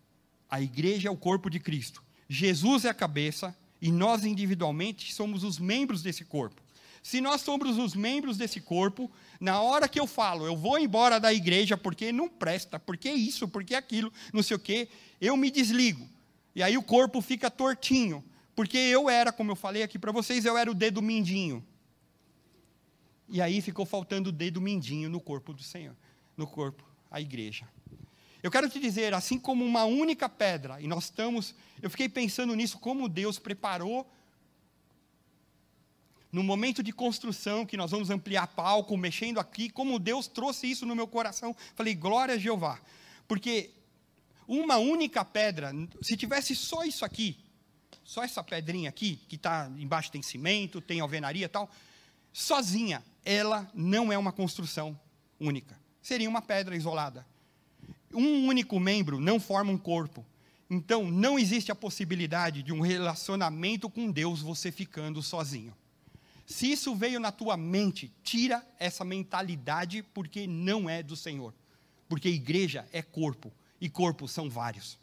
A 0.48 0.60
igreja 0.60 1.08
é 1.08 1.10
o 1.10 1.16
corpo 1.16 1.48
de 1.48 1.58
Cristo. 1.58 2.02
Jesus 2.28 2.84
é 2.84 2.90
a 2.90 2.94
cabeça 2.94 3.56
e 3.80 3.90
nós 3.90 4.24
individualmente 4.24 5.12
somos 5.14 5.42
os 5.42 5.58
membros 5.58 6.02
desse 6.02 6.24
corpo. 6.24 6.62
Se 7.02 7.20
nós 7.20 7.40
somos 7.40 7.78
os 7.78 7.94
membros 7.94 8.36
desse 8.36 8.60
corpo, 8.60 9.10
na 9.40 9.60
hora 9.60 9.88
que 9.88 9.98
eu 9.98 10.06
falo, 10.06 10.44
eu 10.44 10.56
vou 10.56 10.78
embora 10.78 11.18
da 11.18 11.32
igreja 11.32 11.76
porque 11.76 12.12
não 12.12 12.28
presta, 12.28 12.78
porque 12.78 13.10
isso, 13.10 13.48
porque 13.48 13.74
aquilo, 13.74 14.12
não 14.32 14.42
sei 14.42 14.56
o 14.56 14.60
quê, 14.60 14.88
eu 15.20 15.36
me 15.36 15.50
desligo. 15.50 16.06
E 16.54 16.62
aí 16.62 16.76
o 16.76 16.82
corpo 16.82 17.20
fica 17.22 17.50
tortinho, 17.50 18.22
porque 18.54 18.76
eu 18.76 19.08
era, 19.08 19.32
como 19.32 19.50
eu 19.50 19.56
falei 19.56 19.82
aqui 19.82 19.98
para 19.98 20.12
vocês, 20.12 20.44
eu 20.44 20.58
era 20.58 20.70
o 20.70 20.74
dedo 20.74 21.00
mindinho. 21.00 21.64
E 23.28 23.40
aí 23.40 23.62
ficou 23.62 23.86
faltando 23.86 24.28
o 24.28 24.32
dedo 24.32 24.60
mindinho 24.60 25.08
no 25.08 25.20
corpo 25.20 25.54
do 25.54 25.62
Senhor, 25.62 25.96
no 26.36 26.46
corpo, 26.46 26.84
a 27.10 27.20
igreja. 27.20 27.66
Eu 28.42 28.50
quero 28.50 28.68
te 28.68 28.78
dizer, 28.78 29.14
assim 29.14 29.38
como 29.38 29.64
uma 29.64 29.84
única 29.84 30.28
pedra, 30.28 30.80
e 30.80 30.86
nós 30.86 31.04
estamos, 31.04 31.54
eu 31.80 31.88
fiquei 31.88 32.08
pensando 32.08 32.54
nisso, 32.54 32.78
como 32.78 33.08
Deus 33.08 33.38
preparou 33.38 34.10
no 36.32 36.42
momento 36.42 36.82
de 36.82 36.92
construção, 36.92 37.66
que 37.66 37.76
nós 37.76 37.90
vamos 37.90 38.10
ampliar 38.10 38.46
palco, 38.48 38.96
mexendo 38.96 39.40
aqui, 39.40 39.68
como 39.68 39.98
Deus 39.98 40.28
trouxe 40.28 40.70
isso 40.70 40.86
no 40.86 40.94
meu 40.94 41.06
coração. 41.06 41.54
Falei, 41.74 41.94
glória 41.94 42.34
a 42.34 42.38
Jeová. 42.38 42.80
Porque 43.26 43.70
uma 44.46 44.76
única 44.76 45.24
pedra, 45.24 45.72
se 46.02 46.16
tivesse 46.16 46.54
só 46.54 46.84
isso 46.84 47.04
aqui, 47.04 47.36
só 48.04 48.22
essa 48.22 48.42
pedrinha 48.42 48.88
aqui, 48.88 49.20
que 49.28 49.36
está 49.36 49.70
embaixo 49.78 50.10
tem 50.10 50.22
cimento, 50.22 50.80
tem 50.80 51.00
alvenaria 51.00 51.46
e 51.46 51.48
tal, 51.48 51.70
sozinha, 52.32 53.04
ela 53.24 53.70
não 53.74 54.12
é 54.12 54.18
uma 54.18 54.32
construção 54.32 54.98
única. 55.38 55.78
Seria 56.02 56.28
uma 56.28 56.42
pedra 56.42 56.76
isolada. 56.76 57.26
Um 58.12 58.46
único 58.46 58.80
membro 58.80 59.20
não 59.20 59.38
forma 59.38 59.70
um 59.70 59.78
corpo. 59.78 60.24
Então, 60.68 61.10
não 61.10 61.38
existe 61.38 61.72
a 61.72 61.74
possibilidade 61.74 62.62
de 62.62 62.72
um 62.72 62.80
relacionamento 62.80 63.90
com 63.90 64.10
Deus 64.10 64.40
você 64.40 64.70
ficando 64.70 65.22
sozinho. 65.22 65.74
Se 66.50 66.72
isso 66.72 66.96
veio 66.96 67.20
na 67.20 67.30
tua 67.30 67.56
mente, 67.56 68.12
tira 68.24 68.66
essa 68.76 69.04
mentalidade, 69.04 70.02
porque 70.02 70.48
não 70.48 70.90
é 70.90 71.00
do 71.00 71.14
Senhor. 71.14 71.54
Porque 72.08 72.28
igreja 72.28 72.88
é 72.92 73.00
corpo, 73.00 73.52
e 73.80 73.88
corpos 73.88 74.32
são 74.32 74.50
vários. 74.50 74.98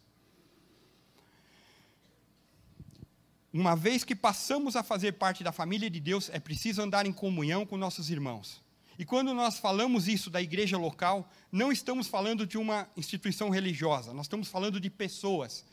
Uma 3.53 3.77
vez 3.77 4.03
que 4.03 4.13
passamos 4.13 4.75
a 4.75 4.83
fazer 4.83 5.13
parte 5.13 5.41
da 5.41 5.53
família 5.53 5.89
de 5.89 6.01
Deus, 6.01 6.29
é 6.33 6.37
preciso 6.37 6.81
andar 6.81 7.05
em 7.05 7.13
comunhão 7.13 7.65
com 7.65 7.77
nossos 7.77 8.09
irmãos. 8.09 8.61
E 8.99 9.05
quando 9.05 9.33
nós 9.33 9.57
falamos 9.57 10.09
isso 10.09 10.29
da 10.29 10.41
igreja 10.41 10.77
local, 10.77 11.31
não 11.49 11.71
estamos 11.71 12.07
falando 12.07 12.45
de 12.45 12.57
uma 12.57 12.89
instituição 12.97 13.49
religiosa, 13.49 14.13
nós 14.13 14.25
estamos 14.25 14.49
falando 14.49 14.81
de 14.81 14.89
pessoas, 14.89 15.63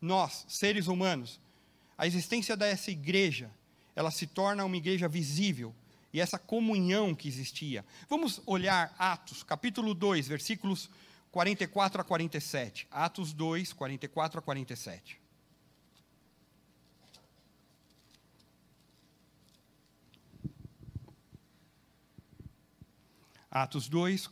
nós, 0.00 0.46
seres 0.48 0.86
humanos. 0.86 1.40
A 1.98 2.06
existência 2.06 2.56
dessa 2.56 2.92
igreja 2.92 3.50
ela 3.94 4.10
se 4.10 4.26
torna 4.26 4.64
uma 4.64 4.76
igreja 4.76 5.08
visível 5.08 5.74
e 6.12 6.20
essa 6.20 6.38
comunhão 6.38 7.14
que 7.14 7.28
existia. 7.28 7.84
Vamos 8.08 8.40
olhar 8.46 8.94
Atos, 8.98 9.42
capítulo 9.42 9.94
2, 9.94 10.28
versículos 10.28 10.90
44 11.30 12.00
a 12.00 12.04
47. 12.04 12.86
Atos 12.90 13.32
2, 13.32 13.72
44 13.72 14.38
a 14.38 14.42
47. 14.42 15.20
Atos 23.50 23.88
2, 23.88 24.30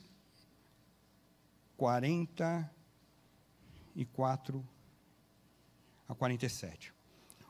44 1.77 4.69
a 6.09 6.15
47. 6.15 6.95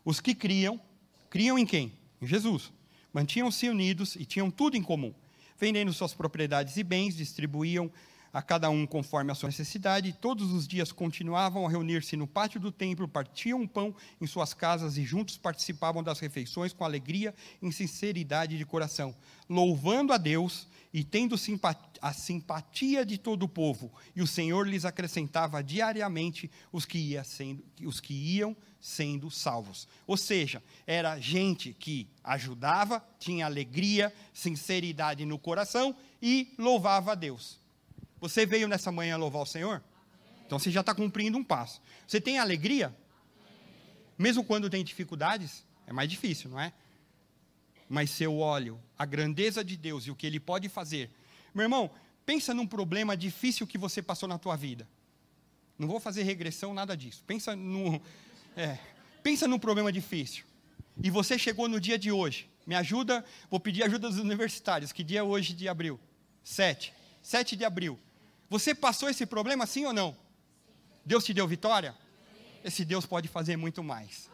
Os 0.03 0.21
que 0.21 0.35
criam, 0.35 0.81
criam 1.29 1.59
em 1.59 1.67
quem? 1.67 2.01
Em 2.23 2.27
Jesus. 2.27 2.73
Mantinham-se 3.12 3.68
unidos 3.68 4.14
e 4.14 4.25
tinham 4.25 4.51
tudo 4.51 4.77
em 4.77 4.83
comum. 4.83 5.12
Vendendo 5.59 5.93
suas 5.93 6.14
propriedades 6.14 6.77
e 6.77 6.85
bens, 6.85 7.16
distribuíam 7.16 7.91
a 8.33 8.41
cada 8.41 8.70
um 8.70 8.87
conforme 8.87 9.30
a 9.30 9.35
sua 9.35 9.49
necessidade, 9.49 10.09
e 10.09 10.12
todos 10.12 10.53
os 10.53 10.66
dias 10.66 10.91
continuavam 10.91 11.66
a 11.66 11.70
reunir-se 11.70 12.16
no 12.16 12.26
pátio 12.26 12.59
do 12.59 12.72
templo, 12.72 13.07
partiam 13.07 13.66
pão 13.66 13.95
em 14.20 14.26
suas 14.26 14.55
casas 14.55 14.97
e 14.97 15.05
juntos 15.05 15.37
participavam 15.37 16.03
das 16.03 16.18
refeições 16.18 16.72
com 16.72 16.85
alegria 16.85 17.35
e 17.61 17.72
sinceridade 17.72 18.57
de 18.57 18.64
coração, 18.64 19.14
louvando 19.49 20.12
a 20.12 20.16
Deus 20.16 20.66
e 20.95 21.05
tendo 21.05 21.37
a 22.01 22.12
simpatia 22.12 23.05
de 23.05 23.18
todo 23.18 23.45
o 23.45 23.49
povo, 23.49 23.93
e 24.14 24.22
o 24.22 24.26
Senhor 24.26 24.66
lhes 24.66 24.85
acrescentava 24.85 25.62
diariamente 25.62 26.51
os 26.70 26.85
que, 26.85 26.99
ia 26.99 27.24
sendo, 27.24 27.64
os 27.85 28.01
que 28.01 28.12
iam 28.12 28.57
sendo 28.80 29.30
salvos. 29.30 29.87
Ou 30.07 30.16
seja, 30.16 30.62
era 30.87 31.18
gente 31.18 31.72
que 31.72 32.09
ajudava, 32.24 33.03
tinha 33.18 33.47
alegria, 33.47 34.12
sinceridade 34.35 35.24
no 35.24 35.39
coração 35.39 35.95
e 36.20 36.53
louvava 36.59 37.12
a 37.12 37.14
Deus. 37.14 37.62
Você 38.23 38.47
veio 38.47 38.66
nessa 38.66 38.91
manhã 38.91 39.18
louvar 39.18 39.43
o 39.43 39.47
Senhor? 39.47 39.83
Então 40.47 40.59
você 40.59 40.70
já 40.70 40.81
está 40.81 40.95
cumprindo 40.95 41.37
um 41.37 41.45
passo. 41.45 41.83
Você 42.07 42.18
tem 42.18 42.39
alegria? 42.39 42.97
Mesmo 44.16 44.43
quando 44.43 44.70
tem 44.70 44.83
dificuldades? 44.83 45.62
É 45.87 45.93
mais 45.93 46.09
difícil, 46.09 46.49
não 46.49 46.59
é? 46.59 46.73
mas 47.93 48.09
se 48.09 48.25
eu 48.25 48.39
olho 48.39 48.81
a 48.99 49.05
grandeza 49.05 49.62
de 49.62 49.77
Deus 49.77 50.07
e 50.07 50.11
o 50.11 50.16
que 50.16 50.27
Ele 50.27 50.41
pode 50.41 50.66
fazer. 50.70 51.11
Meu 51.55 51.64
irmão, 51.64 51.91
pensa 52.25 52.55
num 52.55 52.66
problema 52.66 53.14
difícil 53.14 53.66
que 53.66 53.77
você 53.77 54.01
passou 54.01 54.27
na 54.27 54.39
tua 54.39 54.57
vida. 54.57 54.89
Não 55.79 55.87
vou 55.87 56.01
fazer 56.01 56.23
regressão, 56.23 56.73
nada 56.73 56.97
disso. 56.97 57.23
Pensa 57.27 57.55
no, 57.55 58.01
é, 58.57 58.79
pensa 59.23 59.47
num 59.47 59.59
problema 59.59 59.93
difícil. 59.93 60.47
E 61.03 61.11
você 61.11 61.39
chegou 61.39 61.68
no 61.68 61.79
dia 61.79 61.99
de 61.99 62.11
hoje. 62.11 62.49
Me 62.66 62.75
ajuda, 62.75 63.23
vou 63.51 63.61
pedir 63.61 63.83
ajuda 63.83 64.09
dos 64.09 64.18
universitários. 64.18 64.91
Que 64.91 65.05
dia 65.05 65.20
é 65.20 65.23
hoje 65.23 65.53
de 65.53 65.68
abril? 65.68 66.01
Sete. 66.43 66.95
Sete 67.20 67.57
de 67.57 67.64
abril. 67.66 68.01
Você 68.53 68.74
passou 68.74 69.09
esse 69.09 69.24
problema 69.24 69.64
sim 69.64 69.86
ou 69.86 69.94
não? 69.94 70.14
Deus 71.07 71.24
te 71.24 71.32
deu 71.32 71.48
vitória? 71.48 71.96
Esse 72.62 72.84
Deus 72.84 73.07
pode 73.07 73.26
fazer 73.26 73.57
muito 73.57 73.82
mais. 73.82 74.28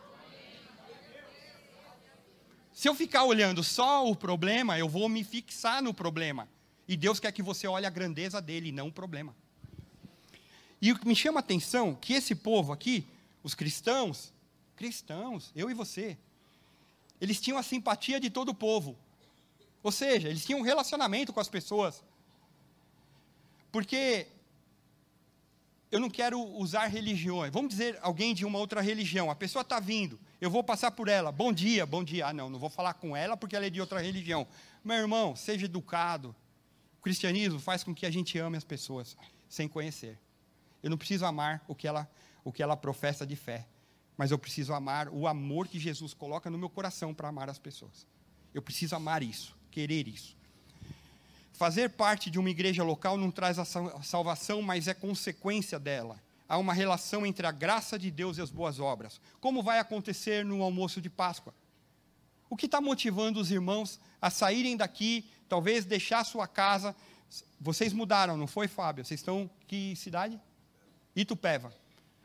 Se 2.73 2.89
eu 2.89 2.97
ficar 2.97 3.23
olhando 3.23 3.63
só 3.63 4.11
o 4.11 4.17
problema, 4.17 4.77
eu 4.77 4.89
vou 4.89 5.09
me 5.09 5.23
fixar 5.23 5.81
no 5.81 5.95
problema. 5.95 6.49
E 6.89 6.97
Deus 6.97 7.21
quer 7.21 7.31
que 7.31 7.45
você 7.45 7.69
olhe 7.69 7.87
a 7.87 7.91
grandeza 7.91 8.43
dele, 8.43 8.73
não 8.73 8.89
o 8.89 8.93
problema. 8.93 9.37
E 10.83 10.91
o 10.91 10.99
que 10.99 11.07
me 11.07 11.15
chama 11.15 11.39
a 11.39 11.45
atenção 11.47 11.95
que 11.95 12.15
esse 12.15 12.35
povo 12.35 12.73
aqui, 12.73 13.07
os 13.45 13.55
cristãos, 13.55 14.33
cristãos, 14.75 15.53
eu 15.55 15.71
e 15.71 15.75
você, 15.75 16.19
eles 17.21 17.41
tinham 17.41 17.57
a 17.57 17.63
simpatia 17.63 18.19
de 18.19 18.31
todo 18.31 18.49
o 18.49 18.55
povo. 18.55 18.99
Ou 19.81 19.93
seja, 19.93 20.29
eles 20.29 20.45
tinham 20.45 20.59
um 20.59 20.65
relacionamento 20.65 21.33
com 21.33 21.39
as 21.39 21.49
pessoas. 21.49 22.03
Porque 23.71 24.27
eu 25.91 26.01
não 26.01 26.11
quero 26.11 26.41
usar 26.41 26.87
religiões. 26.87 27.53
Vamos 27.53 27.71
dizer 27.71 27.99
alguém 28.03 28.35
de 28.35 28.45
uma 28.45 28.59
outra 28.59 28.81
religião. 28.81 29.31
A 29.31 29.35
pessoa 29.35 29.63
está 29.63 29.81
vindo. 29.81 30.19
Eu 30.41 30.51
vou 30.51 30.63
passar 30.63 30.91
por 30.91 31.09
ela. 31.09 31.33
Bom 31.33 31.53
dia, 31.53 31.87
bom 31.87 32.05
dia. 32.05 32.27
Ah, 32.27 32.33
não, 32.33 32.51
não 32.51 32.59
vou 32.59 32.71
falar 32.71 32.95
com 32.95 33.17
ela 33.17 33.37
porque 33.37 33.57
ela 33.57 33.67
é 33.67 33.71
de 33.71 33.81
outra 33.81 34.01
religião. 34.01 34.47
Meu 34.85 34.97
irmão, 34.97 35.35
seja 35.35 35.65
educado. 35.65 36.35
O 36.99 37.03
cristianismo 37.03 37.59
faz 37.59 37.83
com 37.83 37.95
que 37.95 38.05
a 38.05 38.11
gente 38.11 38.39
ame 38.39 38.57
as 38.57 38.65
pessoas 38.65 39.17
sem 39.49 39.69
conhecer. 39.69 40.19
Eu 40.83 40.91
não 40.91 40.99
preciso 40.99 41.25
amar 41.25 41.65
o 41.67 41.75
que 41.75 41.89
ela, 41.89 42.09
o 42.45 42.53
que 42.53 42.63
ela 42.63 42.77
professa 42.77 43.27
de 43.27 43.35
fé, 43.35 43.67
mas 44.17 44.31
eu 44.31 44.39
preciso 44.39 44.73
amar 44.73 45.09
o 45.09 45.27
amor 45.27 45.67
que 45.69 45.79
Jesus 45.79 46.15
coloca 46.15 46.51
no 46.51 46.59
meu 46.59 46.69
coração 46.69 47.15
para 47.15 47.29
amar 47.29 47.49
as 47.49 47.59
pessoas. 47.59 48.07
Eu 48.55 48.63
preciso 48.63 48.95
amar 48.95 49.23
isso, 49.23 49.57
querer 49.71 50.07
isso. 50.07 50.37
Fazer 51.59 51.91
parte 51.91 52.31
de 52.31 52.39
uma 52.39 52.49
igreja 52.49 52.85
local 52.85 53.17
não 53.17 53.33
traz 53.33 53.59
a 53.59 53.65
salvação, 53.65 54.63
mas 54.63 54.87
é 54.87 54.95
consequência 54.95 55.77
dela. 55.77 56.23
Há 56.49 56.57
uma 56.57 56.73
relação 56.73 57.27
entre 57.27 57.45
a 57.49 57.51
graça 57.51 57.99
de 57.99 58.13
Deus 58.13 58.39
e 58.39 58.41
as 58.41 58.49
boas 58.49 58.79
obras. 58.79 59.21
Como 59.41 59.61
vai 59.61 59.81
acontecer 59.81 60.45
no 60.45 60.63
almoço 60.63 61.01
de 61.01 61.11
Páscoa? 61.11 61.53
O 62.49 62.57
que 62.57 62.67
está 62.67 62.81
motivando 62.81 63.41
os 63.41 63.51
irmãos 63.51 63.99
a 64.23 64.31
saírem 64.31 64.77
daqui, 64.77 65.29
talvez 65.49 65.85
deixar 65.85 66.23
sua 66.23 66.47
casa? 66.47 66.95
Vocês 67.61 67.93
mudaram, 67.93 68.37
não 68.37 68.47
foi, 68.47 68.69
Fábio? 68.69 69.05
Vocês 69.05 69.19
estão 69.19 69.51
que 69.67 69.97
cidade? 69.97 70.41
Itupeva 71.17 71.75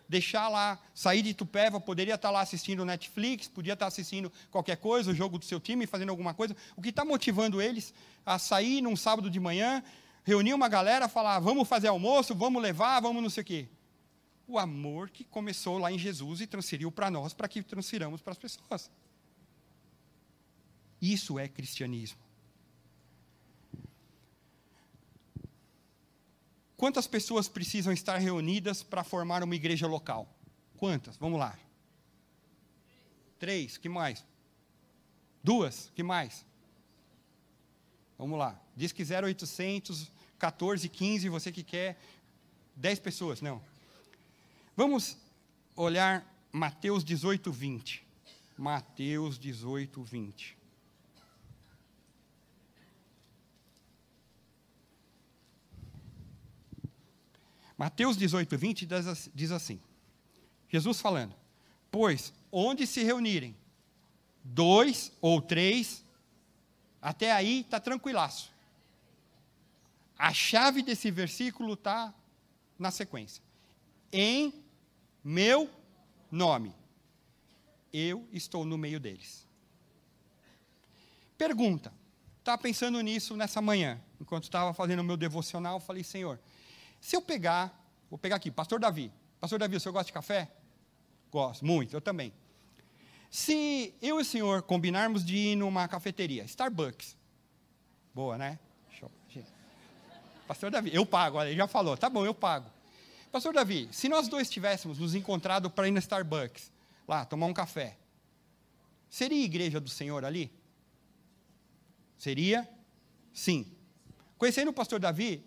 deixar 0.08 0.50
lá, 0.50 0.80
sair 0.94 1.22
de 1.22 1.30
Itupeva, 1.30 1.80
poderia 1.80 2.16
estar 2.16 2.30
lá 2.30 2.42
assistindo 2.42 2.86
Netflix, 2.86 3.48
podia 3.48 3.74
estar 3.74 3.88
assistindo 3.88 4.32
qualquer 4.52 4.78
coisa, 4.78 5.12
o 5.12 5.16
jogo 5.16 5.38
do 5.38 5.46
seu 5.46 5.60
time, 5.60 5.88
fazendo 5.88 6.10
alguma 6.10 6.34
coisa. 6.34 6.56
O 6.76 6.82
que 6.82 6.90
está 6.90 7.04
motivando 7.04 7.62
eles 7.62 7.94
a 8.26 8.38
sair 8.38 8.82
num 8.82 8.96
sábado 8.96 9.30
de 9.30 9.40
manhã, 9.40 9.84
reunir 10.24 10.54
uma 10.54 10.68
galera, 10.68 11.08
falar, 11.08 11.40
vamos 11.40 11.68
fazer 11.68 11.88
almoço, 11.88 12.36
vamos 12.36 12.62
levar, 12.62 13.00
vamos 13.00 13.22
não 13.22 13.30
sei 13.30 13.42
o 13.42 13.46
quê. 13.46 13.68
O 14.48 14.60
amor 14.60 15.10
que 15.10 15.24
começou 15.24 15.78
lá 15.78 15.92
em 15.92 15.98
Jesus 15.98 16.42
e 16.42 16.48
transferiu 16.48 16.92
para 16.92 17.10
nós, 17.10 17.34
para 17.34 17.48
que 17.48 17.62
transfiramos 17.64 18.22
para 18.22 18.32
as 18.32 18.38
pessoas. 18.38 18.92
Isso 21.02 21.38
é 21.38 21.48
cristianismo. 21.48 22.23
Quantas 26.84 27.08
pessoas 27.08 27.48
precisam 27.48 27.94
estar 27.94 28.18
reunidas 28.18 28.84
para 28.84 29.06
formar 29.06 29.42
uma 29.42 29.56
igreja 29.56 29.88
local? 29.88 30.28
Quantas? 30.76 31.16
Vamos 31.16 31.40
lá. 31.40 31.58
Três, 33.40 33.78
que 33.78 33.88
mais? 33.88 34.26
Duas, 35.42 35.90
que 35.96 36.04
mais? 36.04 36.46
Vamos 38.18 38.38
lá. 38.38 38.62
Diz 38.76 38.92
que 38.92 39.02
0800 39.02 40.12
14, 40.38 40.90
15, 40.90 41.30
você 41.30 41.54
que 41.54 41.64
quer 41.64 41.98
10 42.76 43.00
pessoas, 43.00 43.40
não. 43.40 43.62
Vamos 44.76 45.18
olhar 45.78 46.30
Mateus 46.52 47.02
18, 47.06 47.50
20. 47.50 48.06
Mateus 48.58 49.40
18, 49.40 50.04
20. 50.04 50.58
Mateus 57.84 58.16
18, 58.16 58.58
20 58.58 58.88
diz 59.36 59.52
assim: 59.52 59.78
Jesus 60.70 61.02
falando, 61.02 61.36
pois 61.92 62.34
onde 62.50 62.88
se 62.88 63.04
reunirem 63.04 63.54
dois 64.42 65.12
ou 65.20 65.42
três, 65.42 66.02
até 67.02 67.34
aí 67.34 67.60
está 67.60 67.82
tranquilaço. 67.82 68.54
A 70.18 70.34
chave 70.34 70.82
desse 70.82 71.12
versículo 71.12 71.74
está 71.74 72.14
na 72.80 72.90
sequência. 72.90 73.44
Em 74.14 74.54
meu 75.22 75.70
nome, 76.32 76.74
eu 77.92 78.26
estou 78.32 78.64
no 78.64 78.78
meio 78.78 78.98
deles. 78.98 79.46
Pergunta: 81.38 81.92
estava 82.40 82.62
pensando 82.62 83.02
nisso 83.02 83.36
nessa 83.36 83.62
manhã, 83.62 84.02
enquanto 84.22 84.46
estava 84.46 84.74
fazendo 84.74 85.02
o 85.02 85.04
meu 85.04 85.18
devocional, 85.18 85.82
falei, 85.82 86.02
Senhor, 86.02 86.40
se 87.04 87.18
eu 87.18 87.22
pegar, 87.22 87.86
vou 88.10 88.18
pegar 88.18 88.38
aqui, 88.38 88.50
Pastor 88.50 88.80
Davi. 88.80 89.12
Pastor 89.38 89.60
Davi, 89.60 89.76
o 89.76 89.80
senhor 89.80 89.92
gosta 89.92 90.06
de 90.06 90.14
café? 90.14 90.50
Gosto, 91.30 91.66
muito, 91.66 91.94
eu 91.94 92.00
também. 92.00 92.34
Se 93.30 93.94
eu 94.02 94.20
e 94.20 94.22
o 94.22 94.26
senhor 94.26 94.62
combinarmos 94.62 95.26
de 95.26 95.36
ir 95.36 95.58
numa 95.58 95.86
cafeteria, 95.86 96.46
Starbucks. 96.46 97.18
Boa, 98.16 98.38
né? 98.38 98.58
Pastor 100.48 100.72
Davi, 100.72 100.96
eu 100.96 101.06
pago, 101.06 101.44
ele 101.44 101.58
já 101.58 101.68
falou, 101.68 101.98
tá 101.98 102.10
bom, 102.10 102.26
eu 102.26 102.34
pago. 102.34 102.72
Pastor 103.34 103.54
Davi, 103.54 103.90
se 103.92 104.08
nós 104.08 104.30
dois 104.30 104.50
tivéssemos 104.50 104.98
nos 104.98 105.14
encontrado 105.14 105.70
para 105.70 105.90
ir 105.90 105.92
na 105.92 106.00
Starbucks, 106.00 106.72
lá, 107.06 107.26
tomar 107.26 107.48
um 107.48 107.54
café, 107.54 107.98
seria 109.10 109.44
igreja 109.44 109.78
do 109.78 109.90
Senhor 109.90 110.24
ali? 110.24 110.50
Seria? 112.18 112.66
Sim. 113.34 113.76
Conhecendo 114.38 114.70
o 114.70 114.74
pastor 114.74 115.02
Davi, 115.02 115.46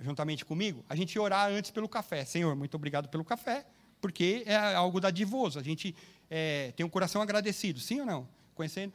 juntamente 0.00 0.44
comigo, 0.44 0.84
a 0.88 0.96
gente 0.96 1.18
orar 1.18 1.50
antes 1.50 1.70
pelo 1.70 1.88
café. 1.88 2.24
Senhor, 2.24 2.56
muito 2.56 2.74
obrigado 2.74 3.08
pelo 3.08 3.24
café, 3.24 3.66
porque 4.00 4.42
é 4.46 4.56
algo 4.56 5.00
dadivoso. 5.00 5.58
A 5.58 5.62
gente 5.62 5.94
é, 6.28 6.72
tem 6.72 6.84
um 6.84 6.88
coração 6.88 7.20
agradecido, 7.20 7.78
sim 7.78 8.00
ou 8.00 8.06
não? 8.06 8.28
Conhecendo. 8.54 8.92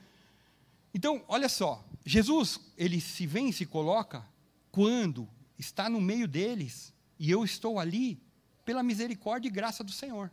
Então, 0.94 1.24
olha 1.28 1.48
só, 1.48 1.86
Jesus, 2.04 2.60
ele 2.78 3.00
se 3.00 3.28
vem 3.28 3.50
e 3.50 3.54
se 3.54 3.66
coloca 3.66 4.26
quando 4.72 5.30
está 5.58 5.90
no 5.90 6.02
meio 6.02 6.28
deles, 6.28 6.94
E 7.18 7.32
eu 7.32 7.46
estou 7.46 7.80
ali 7.80 8.22
pela 8.66 8.84
misericórdia 8.84 9.48
e 9.48 9.52
graça 9.52 9.86
do 9.86 9.92
Senhor. 9.92 10.30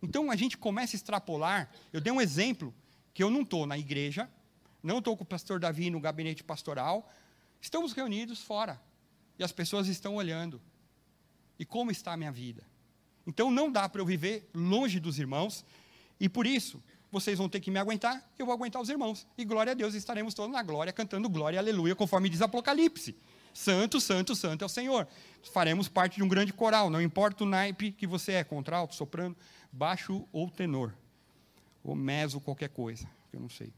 Então 0.00 0.30
a 0.30 0.36
gente 0.36 0.56
começa 0.56 0.94
a 0.94 0.98
extrapolar. 0.98 1.68
Eu 1.92 2.00
dei 2.00 2.12
um 2.12 2.20
exemplo 2.20 2.72
que 3.12 3.20
eu 3.20 3.30
não 3.30 3.42
estou 3.42 3.66
na 3.66 3.76
igreja, 3.76 4.30
não 4.80 4.98
estou 4.98 5.16
com 5.16 5.24
o 5.24 5.26
pastor 5.26 5.58
Davi 5.58 5.90
no 5.90 5.98
gabinete 5.98 6.44
pastoral, 6.44 7.10
estamos 7.60 7.92
reunidos 7.92 8.40
fora 8.40 8.80
e 9.40 9.42
as 9.42 9.50
pessoas 9.50 9.88
estão 9.88 10.16
olhando. 10.16 10.60
E 11.58 11.64
como 11.64 11.90
está 11.90 12.12
a 12.12 12.16
minha 12.16 12.30
vida? 12.30 12.62
Então 13.26 13.50
não 13.50 13.72
dá 13.72 13.88
para 13.88 14.00
eu 14.00 14.06
viver 14.06 14.48
longe 14.54 15.00
dos 15.00 15.18
irmãos 15.18 15.64
e 16.20 16.28
por 16.28 16.46
isso 16.46 16.80
vocês 17.10 17.38
vão 17.38 17.48
ter 17.48 17.58
que 17.58 17.70
me 17.70 17.78
aguentar, 17.78 18.22
eu 18.38 18.46
vou 18.46 18.54
aguentar 18.54 18.80
os 18.80 18.90
irmãos. 18.90 19.26
E 19.36 19.44
glória 19.44 19.72
a 19.72 19.74
Deus, 19.74 19.94
estaremos 19.94 20.34
todos 20.34 20.52
na 20.52 20.62
glória, 20.62 20.92
cantando 20.92 21.28
glória 21.28 21.56
e 21.56 21.58
aleluia, 21.58 21.96
conforme 21.96 22.28
diz 22.28 22.42
Apocalipse. 22.42 23.16
Santo, 23.52 24.00
santo, 24.00 24.36
santo 24.36 24.62
é 24.62 24.66
o 24.66 24.68
Senhor. 24.68 25.08
Faremos 25.52 25.88
parte 25.88 26.16
de 26.16 26.22
um 26.22 26.28
grande 26.28 26.52
coral, 26.52 26.90
não 26.90 27.00
importa 27.00 27.42
o 27.42 27.46
naipe 27.46 27.90
que 27.90 28.06
você 28.06 28.32
é, 28.32 28.44
contralto, 28.44 28.94
soprano, 28.94 29.34
baixo 29.72 30.24
ou 30.32 30.50
tenor, 30.50 30.94
ou 31.82 31.96
meso, 31.96 32.40
qualquer 32.40 32.68
coisa, 32.68 33.08
eu 33.32 33.40
não 33.40 33.48
sei. 33.48 33.72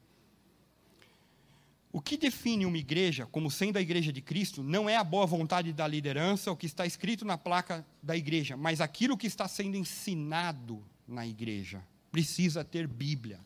O 1.92 2.00
que 2.00 2.16
define 2.16 2.64
uma 2.64 2.78
igreja 2.78 3.26
como 3.26 3.50
sendo 3.50 3.76
a 3.76 3.82
igreja 3.82 4.10
de 4.10 4.22
Cristo 4.22 4.62
não 4.62 4.88
é 4.88 4.96
a 4.96 5.04
boa 5.04 5.26
vontade 5.26 5.74
da 5.74 5.86
liderança, 5.86 6.50
o 6.50 6.56
que 6.56 6.64
está 6.64 6.86
escrito 6.86 7.22
na 7.22 7.36
placa 7.36 7.84
da 8.02 8.16
igreja, 8.16 8.56
mas 8.56 8.80
aquilo 8.80 9.16
que 9.16 9.26
está 9.26 9.46
sendo 9.46 9.76
ensinado 9.76 10.82
na 11.06 11.26
igreja 11.26 11.84
precisa 12.10 12.64
ter 12.64 12.86
Bíblia. 12.86 13.38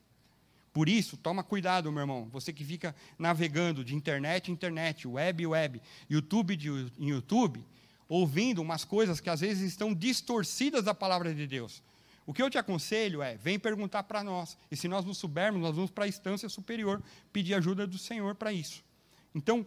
Por 0.73 0.89
isso, 0.89 1.17
toma 1.17 1.43
cuidado, 1.43 1.91
meu 1.91 2.03
irmão. 2.03 2.29
Você 2.31 2.53
que 2.53 2.63
fica 2.63 2.95
navegando 3.19 3.83
de 3.83 3.97
internet 3.97 4.49
em 4.49 4.53
internet, 4.53 5.09
web 5.09 5.47
web, 5.47 5.81
YouTube 6.09 6.55
de 6.55 6.69
YouTube, 6.99 7.65
ouvindo 8.09 8.63
umas 8.63 8.85
coisas 8.85 9.19
que 9.19 9.31
às 9.31 9.41
vezes 9.41 9.63
estão 9.71 9.93
distorcidas 9.93 10.85
da 10.85 10.95
palavra 10.95 11.35
de 11.35 11.47
Deus. 11.47 11.83
O 12.27 12.35
que 12.35 12.43
eu 12.43 12.51
te 12.51 12.59
aconselho 12.59 13.23
é, 13.23 13.37
vem 13.37 13.59
perguntar 13.59 14.03
para 14.03 14.25
nós. 14.25 14.59
E 14.69 14.77
se 14.77 14.89
nós 14.89 15.05
não 15.05 15.15
soubermos, 15.15 15.63
nós 15.63 15.77
vamos 15.77 15.91
para 15.93 16.05
a 16.05 16.09
instância 16.09 16.49
superior 16.49 17.01
pedir 17.33 17.55
ajuda 17.55 17.87
do 17.87 17.97
Senhor 17.97 18.35
para 18.35 18.53
isso. 18.53 18.85
Então, 19.33 19.65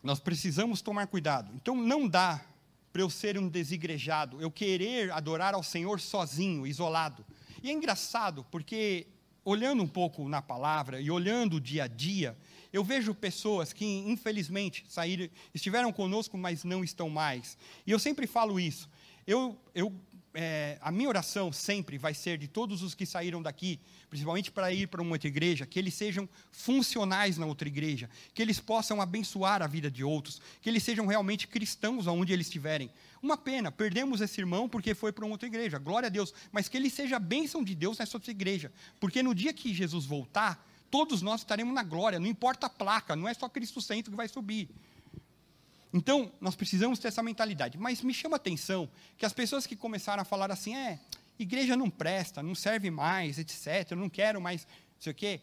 nós 0.00 0.20
precisamos 0.20 0.80
tomar 0.80 1.08
cuidado. 1.08 1.50
Então, 1.54 1.74
não 1.74 2.06
dá 2.06 2.40
para 2.92 3.02
eu 3.02 3.10
ser 3.10 3.36
um 3.36 3.48
desigrejado, 3.48 4.40
eu 4.40 4.52
querer 4.52 5.10
adorar 5.10 5.52
ao 5.52 5.64
Senhor 5.64 5.98
sozinho, 5.98 6.64
isolado. 6.64 7.26
E 7.60 7.68
é 7.68 7.72
engraçado, 7.72 8.46
porque 8.52 9.08
olhando 9.44 9.82
um 9.82 9.88
pouco 9.88 10.28
na 10.28 10.40
palavra 10.40 11.00
e 11.00 11.10
olhando 11.10 11.56
o 11.56 11.60
dia 11.60 11.84
a 11.84 11.86
dia, 11.88 12.36
eu 12.72 12.84
vejo 12.84 13.14
pessoas 13.14 13.72
que, 13.72 13.84
infelizmente, 13.84 14.84
saíram, 14.88 15.28
estiveram 15.52 15.92
conosco, 15.92 16.38
mas 16.38 16.62
não 16.62 16.84
estão 16.84 17.10
mais. 17.10 17.58
E 17.86 17.90
eu 17.90 17.98
sempre 17.98 18.26
falo 18.26 18.60
isso. 18.60 18.88
Eu, 19.26 19.58
eu 19.74 19.92
é, 20.34 20.78
a 20.80 20.90
minha 20.90 21.08
oração 21.08 21.52
sempre 21.52 21.96
vai 21.96 22.12
ser 22.12 22.36
de 22.36 22.48
todos 22.48 22.82
os 22.82 22.92
que 22.92 23.06
saíram 23.06 23.40
daqui, 23.40 23.78
principalmente 24.10 24.50
para 24.50 24.72
ir 24.72 24.88
para 24.88 25.00
uma 25.00 25.12
outra 25.12 25.28
igreja, 25.28 25.64
que 25.64 25.78
eles 25.78 25.94
sejam 25.94 26.28
funcionais 26.50 27.38
na 27.38 27.46
outra 27.46 27.68
igreja, 27.68 28.10
que 28.34 28.42
eles 28.42 28.58
possam 28.58 29.00
abençoar 29.00 29.62
a 29.62 29.66
vida 29.68 29.88
de 29.88 30.02
outros, 30.02 30.42
que 30.60 30.68
eles 30.68 30.82
sejam 30.82 31.06
realmente 31.06 31.46
cristãos 31.46 32.08
aonde 32.08 32.32
eles 32.32 32.48
estiverem. 32.48 32.90
Uma 33.22 33.36
pena, 33.36 33.70
perdemos 33.70 34.20
esse 34.20 34.40
irmão 34.40 34.68
porque 34.68 34.92
foi 34.94 35.12
para 35.12 35.24
uma 35.24 35.34
outra 35.34 35.46
igreja, 35.46 35.78
glória 35.78 36.08
a 36.08 36.10
Deus, 36.10 36.34
mas 36.50 36.68
que 36.68 36.76
ele 36.76 36.90
seja 36.90 37.16
a 37.16 37.20
bênção 37.20 37.62
de 37.62 37.74
Deus 37.74 37.98
nessa 37.98 38.16
outra 38.16 38.32
igreja, 38.32 38.72
porque 38.98 39.22
no 39.22 39.34
dia 39.34 39.52
que 39.52 39.72
Jesus 39.72 40.04
voltar, 40.04 40.68
todos 40.90 41.22
nós 41.22 41.42
estaremos 41.42 41.72
na 41.72 41.84
glória, 41.84 42.18
não 42.18 42.26
importa 42.26 42.66
a 42.66 42.70
placa, 42.70 43.14
não 43.14 43.28
é 43.28 43.34
só 43.34 43.48
Cristo 43.48 43.80
Santo 43.80 44.10
que 44.10 44.16
vai 44.16 44.28
subir. 44.28 44.68
Então, 45.96 46.32
nós 46.40 46.56
precisamos 46.56 46.98
ter 46.98 47.06
essa 47.06 47.22
mentalidade. 47.22 47.78
Mas 47.78 48.02
me 48.02 48.12
chama 48.12 48.34
a 48.34 48.38
atenção 48.38 48.90
que 49.16 49.24
as 49.24 49.32
pessoas 49.32 49.64
que 49.64 49.76
começaram 49.76 50.22
a 50.22 50.24
falar 50.24 50.50
assim, 50.50 50.74
é, 50.74 50.98
igreja 51.38 51.76
não 51.76 51.88
presta, 51.88 52.42
não 52.42 52.52
serve 52.52 52.90
mais, 52.90 53.38
etc., 53.38 53.92
não 53.92 54.10
quero 54.10 54.40
mais, 54.40 54.66
não 54.66 55.00
sei 55.00 55.12
o 55.12 55.14
quê, 55.14 55.40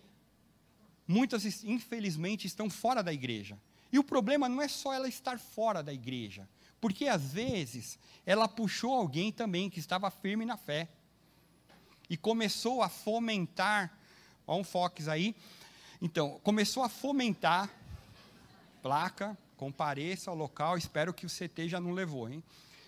muitas, 1.07 1.63
infelizmente, 1.63 2.47
estão 2.47 2.69
fora 2.69 3.01
da 3.01 3.13
igreja. 3.13 3.57
E 3.93 3.97
o 3.97 4.03
problema 4.03 4.49
não 4.49 4.61
é 4.61 4.67
só 4.67 4.93
ela 4.93 5.07
estar 5.07 5.39
fora 5.39 5.81
da 5.81 5.93
igreja, 5.93 6.49
porque 6.81 7.07
às 7.07 7.31
vezes 7.31 7.97
ela 8.25 8.45
puxou 8.45 8.93
alguém 8.93 9.31
também 9.31 9.69
que 9.69 9.79
estava 9.79 10.11
firme 10.11 10.45
na 10.45 10.57
fé 10.57 10.89
e 12.09 12.17
começou 12.17 12.81
a 12.81 12.89
fomentar, 12.89 13.97
olha 14.45 14.59
um 14.59 14.65
fox 14.65 15.07
aí, 15.07 15.33
então, 16.01 16.41
começou 16.43 16.83
a 16.83 16.89
fomentar 16.89 17.69
placa, 18.81 19.37
compareça 19.61 20.31
ao 20.31 20.35
local, 20.35 20.75
espero 20.75 21.13
que 21.13 21.23
o 21.23 21.29
CT 21.29 21.69
já 21.69 21.79
não 21.79 21.91
levou, 21.91 22.27
hein? 22.27 22.43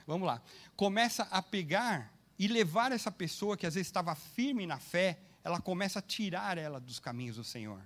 Vamos 0.08 0.26
lá. 0.26 0.42
Começa 0.76 1.22
a 1.30 1.40
pegar 1.40 2.12
e 2.40 2.48
levar 2.48 2.92
essa 2.92 3.12
pessoa 3.12 3.56
que 3.56 3.68
às 3.68 3.76
vezes 3.76 3.90
estava 3.90 4.16
firme 4.16 4.66
na 4.66 4.80
fé, 4.80 5.20
ela 5.44 5.62
começa 5.62 6.00
a 6.00 6.02
tirar 6.02 6.58
ela 6.58 6.80
dos 6.80 6.98
caminhos 6.98 7.36
do 7.36 7.44
Senhor. 7.44 7.80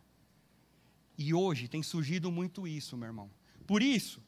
E 1.18 1.34
hoje 1.34 1.68
tem 1.68 1.84
surgido 1.84 2.32
muito 2.32 2.66
isso, 2.66 2.96
meu 2.96 3.08
irmão. 3.08 3.30
Por 3.66 3.84
isso, 3.84 4.24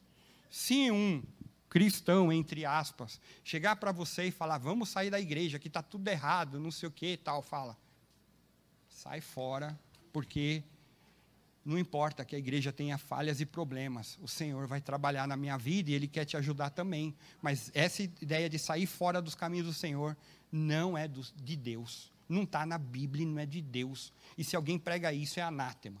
se 0.50 0.90
um 0.90 1.22
cristão, 1.70 2.30
entre 2.30 2.66
aspas, 2.66 3.18
chegar 3.42 3.76
para 3.76 3.92
você 3.92 4.24
e 4.24 4.30
falar, 4.30 4.58
vamos 4.58 4.90
sair 4.90 5.08
da 5.08 5.18
igreja, 5.18 5.58
que 5.58 5.68
está 5.68 5.82
tudo 5.82 6.06
errado, 6.06 6.60
não 6.60 6.70
sei 6.70 6.86
o 6.86 6.92
que 6.92 7.16
tal, 7.16 7.40
fala, 7.40 7.78
sai 8.90 9.22
fora, 9.22 9.80
porque 10.12 10.62
não 11.64 11.78
importa 11.78 12.24
que 12.24 12.34
a 12.34 12.38
igreja 12.38 12.72
tenha 12.72 12.96
falhas 12.96 13.40
e 13.40 13.46
problemas, 13.46 14.18
o 14.22 14.28
Senhor 14.28 14.66
vai 14.66 14.80
trabalhar 14.80 15.28
na 15.28 15.36
minha 15.36 15.58
vida 15.58 15.90
e 15.90 15.94
Ele 15.94 16.08
quer 16.08 16.24
te 16.24 16.36
ajudar 16.36 16.70
também. 16.70 17.14
Mas 17.42 17.70
essa 17.74 18.02
ideia 18.02 18.48
de 18.48 18.58
sair 18.58 18.86
fora 18.86 19.20
dos 19.20 19.34
caminhos 19.34 19.66
do 19.66 19.74
Senhor 19.74 20.16
não 20.50 20.96
é 20.96 21.06
do, 21.06 21.20
de 21.36 21.56
Deus. 21.56 22.10
Não 22.28 22.44
está 22.44 22.64
na 22.64 22.78
Bíblia, 22.78 23.26
não 23.26 23.38
é 23.38 23.44
de 23.44 23.60
Deus. 23.60 24.12
E 24.38 24.44
se 24.44 24.56
alguém 24.56 24.78
prega 24.78 25.12
isso, 25.12 25.38
é 25.38 25.42
anátema, 25.42 26.00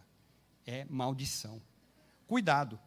é 0.66 0.86
maldição. 0.88 1.60
Cuidado. 2.26 2.78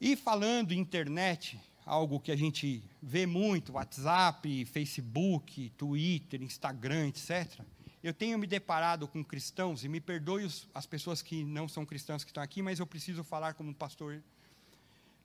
E 0.00 0.16
falando 0.16 0.72
em 0.72 0.78
internet, 0.78 1.60
algo 1.84 2.20
que 2.20 2.32
a 2.32 2.36
gente 2.36 2.82
vê 3.02 3.26
muito, 3.26 3.72
WhatsApp, 3.72 4.64
Facebook, 4.64 5.70
Twitter, 5.76 6.42
Instagram, 6.42 7.08
etc 7.08 7.60
eu 8.02 8.12
tenho 8.12 8.38
me 8.38 8.46
deparado 8.46 9.06
com 9.06 9.24
cristãos, 9.24 9.84
e 9.84 9.88
me 9.88 10.00
perdoe 10.00 10.48
as 10.74 10.86
pessoas 10.86 11.22
que 11.22 11.44
não 11.44 11.68
são 11.68 11.86
cristãs 11.86 12.24
que 12.24 12.30
estão 12.30 12.42
aqui, 12.42 12.60
mas 12.60 12.80
eu 12.80 12.86
preciso 12.86 13.22
falar 13.22 13.54
como 13.54 13.72
pastor, 13.74 14.22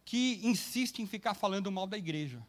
que 0.05 0.39
insistem 0.43 1.03
em 1.03 1.07
ficar 1.07 1.33
falando 1.33 1.71
mal 1.71 1.87
da 1.87 1.97
igreja. 1.97 2.45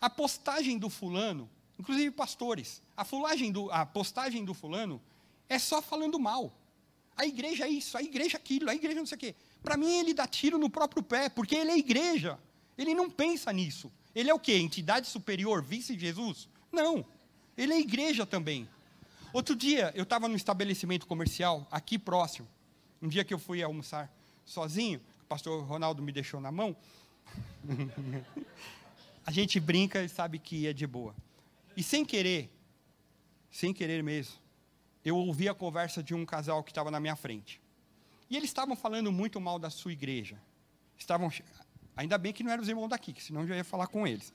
A 0.00 0.08
postagem 0.08 0.78
do 0.78 0.88
fulano, 0.88 1.48
inclusive 1.78 2.10
pastores, 2.10 2.82
a, 2.96 3.04
do, 3.52 3.70
a 3.70 3.84
postagem 3.84 4.44
do 4.44 4.54
fulano 4.54 5.00
é 5.48 5.58
só 5.58 5.82
falando 5.82 6.18
mal. 6.18 6.56
A 7.16 7.26
igreja 7.26 7.64
é 7.64 7.68
isso, 7.68 7.98
a 7.98 8.02
igreja 8.02 8.36
é 8.36 8.40
aquilo, 8.40 8.70
a 8.70 8.74
igreja 8.74 8.98
não 8.98 9.06
sei 9.06 9.16
o 9.16 9.18
quê. 9.18 9.34
Para 9.62 9.76
mim, 9.76 9.98
ele 9.98 10.14
dá 10.14 10.26
tiro 10.26 10.56
no 10.56 10.70
próprio 10.70 11.02
pé, 11.02 11.28
porque 11.28 11.54
ele 11.54 11.70
é 11.72 11.76
igreja. 11.76 12.38
Ele 12.76 12.94
não 12.94 13.10
pensa 13.10 13.52
nisso. 13.52 13.92
Ele 14.14 14.30
é 14.30 14.34
o 14.34 14.38
quê? 14.38 14.54
Entidade 14.54 15.08
superior, 15.08 15.62
vice 15.62 15.94
de 15.94 16.00
Jesus? 16.00 16.48
Não. 16.70 17.04
Ele 17.56 17.72
é 17.72 17.80
igreja 17.80 18.24
também. 18.24 18.68
Outro 19.38 19.54
dia, 19.54 19.92
eu 19.94 20.02
estava 20.02 20.26
num 20.26 20.34
estabelecimento 20.34 21.06
comercial, 21.06 21.64
aqui 21.70 21.96
próximo. 21.96 22.48
Um 23.00 23.06
dia 23.06 23.24
que 23.24 23.32
eu 23.32 23.38
fui 23.38 23.62
almoçar 23.62 24.12
sozinho, 24.44 25.00
o 25.22 25.26
pastor 25.26 25.62
Ronaldo 25.62 26.02
me 26.02 26.10
deixou 26.10 26.40
na 26.40 26.50
mão. 26.50 26.76
a 29.24 29.30
gente 29.30 29.60
brinca 29.60 30.02
e 30.02 30.08
sabe 30.08 30.40
que 30.40 30.66
é 30.66 30.72
de 30.72 30.88
boa. 30.88 31.14
E 31.76 31.84
sem 31.84 32.04
querer, 32.04 32.50
sem 33.48 33.72
querer 33.72 34.02
mesmo, 34.02 34.34
eu 35.04 35.16
ouvi 35.16 35.48
a 35.48 35.54
conversa 35.54 36.02
de 36.02 36.16
um 36.16 36.26
casal 36.26 36.64
que 36.64 36.72
estava 36.72 36.90
na 36.90 36.98
minha 36.98 37.14
frente. 37.14 37.62
E 38.28 38.36
eles 38.36 38.50
estavam 38.50 38.74
falando 38.74 39.12
muito 39.12 39.40
mal 39.40 39.56
da 39.56 39.70
sua 39.70 39.92
igreja. 39.92 40.36
Estavam, 40.98 41.30
ainda 41.96 42.18
bem 42.18 42.32
que 42.32 42.42
não 42.42 42.50
eram 42.50 42.64
os 42.64 42.68
irmãos 42.68 42.88
daqui, 42.88 43.12
que 43.12 43.22
senão 43.22 43.42
eu 43.42 43.46
já 43.46 43.56
ia 43.56 43.62
falar 43.62 43.86
com 43.86 44.04
eles. 44.04 44.32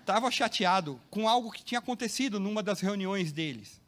Estava 0.00 0.30
chateado 0.30 1.00
com 1.08 1.26
algo 1.26 1.50
que 1.50 1.64
tinha 1.64 1.78
acontecido 1.78 2.38
numa 2.38 2.62
das 2.62 2.80
reuniões 2.80 3.32
deles 3.32 3.80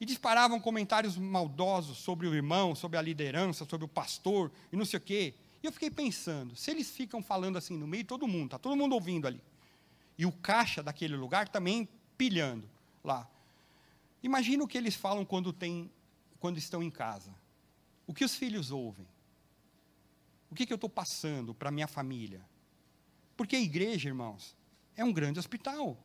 e 0.00 0.04
disparavam 0.04 0.60
comentários 0.60 1.16
maldosos 1.16 1.98
sobre 1.98 2.26
o 2.26 2.34
irmão, 2.34 2.74
sobre 2.74 2.98
a 2.98 3.02
liderança, 3.02 3.64
sobre 3.64 3.84
o 3.84 3.88
pastor 3.88 4.52
e 4.72 4.76
não 4.76 4.84
sei 4.84 4.98
o 4.98 5.02
quê. 5.02 5.34
E 5.62 5.66
eu 5.66 5.72
fiquei 5.72 5.90
pensando, 5.90 6.54
se 6.54 6.70
eles 6.70 6.90
ficam 6.90 7.22
falando 7.22 7.56
assim 7.56 7.76
no 7.76 7.86
meio, 7.86 8.04
todo 8.04 8.28
mundo, 8.28 8.46
está 8.46 8.58
todo 8.58 8.76
mundo 8.76 8.92
ouvindo 8.92 9.26
ali. 9.26 9.42
E 10.18 10.26
o 10.26 10.32
caixa 10.32 10.82
daquele 10.82 11.16
lugar 11.16 11.48
também 11.48 11.88
pilhando 12.16 12.68
lá. 13.02 13.28
Imagina 14.22 14.64
o 14.64 14.68
que 14.68 14.76
eles 14.78 14.94
falam 14.94 15.24
quando, 15.24 15.52
tem, 15.52 15.90
quando 16.40 16.58
estão 16.58 16.82
em 16.82 16.90
casa. 16.90 17.34
O 18.06 18.14
que 18.14 18.24
os 18.24 18.34
filhos 18.34 18.70
ouvem? 18.70 19.06
O 20.50 20.54
que, 20.54 20.66
que 20.66 20.72
eu 20.72 20.76
estou 20.76 20.90
passando 20.90 21.54
para 21.54 21.68
a 21.68 21.72
minha 21.72 21.86
família? 21.86 22.40
Porque 23.36 23.56
a 23.56 23.60
igreja, 23.60 24.08
irmãos, 24.08 24.56
é 24.96 25.04
um 25.04 25.12
grande 25.12 25.38
hospital. 25.38 25.96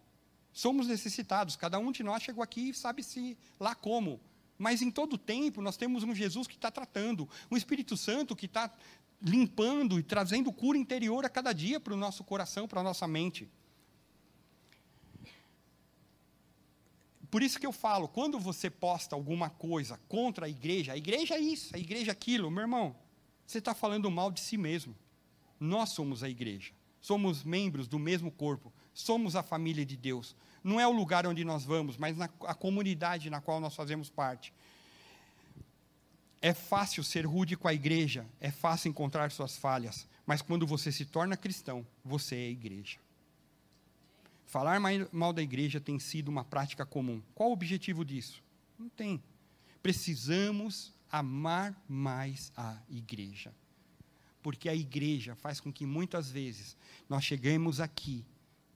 Somos 0.53 0.87
necessitados, 0.87 1.55
cada 1.55 1.79
um 1.79 1.91
de 1.91 2.03
nós 2.03 2.23
chegou 2.23 2.43
aqui 2.43 2.69
e 2.69 2.73
sabe-se 2.73 3.37
lá 3.59 3.73
como. 3.73 4.19
Mas 4.57 4.81
em 4.81 4.91
todo 4.91 5.17
tempo 5.17 5.61
nós 5.61 5.77
temos 5.77 6.03
um 6.03 6.13
Jesus 6.13 6.47
que 6.47 6.55
está 6.55 6.69
tratando, 6.69 7.27
um 7.49 7.57
Espírito 7.57 7.95
Santo 7.95 8.35
que 8.35 8.45
está 8.45 8.71
limpando 9.21 9.99
e 9.99 10.03
trazendo 10.03 10.51
cura 10.51 10.77
interior 10.77 11.25
a 11.25 11.29
cada 11.29 11.53
dia 11.53 11.79
para 11.79 11.93
o 11.93 11.97
nosso 11.97 12.23
coração, 12.23 12.67
para 12.67 12.81
a 12.81 12.83
nossa 12.83 13.07
mente. 13.07 13.49
Por 17.29 17.41
isso 17.41 17.59
que 17.59 17.65
eu 17.65 17.71
falo, 17.71 18.09
quando 18.09 18.37
você 18.37 18.69
posta 18.69 19.15
alguma 19.15 19.49
coisa 19.49 19.97
contra 20.09 20.47
a 20.47 20.49
igreja, 20.49 20.91
a 20.91 20.97
igreja 20.97 21.35
é 21.35 21.39
isso, 21.39 21.73
a 21.73 21.79
igreja 21.79 22.11
é 22.11 22.13
aquilo, 22.13 22.51
meu 22.51 22.63
irmão, 22.63 22.93
você 23.45 23.59
está 23.59 23.73
falando 23.73 24.11
mal 24.11 24.31
de 24.31 24.41
si 24.41 24.57
mesmo. 24.57 24.93
Nós 25.57 25.91
somos 25.91 26.23
a 26.23 26.29
igreja, 26.29 26.73
somos 26.99 27.43
membros 27.43 27.87
do 27.87 27.97
mesmo 27.97 28.31
corpo, 28.31 28.73
somos 28.93 29.35
a 29.35 29.43
família 29.43 29.85
de 29.85 29.97
Deus. 29.97 30.35
Não 30.63 30.79
é 30.79 30.87
o 30.87 30.91
lugar 30.91 31.25
onde 31.25 31.43
nós 31.43 31.63
vamos, 31.63 31.97
mas 31.97 32.17
na, 32.17 32.29
a 32.41 32.53
comunidade 32.53 33.29
na 33.29 33.41
qual 33.41 33.59
nós 33.59 33.75
fazemos 33.75 34.09
parte. 34.09 34.53
É 36.41 36.53
fácil 36.53 37.03
ser 37.03 37.25
rude 37.25 37.55
com 37.55 37.67
a 37.67 37.73
igreja, 37.73 38.25
é 38.39 38.49
fácil 38.51 38.89
encontrar 38.89 39.31
suas 39.31 39.57
falhas, 39.57 40.07
mas 40.25 40.41
quando 40.41 40.65
você 40.65 40.91
se 40.91 41.05
torna 41.05 41.37
cristão, 41.37 41.85
você 42.03 42.35
é 42.35 42.49
igreja. 42.49 42.97
Falar 44.47 44.79
mal 45.11 45.31
da 45.31 45.41
igreja 45.41 45.79
tem 45.79 45.97
sido 45.97 46.27
uma 46.27 46.43
prática 46.43 46.85
comum. 46.85 47.21
Qual 47.33 47.49
o 47.49 47.53
objetivo 47.53 48.03
disso? 48.03 48.43
Não 48.77 48.89
tem. 48.89 49.21
Precisamos 49.81 50.93
amar 51.09 51.79
mais 51.87 52.51
a 52.57 52.77
igreja. 52.89 53.53
Porque 54.43 54.67
a 54.67 54.75
igreja 54.75 55.35
faz 55.35 55.59
com 55.59 55.71
que 55.71 55.85
muitas 55.85 56.29
vezes 56.29 56.75
nós 57.07 57.23
cheguemos 57.23 57.79
aqui 57.79 58.25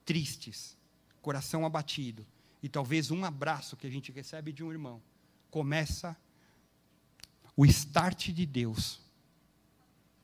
tristes, 0.05 0.77
coração 1.21 1.65
abatido, 1.65 2.25
e 2.61 2.69
talvez 2.69 3.11
um 3.11 3.25
abraço 3.25 3.75
que 3.75 3.87
a 3.87 3.89
gente 3.89 4.11
recebe 4.11 4.53
de 4.53 4.63
um 4.63 4.71
irmão 4.71 5.01
começa 5.51 6.17
o 7.55 7.65
start 7.65 8.29
de 8.29 8.45
Deus 8.45 8.99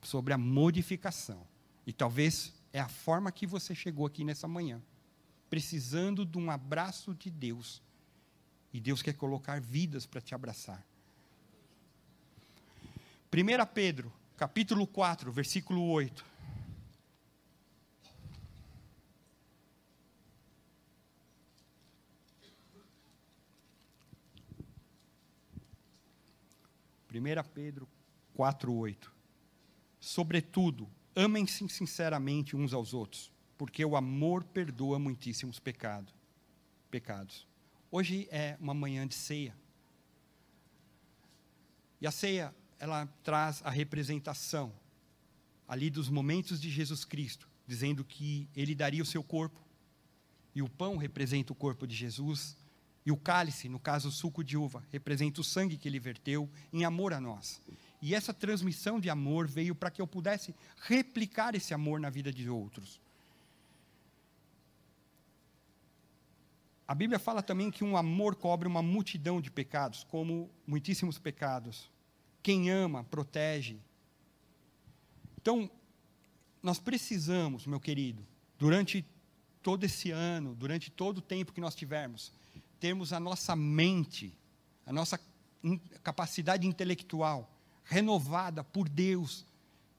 sobre 0.01 0.34
a 0.34 0.38
modificação. 0.38 1.47
E 1.88 1.93
talvez 1.93 2.53
é 2.73 2.79
a 2.79 2.89
forma 2.89 3.32
que 3.32 3.47
você 3.47 3.73
chegou 3.73 4.05
aqui 4.05 4.23
nessa 4.23 4.47
manhã 4.47 4.82
precisando 5.51 6.25
de 6.25 6.38
um 6.38 6.49
abraço 6.49 7.13
de 7.13 7.29
Deus. 7.29 7.82
E 8.71 8.79
Deus 8.79 9.01
quer 9.01 9.13
colocar 9.13 9.59
vidas 9.59 10.05
para 10.05 10.21
te 10.21 10.34
abraçar. 10.34 10.82
1 13.34 13.65
Pedro, 13.73 14.11
capítulo 14.38 14.88
4, 14.88 15.29
versículo 15.29 15.84
8. 15.89 16.25
Primeira 27.12 27.43
Pedro 27.43 27.89
4:8. 28.38 29.12
Sobretudo, 29.99 30.89
amem-se 31.14 31.68
sinceramente 31.68 32.55
uns 32.55 32.72
aos 32.72 32.93
outros 32.93 33.30
porque 33.57 33.84
o 33.84 33.97
amor 33.97 34.45
perdoa 34.45 34.97
muitíssimos 34.97 35.59
pecados. 35.59 36.14
pecados. 36.89 37.45
Hoje 37.91 38.30
é 38.32 38.55
uma 38.62 38.74
manhã 38.74 39.05
de 39.05 39.14
ceia. 39.14 39.53
E 41.99 42.07
a 42.07 42.12
ceia, 42.12 42.55
ela 42.80 43.05
traz 43.24 43.62
a 43.66 43.70
representação 43.70 44.74
ali 45.68 45.89
dos 45.89 46.07
momentos 46.07 46.62
de 46.62 46.70
Jesus 46.70 47.03
Cristo, 47.03 47.49
dizendo 47.68 48.05
que 48.05 48.47
ele 48.55 48.74
daria 48.74 49.03
o 49.03 49.05
seu 49.05 49.22
corpo, 49.22 49.59
e 50.55 50.62
o 50.62 50.70
pão 50.70 50.95
representa 50.95 51.51
o 51.51 51.55
corpo 51.55 51.86
de 51.86 51.93
Jesus, 51.93 52.57
e 53.06 53.12
o 53.12 53.18
cálice, 53.18 53.68
no 53.68 53.80
caso 53.80 54.10
o 54.10 54.12
suco 54.12 54.43
de 54.43 54.56
uva, 54.56 54.84
representa 54.91 55.41
o 55.41 55.43
sangue 55.43 55.78
que 55.78 55.88
ele 55.88 55.99
verteu 55.99 56.49
em 56.72 56.86
amor 56.86 57.14
a 57.14 57.20
nós. 57.20 57.62
E 58.02 58.14
essa 58.16 58.34
transmissão 58.34 58.99
de 58.99 59.10
amor 59.10 59.47
veio 59.47 59.76
para 59.76 59.91
que 59.91 60.02
eu 60.02 60.08
pudesse 60.08 60.56
replicar 60.84 61.56
esse 61.56 61.74
amor 61.74 61.99
na 61.99 62.10
vida 62.10 62.32
de 62.32 62.49
outros. 62.49 62.99
A 66.88 66.93
Bíblia 66.93 67.20
fala 67.20 67.41
também 67.41 67.72
que 67.72 67.84
um 67.84 67.95
amor 67.95 68.36
cobre 68.36 68.68
uma 68.68 68.82
multidão 68.82 69.39
de 69.39 69.49
pecados, 69.49 70.04
como 70.04 70.49
muitíssimos 70.68 71.18
pecados. 71.18 71.89
Quem 72.43 72.70
ama, 72.70 73.04
protege. 73.06 73.78
Então, 75.41 75.70
nós 76.62 76.80
precisamos, 76.80 77.66
meu 77.66 77.80
querido, 77.80 78.26
durante 78.60 79.06
todo 79.64 79.84
esse 79.84 80.12
ano, 80.12 80.54
durante 80.54 80.91
todo 80.91 81.20
o 81.20 81.22
tempo 81.22 81.54
que 81.54 81.62
nós 81.62 81.76
tivermos, 81.76 82.34
termos 82.82 83.13
a 83.13 83.19
nossa 83.19 83.55
mente, 83.55 84.36
a 84.86 84.91
nossa 84.91 85.19
capacidade 86.03 86.65
intelectual 86.65 87.49
renovada 87.86 88.63
por 88.63 88.89
Deus 88.89 89.45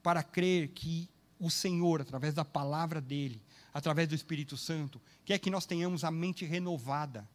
para 0.03 0.21
crer 0.21 0.67
que 0.67 1.09
o 1.39 1.49
Senhor, 1.49 2.01
através 2.01 2.33
da 2.33 2.43
palavra 2.43 2.99
dele, 2.99 3.41
através 3.73 4.09
do 4.09 4.15
Espírito 4.15 4.57
Santo, 4.57 5.01
quer 5.23 5.39
que 5.39 5.49
nós 5.49 5.65
tenhamos 5.65 6.03
a 6.03 6.11
mente 6.11 6.45
renovada 6.45 7.27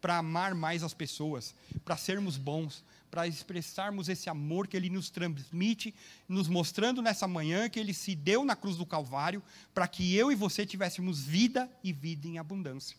para 0.00 0.18
amar 0.18 0.54
mais 0.54 0.82
as 0.82 0.94
pessoas, 0.94 1.54
para 1.84 1.96
sermos 1.96 2.36
bons, 2.36 2.84
para 3.08 3.26
expressarmos 3.26 4.08
esse 4.08 4.28
amor 4.28 4.66
que 4.66 4.76
Ele 4.76 4.90
nos 4.90 5.10
transmite, 5.10 5.94
nos 6.28 6.48
mostrando 6.48 7.00
nessa 7.00 7.26
manhã 7.28 7.68
que 7.68 7.78
Ele 7.78 7.94
se 7.94 8.16
deu 8.16 8.44
na 8.44 8.56
cruz 8.56 8.76
do 8.76 8.84
Calvário 8.84 9.42
para 9.72 9.86
que 9.86 10.14
eu 10.14 10.32
e 10.32 10.34
você 10.34 10.66
tivéssemos 10.66 11.22
vida 11.22 11.70
e 11.84 11.92
vida 11.92 12.26
em 12.26 12.38
abundância. 12.38 12.96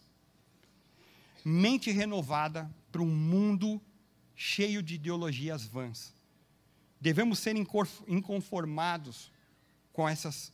Mente 1.43 1.91
renovada 1.91 2.69
para 2.91 3.01
um 3.01 3.15
mundo 3.15 3.81
cheio 4.35 4.81
de 4.81 4.95
ideologias 4.95 5.65
vãs. 5.65 6.13
Devemos 6.99 7.39
ser 7.39 7.55
inconformados 7.55 9.31
com 9.93 10.07
essas 10.07 10.51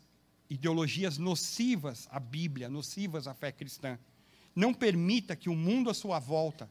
ideologias 0.50 1.18
nocivas 1.18 2.08
à 2.12 2.20
Bíblia, 2.20 2.70
nocivas 2.70 3.28
à 3.28 3.34
fé 3.34 3.52
cristã. 3.52 4.00
Não 4.56 4.74
permita 4.74 5.36
que 5.36 5.50
o 5.50 5.56
mundo 5.56 5.90
à 5.90 5.94
sua 5.94 6.20
volta 6.20 6.70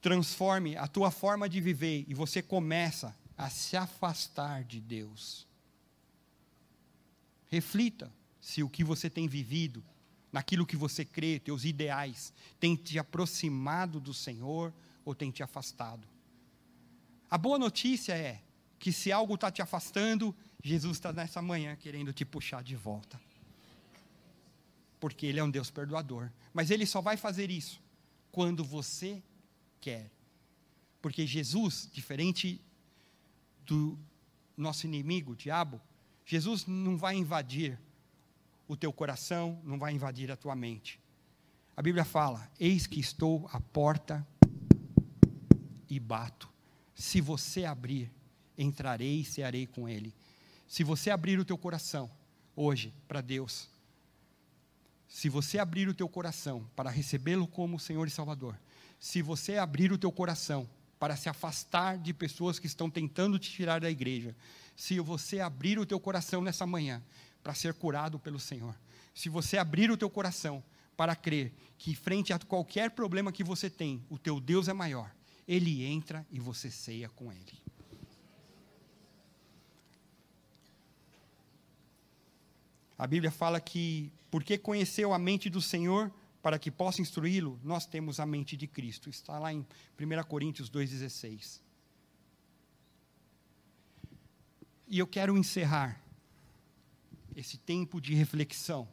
transforme 0.00 0.76
a 0.76 0.86
tua 0.86 1.10
forma 1.10 1.48
de 1.48 1.60
viver 1.60 2.04
e 2.06 2.14
você 2.14 2.40
começa 2.40 3.16
a 3.36 3.50
se 3.50 3.76
afastar 3.76 4.64
de 4.64 4.80
Deus. 4.80 5.46
Reflita 7.48 8.12
se 8.40 8.62
o 8.62 8.68
que 8.68 8.84
você 8.84 9.08
tem 9.10 9.26
vivido, 9.26 9.82
naquilo 10.32 10.66
que 10.66 10.76
você 10.76 11.04
crê, 11.04 11.38
teus 11.38 11.64
ideais, 11.64 12.32
tem 12.60 12.76
te 12.76 12.98
aproximado 12.98 14.00
do 14.00 14.12
Senhor 14.12 14.72
ou 15.04 15.14
tem 15.14 15.30
te 15.30 15.42
afastado. 15.42 16.06
A 17.30 17.36
boa 17.36 17.58
notícia 17.58 18.12
é 18.16 18.40
que 18.78 18.92
se 18.92 19.10
algo 19.10 19.34
está 19.34 19.50
te 19.50 19.60
afastando, 19.60 20.34
Jesus 20.62 20.96
está 20.96 21.12
nessa 21.12 21.42
manhã 21.42 21.76
querendo 21.76 22.12
te 22.12 22.24
puxar 22.24 22.62
de 22.62 22.76
volta. 22.76 23.20
Porque 25.00 25.26
Ele 25.26 25.38
é 25.38 25.44
um 25.44 25.50
Deus 25.50 25.70
perdoador. 25.70 26.30
Mas 26.52 26.70
Ele 26.70 26.86
só 26.86 27.00
vai 27.00 27.16
fazer 27.16 27.50
isso 27.50 27.80
quando 28.32 28.64
você 28.64 29.22
quer. 29.80 30.10
Porque 31.00 31.26
Jesus, 31.26 31.88
diferente 31.92 32.60
do 33.64 33.98
nosso 34.56 34.86
inimigo, 34.86 35.32
o 35.32 35.36
diabo, 35.36 35.80
Jesus 36.24 36.66
não 36.66 36.96
vai 36.96 37.14
invadir 37.14 37.78
o 38.68 38.76
teu 38.76 38.92
coração, 38.92 39.58
não 39.64 39.78
vai 39.78 39.94
invadir 39.94 40.30
a 40.30 40.36
tua 40.36 40.54
mente. 40.54 41.00
A 41.74 41.80
Bíblia 41.80 42.04
fala: 42.04 42.48
Eis 42.60 42.86
que 42.86 43.00
estou 43.00 43.48
à 43.52 43.60
porta 43.60 44.24
e 45.88 45.98
bato. 45.98 46.48
Se 46.94 47.20
você 47.20 47.64
abrir, 47.64 48.12
entrarei 48.56 49.20
e 49.20 49.24
cearei 49.24 49.66
com 49.66 49.88
ele. 49.88 50.14
Se 50.66 50.84
você 50.84 51.10
abrir 51.10 51.38
o 51.38 51.44
teu 51.44 51.56
coração 51.56 52.10
hoje 52.54 52.92
para 53.06 53.22
Deus, 53.22 53.68
se 55.08 55.28
você 55.30 55.58
abrir 55.58 55.88
o 55.88 55.94
teu 55.94 56.08
coração 56.08 56.68
para 56.76 56.90
recebê-lo 56.90 57.46
como 57.46 57.80
Senhor 57.80 58.06
e 58.06 58.10
Salvador, 58.10 58.58
se 59.00 59.22
você 59.22 59.56
abrir 59.56 59.90
o 59.90 59.96
teu 59.98 60.12
coração 60.12 60.68
para 60.98 61.16
se 61.16 61.28
afastar 61.28 61.96
de 61.96 62.12
pessoas 62.12 62.58
que 62.58 62.66
estão 62.66 62.90
tentando 62.90 63.38
te 63.38 63.50
tirar 63.50 63.80
da 63.80 63.90
igreja, 63.90 64.36
se 64.76 65.00
você 65.00 65.40
abrir 65.40 65.78
o 65.78 65.86
teu 65.86 65.98
coração 65.98 66.42
nessa 66.42 66.66
manhã 66.66 67.02
para 67.48 67.54
ser 67.54 67.72
curado 67.72 68.18
pelo 68.18 68.38
Senhor, 68.38 68.78
se 69.14 69.30
você 69.30 69.56
abrir 69.56 69.90
o 69.90 69.96
teu 69.96 70.10
coração 70.10 70.62
para 70.94 71.16
crer 71.16 71.50
que 71.78 71.94
frente 71.94 72.30
a 72.30 72.38
qualquer 72.38 72.90
problema 72.90 73.32
que 73.32 73.42
você 73.42 73.70
tem, 73.70 74.04
o 74.10 74.18
teu 74.18 74.38
Deus 74.38 74.68
é 74.68 74.74
maior, 74.74 75.10
ele 75.48 75.82
entra 75.82 76.26
e 76.30 76.38
você 76.38 76.70
ceia 76.70 77.08
com 77.08 77.32
ele. 77.32 77.58
A 82.98 83.06
Bíblia 83.06 83.30
fala 83.30 83.58
que, 83.62 84.12
porque 84.30 84.58
conheceu 84.58 85.14
a 85.14 85.18
mente 85.18 85.48
do 85.48 85.62
Senhor, 85.62 86.12
para 86.42 86.58
que 86.58 86.70
possa 86.70 87.00
instruí-lo, 87.00 87.58
nós 87.64 87.86
temos 87.86 88.20
a 88.20 88.26
mente 88.26 88.58
de 88.58 88.66
Cristo. 88.66 89.08
Está 89.08 89.38
lá 89.38 89.54
em 89.54 89.66
1 89.98 90.22
Coríntios 90.28 90.68
2,16. 90.68 91.62
E 94.86 94.98
eu 94.98 95.06
quero 95.06 95.34
encerrar 95.34 95.98
esse 97.38 97.56
tempo 97.56 98.00
de 98.00 98.14
reflexão. 98.14 98.88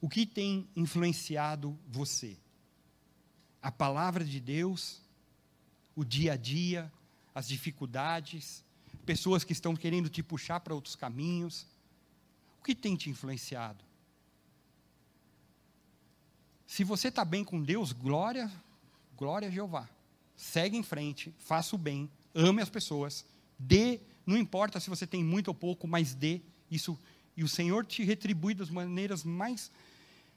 O 0.00 0.08
que 0.08 0.24
tem 0.24 0.66
influenciado 0.74 1.78
você? 1.86 2.38
A 3.60 3.70
palavra 3.70 4.24
de 4.24 4.40
Deus, 4.40 5.02
o 5.94 6.02
dia 6.02 6.32
a 6.32 6.36
dia, 6.36 6.90
as 7.34 7.46
dificuldades, 7.46 8.64
pessoas 9.04 9.44
que 9.44 9.52
estão 9.52 9.76
querendo 9.76 10.08
te 10.08 10.22
puxar 10.22 10.60
para 10.60 10.74
outros 10.74 10.96
caminhos? 10.96 11.66
O 12.58 12.64
que 12.64 12.74
tem 12.74 12.96
te 12.96 13.10
influenciado? 13.10 13.84
Se 16.66 16.82
você 16.82 17.08
está 17.08 17.26
bem 17.26 17.44
com 17.44 17.62
Deus, 17.62 17.92
glória, 17.92 18.50
glória 19.18 19.48
a 19.48 19.50
Jeová. 19.50 19.86
Segue 20.34 20.78
em 20.78 20.82
frente, 20.82 21.34
faça 21.38 21.76
o 21.76 21.78
bem, 21.78 22.10
ame 22.34 22.62
as 22.62 22.70
pessoas, 22.70 23.26
dê, 23.58 24.00
não 24.28 24.36
importa 24.36 24.78
se 24.78 24.90
você 24.90 25.06
tem 25.06 25.24
muito 25.24 25.48
ou 25.48 25.54
pouco, 25.54 25.88
mas 25.88 26.14
dê 26.14 26.42
isso 26.70 26.98
e 27.34 27.42
o 27.42 27.48
Senhor 27.48 27.86
te 27.86 28.04
retribui 28.04 28.52
das 28.52 28.68
maneiras 28.68 29.24
mais 29.24 29.70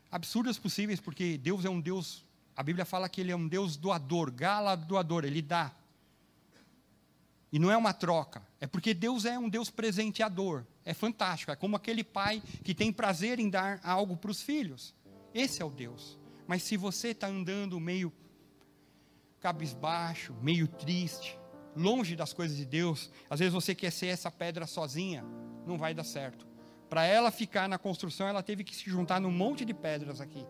absurdas 0.09 0.57
possíveis, 0.57 1.01
porque 1.01 1.37
Deus 1.37 1.65
é 1.65 1.69
um 1.69 1.81
Deus, 1.81 2.23
a 2.55 2.63
Bíblia 2.63 2.85
fala 2.85 3.09
que 3.09 3.19
Ele 3.19 3.31
é 3.31 3.35
um 3.35 3.47
Deus 3.47 3.75
doador, 3.75 4.31
gala 4.31 4.75
doador, 4.75 5.25
Ele 5.25 5.41
dá. 5.41 5.75
E 7.51 7.59
não 7.59 7.69
é 7.69 7.75
uma 7.75 7.91
troca, 7.91 8.41
é 8.61 8.67
porque 8.67 8.93
Deus 8.93 9.25
é 9.25 9.37
um 9.37 9.49
Deus 9.49 9.69
presenteador, 9.69 10.63
é 10.85 10.93
fantástico, 10.93 11.51
é 11.51 11.55
como 11.57 11.75
aquele 11.75 12.03
pai 12.03 12.41
que 12.63 12.73
tem 12.73 12.93
prazer 12.93 13.39
em 13.39 13.49
dar 13.49 13.81
algo 13.83 14.15
para 14.15 14.31
os 14.31 14.41
filhos. 14.41 14.95
Esse 15.33 15.61
é 15.61 15.65
o 15.65 15.69
Deus. 15.69 16.17
Mas 16.47 16.63
se 16.63 16.77
você 16.77 17.09
está 17.09 17.27
andando 17.27 17.77
meio 17.77 18.13
cabisbaixo, 19.41 20.33
meio 20.41 20.67
triste, 20.67 21.40
longe 21.75 22.15
das 22.15 22.33
coisas 22.33 22.57
de 22.57 22.65
Deus, 22.65 23.09
às 23.29 23.39
vezes 23.39 23.53
você 23.53 23.73
quer 23.73 23.91
ser 23.91 24.07
essa 24.07 24.29
pedra 24.29 24.65
sozinha, 24.67 25.23
não 25.65 25.77
vai 25.77 25.93
dar 25.93 26.03
certo. 26.03 26.47
Para 26.89 27.05
ela 27.05 27.31
ficar 27.31 27.69
na 27.69 27.77
construção, 27.77 28.27
ela 28.27 28.43
teve 28.43 28.63
que 28.63 28.75
se 28.75 28.89
juntar 28.89 29.19
num 29.19 29.31
monte 29.31 29.63
de 29.63 29.73
pedras 29.73 30.19
aqui. 30.19 30.45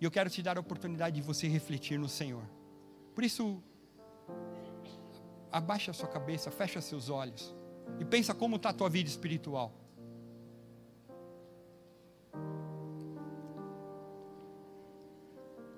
E 0.00 0.04
eu 0.04 0.10
quero 0.10 0.28
te 0.28 0.42
dar 0.42 0.56
a 0.56 0.60
oportunidade 0.60 1.16
de 1.16 1.22
você 1.22 1.46
refletir 1.46 1.98
no 1.98 2.08
Senhor. 2.08 2.42
Por 3.14 3.22
isso, 3.22 3.62
abaixa 5.50 5.92
a 5.92 5.94
sua 5.94 6.08
cabeça, 6.08 6.50
fecha 6.50 6.80
seus 6.80 7.08
olhos 7.08 7.54
e 8.00 8.04
pensa 8.04 8.34
como 8.34 8.56
está 8.56 8.70
a 8.70 8.72
tua 8.72 8.88
vida 8.88 9.08
espiritual. 9.08 9.72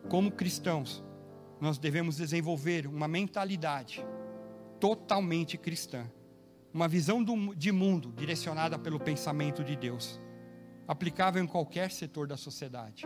Como 0.09 0.31
cristãos, 0.31 1.05
nós 1.61 1.79
devemos 1.79 2.17
desenvolver 2.17 2.87
uma 2.87 3.09
mentalidade 3.09 4.05
totalmente 4.79 5.57
cristã, 5.57 6.11
uma 6.73 6.87
visão 6.87 7.25
de 7.57 7.73
mundo 7.73 8.13
direcionada 8.13 8.79
pelo 8.79 9.01
pensamento 9.01 9.65
de 9.65 9.75
Deus, 9.75 10.21
aplicável 10.87 11.43
em 11.43 11.47
qualquer 11.47 11.91
setor 11.91 12.27
da 12.27 12.37
sociedade. 12.37 13.05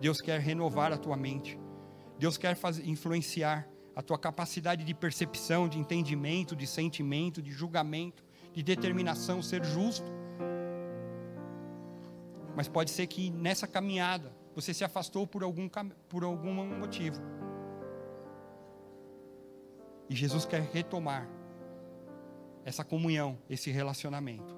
Deus 0.00 0.20
quer 0.20 0.38
renovar 0.40 0.92
a 0.92 0.98
tua 0.98 1.16
mente, 1.16 1.58
Deus 2.18 2.36
quer 2.36 2.56
influenciar 2.84 3.66
a 3.96 4.02
tua 4.02 4.18
capacidade 4.18 4.84
de 4.84 4.92
percepção, 4.92 5.68
de 5.68 5.78
entendimento, 5.78 6.54
de 6.54 6.66
sentimento, 6.66 7.40
de 7.40 7.50
julgamento, 7.52 8.24
de 8.52 8.62
determinação, 8.62 9.40
ser 9.40 9.64
justo. 9.64 10.06
Mas 12.56 12.68
pode 12.68 12.90
ser 12.90 13.06
que 13.06 13.30
nessa 13.30 13.66
caminhada 13.66 14.32
você 14.54 14.72
se 14.72 14.84
afastou 14.84 15.26
por 15.26 15.42
algum, 15.42 15.68
por 16.08 16.22
algum 16.22 16.54
motivo. 16.78 17.20
E 20.08 20.14
Jesus 20.14 20.44
quer 20.44 20.62
retomar 20.62 21.28
essa 22.64 22.84
comunhão, 22.84 23.38
esse 23.48 23.70
relacionamento. 23.70 24.54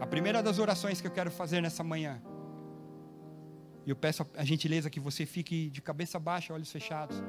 A 0.00 0.06
primeira 0.06 0.42
das 0.42 0.58
orações 0.58 1.00
que 1.00 1.06
eu 1.06 1.10
quero 1.10 1.30
fazer 1.30 1.60
nessa 1.60 1.82
manhã, 1.82 2.22
e 3.86 3.90
eu 3.90 3.96
peço 3.96 4.26
a 4.36 4.44
gentileza 4.44 4.90
que 4.90 5.00
você 5.00 5.24
fique 5.24 5.70
de 5.70 5.80
cabeça 5.80 6.18
baixa, 6.18 6.52
olhos 6.52 6.70
fechados, 6.70 7.22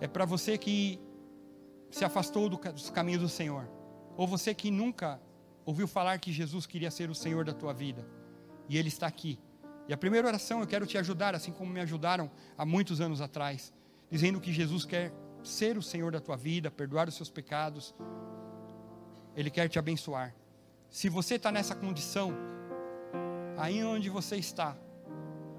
é 0.00 0.06
para 0.06 0.24
você 0.24 0.58
que 0.58 1.00
se 1.90 2.04
afastou 2.04 2.48
dos 2.48 2.90
caminhos 2.90 3.22
do 3.22 3.28
Senhor, 3.28 3.68
ou 4.16 4.26
você 4.26 4.54
que 4.54 4.70
nunca 4.70 5.20
ouviu 5.64 5.88
falar 5.88 6.18
que 6.18 6.32
Jesus 6.32 6.66
queria 6.66 6.90
ser 6.90 7.08
o 7.08 7.14
Senhor 7.14 7.44
da 7.44 7.54
tua 7.54 7.72
vida, 7.72 8.06
e 8.68 8.76
Ele 8.76 8.88
está 8.88 9.06
aqui 9.06 9.38
e 9.88 9.92
a 9.92 9.96
primeira 9.96 10.26
oração 10.26 10.60
eu 10.60 10.66
quero 10.66 10.86
te 10.86 10.96
ajudar, 10.96 11.34
assim 11.34 11.52
como 11.52 11.72
me 11.72 11.80
ajudaram 11.80 12.30
há 12.56 12.64
muitos 12.64 13.00
anos 13.00 13.20
atrás, 13.20 13.72
dizendo 14.10 14.40
que 14.40 14.52
Jesus 14.52 14.84
quer 14.84 15.12
ser 15.42 15.76
o 15.76 15.82
Senhor 15.82 16.10
da 16.10 16.20
tua 16.20 16.36
vida, 16.36 16.70
perdoar 16.70 17.08
os 17.08 17.14
seus 17.14 17.28
pecados, 17.28 17.94
Ele 19.36 19.50
quer 19.50 19.68
te 19.68 19.78
abençoar. 19.78 20.34
Se 20.88 21.08
você 21.08 21.34
está 21.34 21.52
nessa 21.52 21.74
condição, 21.74 22.32
aí 23.58 23.84
onde 23.84 24.08
você 24.08 24.36
está, 24.36 24.76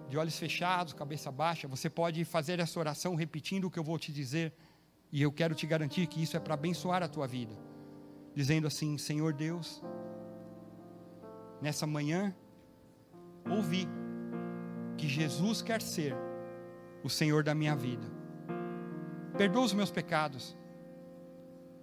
de 0.10 0.18
olhos 0.18 0.38
fechados, 0.38 0.94
cabeça 0.94 1.32
baixa, 1.32 1.68
você 1.68 1.90
pode 1.90 2.24
fazer 2.26 2.60
essa 2.60 2.80
oração 2.80 3.16
repetindo 3.16 3.66
o 3.66 3.72
que 3.72 3.78
eu 3.78 3.84
vou 3.84 4.00
te 4.00 4.12
dizer, 4.12 4.54
e 5.12 5.22
eu 5.22 5.32
quero 5.32 5.54
te 5.54 5.68
garantir 5.68 6.08
que 6.08 6.22
isso 6.22 6.36
é 6.36 6.40
para 6.40 6.56
abençoar 6.56 7.04
a 7.04 7.08
tua 7.08 7.28
vida, 7.28 7.56
dizendo 8.34 8.66
assim: 8.66 8.98
Senhor 8.98 9.34
Deus, 9.34 9.84
nessa 11.62 11.86
manhã, 11.86 12.36
ouvi 13.50 13.88
que 14.98 15.08
Jesus 15.08 15.62
quer 15.62 15.82
ser 15.82 16.16
o 17.04 17.10
Senhor 17.10 17.44
da 17.44 17.54
minha 17.54 17.76
vida. 17.76 18.08
Perdoa 19.38 19.66
os 19.66 19.74
meus 19.74 19.92
pecados, 19.92 20.58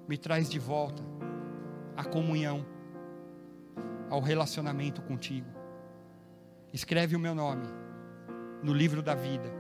me 0.09 0.17
traz 0.17 0.49
de 0.49 0.59
volta 0.59 1.03
à 1.97 2.05
comunhão, 2.05 2.65
ao 4.11 4.21
relacionamento 4.21 5.03
contigo. 5.03 5.49
Escreve 6.73 7.15
o 7.15 7.19
meu 7.19 7.35
nome 7.35 7.67
no 8.63 8.73
livro 8.73 9.03
da 9.03 9.15
vida, 9.15 9.51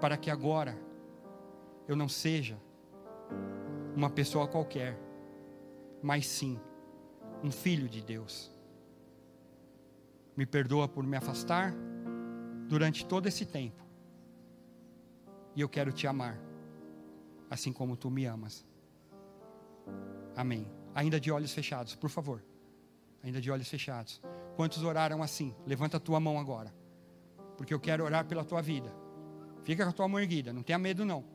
para 0.00 0.16
que 0.16 0.30
agora 0.30 0.76
eu 1.86 1.94
não 1.94 2.08
seja 2.08 2.56
uma 3.94 4.10
pessoa 4.10 4.48
qualquer, 4.48 4.98
mas 6.02 6.26
sim 6.26 6.58
um 7.42 7.50
filho 7.50 7.88
de 7.88 8.02
Deus. 8.02 8.50
Me 10.36 10.46
perdoa 10.46 10.88
por 10.88 11.04
me 11.04 11.16
afastar 11.16 11.74
durante 12.72 13.04
todo 13.04 13.26
esse 13.26 13.44
tempo. 13.44 13.84
E 15.54 15.60
eu 15.60 15.68
quero 15.68 15.92
te 15.92 16.06
amar, 16.06 16.40
assim 17.50 17.70
como 17.70 17.98
tu 17.98 18.10
me 18.10 18.24
amas. 18.24 18.64
Amém. 20.34 20.66
Ainda 20.94 21.20
de 21.20 21.30
olhos 21.30 21.52
fechados, 21.52 21.94
por 21.94 22.08
favor. 22.08 22.42
Ainda 23.22 23.42
de 23.42 23.50
olhos 23.50 23.68
fechados. 23.68 24.22
Quantos 24.56 24.82
oraram 24.82 25.22
assim? 25.22 25.54
Levanta 25.66 25.98
a 25.98 26.00
tua 26.00 26.18
mão 26.18 26.40
agora. 26.40 26.72
Porque 27.58 27.74
eu 27.74 27.78
quero 27.78 28.04
orar 28.04 28.24
pela 28.24 28.42
tua 28.42 28.62
vida. 28.62 28.90
Fica 29.64 29.84
com 29.84 29.90
a 29.90 29.92
tua 29.92 30.08
mão 30.08 30.18
erguida, 30.18 30.50
não 30.50 30.62
tenha 30.62 30.78
medo 30.78 31.04
não. 31.04 31.26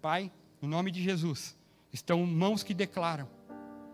Pai, 0.00 0.30
no 0.62 0.68
nome 0.68 0.92
de 0.92 1.02
Jesus, 1.02 1.58
estão 1.92 2.24
mãos 2.24 2.62
que 2.62 2.74
declaram 2.74 3.28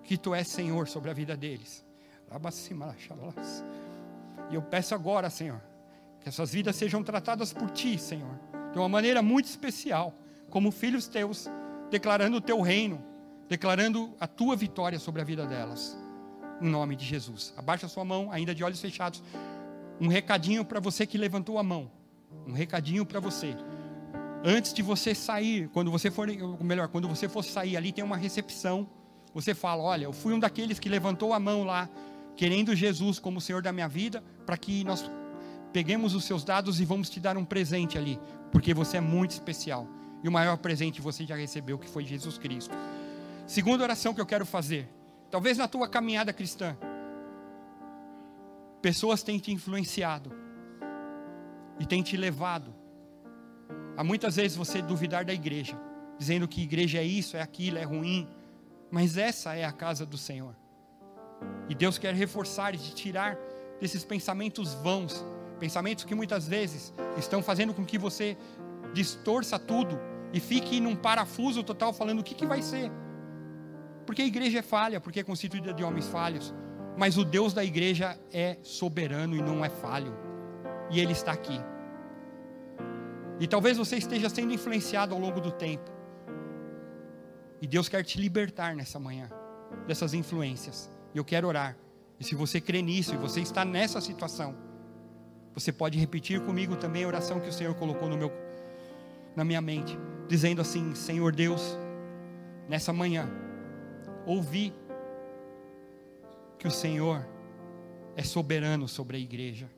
que 0.02 0.18
tu 0.18 0.34
és 0.34 0.46
Senhor 0.46 0.88
sobre 0.88 1.10
a 1.10 1.14
vida 1.14 1.34
deles. 1.38 1.82
E 4.50 4.54
eu 4.54 4.60
peço 4.60 4.94
agora, 4.94 5.30
Senhor, 5.30 5.62
que 6.24 6.30
essas 6.30 6.50
vidas 6.50 6.74
sejam 6.74 7.02
tratadas 7.02 7.52
por 7.52 7.70
Ti, 7.70 7.98
Senhor, 7.98 8.40
de 8.72 8.78
uma 8.78 8.88
maneira 8.88 9.20
muito 9.20 9.44
especial, 9.44 10.14
como 10.48 10.70
filhos 10.70 11.06
Teus, 11.06 11.46
declarando 11.90 12.38
o 12.38 12.40
Teu 12.40 12.62
reino, 12.62 13.04
declarando 13.46 14.14
a 14.18 14.26
Tua 14.26 14.56
vitória 14.56 14.98
sobre 14.98 15.20
a 15.20 15.24
vida 15.24 15.46
delas. 15.46 15.96
Em 16.62 16.68
nome 16.70 16.96
de 16.96 17.04
Jesus. 17.04 17.52
Abaixa 17.58 17.84
a 17.84 17.88
sua 17.90 18.06
mão, 18.06 18.32
ainda 18.32 18.54
de 18.54 18.64
olhos 18.64 18.80
fechados. 18.80 19.22
Um 20.00 20.08
recadinho 20.08 20.64
para 20.64 20.80
você 20.80 21.06
que 21.06 21.18
levantou 21.18 21.58
a 21.58 21.62
mão. 21.62 21.90
Um 22.46 22.54
recadinho 22.54 23.04
para 23.04 23.20
você. 23.20 23.54
Antes 24.42 24.72
de 24.72 24.80
você 24.80 25.14
sair, 25.14 25.68
quando 25.74 25.90
você 25.90 26.10
for, 26.10 26.26
melhor, 26.62 26.88
quando 26.88 27.06
você 27.06 27.28
for 27.28 27.44
sair 27.44 27.76
ali 27.76 27.92
tem 27.92 28.02
uma 28.02 28.16
recepção. 28.16 28.88
Você 29.34 29.54
fala: 29.54 29.82
Olha, 29.82 30.04
eu 30.04 30.12
fui 30.12 30.32
um 30.32 30.38
daqueles 30.38 30.78
que 30.78 30.88
levantou 30.88 31.34
a 31.34 31.40
mão 31.40 31.64
lá, 31.64 31.88
querendo 32.34 32.74
Jesus 32.74 33.18
como 33.18 33.42
Senhor 33.42 33.60
da 33.60 33.72
minha 33.72 33.88
vida, 33.88 34.24
para 34.46 34.56
que 34.56 34.84
nós 34.84 35.04
peguemos 35.74 36.14
os 36.14 36.22
seus 36.24 36.44
dados 36.44 36.80
e 36.80 36.84
vamos 36.84 37.10
te 37.10 37.18
dar 37.18 37.36
um 37.36 37.44
presente 37.44 37.98
ali, 37.98 38.16
porque 38.52 38.72
você 38.72 38.98
é 38.98 39.00
muito 39.00 39.32
especial. 39.32 39.88
E 40.22 40.28
o 40.28 40.32
maior 40.32 40.56
presente 40.56 41.02
você 41.02 41.26
já 41.26 41.34
recebeu, 41.34 41.76
que 41.76 41.90
foi 41.90 42.04
Jesus 42.04 42.38
Cristo. 42.38 42.72
Segunda 43.44 43.82
oração 43.82 44.14
que 44.14 44.20
eu 44.20 44.24
quero 44.24 44.46
fazer. 44.46 44.88
Talvez 45.32 45.58
na 45.58 45.66
tua 45.66 45.88
caminhada 45.88 46.32
cristã, 46.32 46.76
pessoas 48.80 49.24
têm 49.24 49.36
te 49.40 49.50
influenciado 49.50 50.30
e 51.80 51.84
têm 51.84 52.04
te 52.04 52.16
levado 52.16 52.72
a 53.96 54.04
muitas 54.04 54.36
vezes 54.36 54.56
você 54.56 54.80
duvidar 54.80 55.24
da 55.24 55.34
igreja, 55.34 55.76
dizendo 56.16 56.46
que 56.46 56.62
igreja 56.62 56.98
é 56.98 57.04
isso, 57.04 57.36
é 57.36 57.42
aquilo, 57.42 57.78
é 57.78 57.82
ruim, 57.82 58.28
mas 58.92 59.16
essa 59.16 59.56
é 59.56 59.64
a 59.64 59.72
casa 59.72 60.06
do 60.06 60.16
Senhor. 60.16 60.54
E 61.68 61.74
Deus 61.74 61.98
quer 61.98 62.14
reforçar 62.14 62.76
e 62.76 62.78
te 62.78 62.94
tirar 62.94 63.36
desses 63.80 64.04
pensamentos 64.04 64.72
vãos 64.74 65.24
Pensamentos 65.64 66.04
que 66.04 66.14
muitas 66.14 66.46
vezes 66.46 66.92
estão 67.16 67.42
fazendo 67.42 67.72
com 67.72 67.86
que 67.86 67.96
você 67.96 68.36
distorça 68.92 69.58
tudo 69.58 69.98
e 70.30 70.38
fique 70.38 70.78
num 70.78 70.94
parafuso 70.94 71.62
total 71.64 71.90
falando 71.90 72.18
o 72.18 72.22
que, 72.22 72.34
que 72.34 72.44
vai 72.44 72.60
ser. 72.60 72.92
Porque 74.04 74.20
a 74.20 74.26
igreja 74.26 74.58
é 74.58 74.62
falha, 74.62 75.00
porque 75.00 75.20
é 75.20 75.22
constituída 75.22 75.72
de 75.72 75.82
homens 75.82 76.06
falhos. 76.06 76.52
Mas 76.98 77.16
o 77.16 77.24
Deus 77.24 77.54
da 77.54 77.64
igreja 77.64 78.20
é 78.30 78.58
soberano 78.62 79.34
e 79.34 79.40
não 79.40 79.64
é 79.64 79.70
falho. 79.70 80.14
E 80.90 81.00
Ele 81.00 81.12
está 81.12 81.32
aqui. 81.32 81.58
E 83.40 83.46
talvez 83.46 83.78
você 83.78 83.96
esteja 83.96 84.28
sendo 84.28 84.52
influenciado 84.52 85.14
ao 85.14 85.18
longo 85.18 85.40
do 85.40 85.50
tempo. 85.50 85.90
E 87.62 87.66
Deus 87.66 87.88
quer 87.88 88.04
te 88.04 88.20
libertar 88.20 88.76
nessa 88.76 89.00
manhã 89.00 89.30
dessas 89.86 90.12
influências. 90.12 90.90
E 91.14 91.16
eu 91.16 91.24
quero 91.24 91.48
orar. 91.48 91.74
E 92.20 92.24
se 92.24 92.34
você 92.34 92.60
crê 92.60 92.82
nisso 92.82 93.14
e 93.14 93.16
você 93.16 93.40
está 93.40 93.64
nessa 93.64 93.98
situação, 94.02 94.63
você 95.54 95.72
pode 95.72 95.96
repetir 95.98 96.40
comigo 96.40 96.74
também 96.76 97.04
a 97.04 97.06
oração 97.06 97.38
que 97.38 97.48
o 97.48 97.52
Senhor 97.52 97.74
colocou 97.74 98.08
no 98.08 98.16
meu, 98.16 98.32
na 99.36 99.44
minha 99.44 99.60
mente, 99.60 99.96
dizendo 100.26 100.60
assim: 100.60 100.94
Senhor 100.94 101.32
Deus, 101.32 101.78
nessa 102.68 102.92
manhã, 102.92 103.28
ouvi 104.26 104.74
que 106.58 106.66
o 106.66 106.70
Senhor 106.70 107.24
é 108.16 108.22
soberano 108.22 108.88
sobre 108.88 109.16
a 109.16 109.20
igreja. 109.20 109.70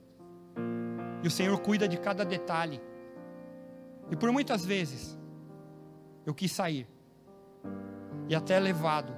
E 1.23 1.27
o 1.27 1.31
Senhor 1.31 1.59
cuida 1.61 1.87
de 1.87 1.99
cada 1.99 2.25
detalhe. 2.25 2.81
E 4.11 4.17
por 4.17 4.33
muitas 4.33 4.65
vezes 4.65 5.19
eu 6.25 6.33
quis 6.33 6.53
sair 6.53 6.87
e 8.29 8.35
até 8.35 8.59
levado 8.59 9.13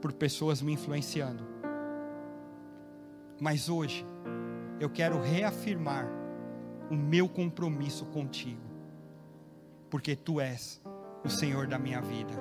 por 0.00 0.12
pessoas 0.12 0.60
me 0.60 0.72
influenciando. 0.72 1.46
Mas 3.40 3.68
hoje 3.68 4.04
eu 4.78 4.90
quero 4.90 5.20
reafirmar 5.20 6.06
o 6.90 6.94
meu 6.94 7.28
compromisso 7.28 8.04
contigo, 8.06 8.62
porque 9.90 10.14
tu 10.14 10.40
és 10.40 10.80
o 11.24 11.28
Senhor 11.28 11.66
da 11.66 11.78
minha 11.78 12.00
vida. 12.00 12.34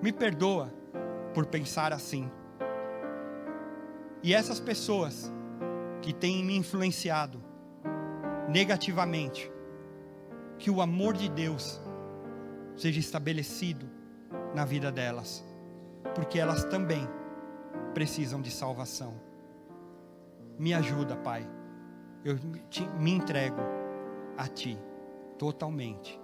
Me 0.00 0.12
perdoa 0.12 0.72
por 1.34 1.46
pensar 1.46 1.92
assim. 1.92 2.30
E 4.22 4.32
essas 4.32 4.60
pessoas 4.60 5.32
que 6.00 6.12
têm 6.12 6.44
me 6.44 6.56
influenciado 6.56 7.42
negativamente, 8.48 9.50
que 10.58 10.70
o 10.70 10.80
amor 10.80 11.14
de 11.14 11.28
Deus 11.28 11.80
seja 12.76 13.00
estabelecido 13.00 13.88
na 14.54 14.64
vida 14.64 14.90
delas, 14.92 15.44
porque 16.14 16.38
elas 16.38 16.64
também 16.64 17.08
precisam 17.94 18.40
de 18.40 18.50
salvação. 18.50 19.31
Me 20.62 20.72
ajuda, 20.72 21.16
Pai. 21.16 21.44
Eu 22.24 22.38
te, 22.70 22.86
me 23.00 23.10
entrego 23.10 23.60
a 24.38 24.46
Ti 24.46 24.78
totalmente, 25.36 26.20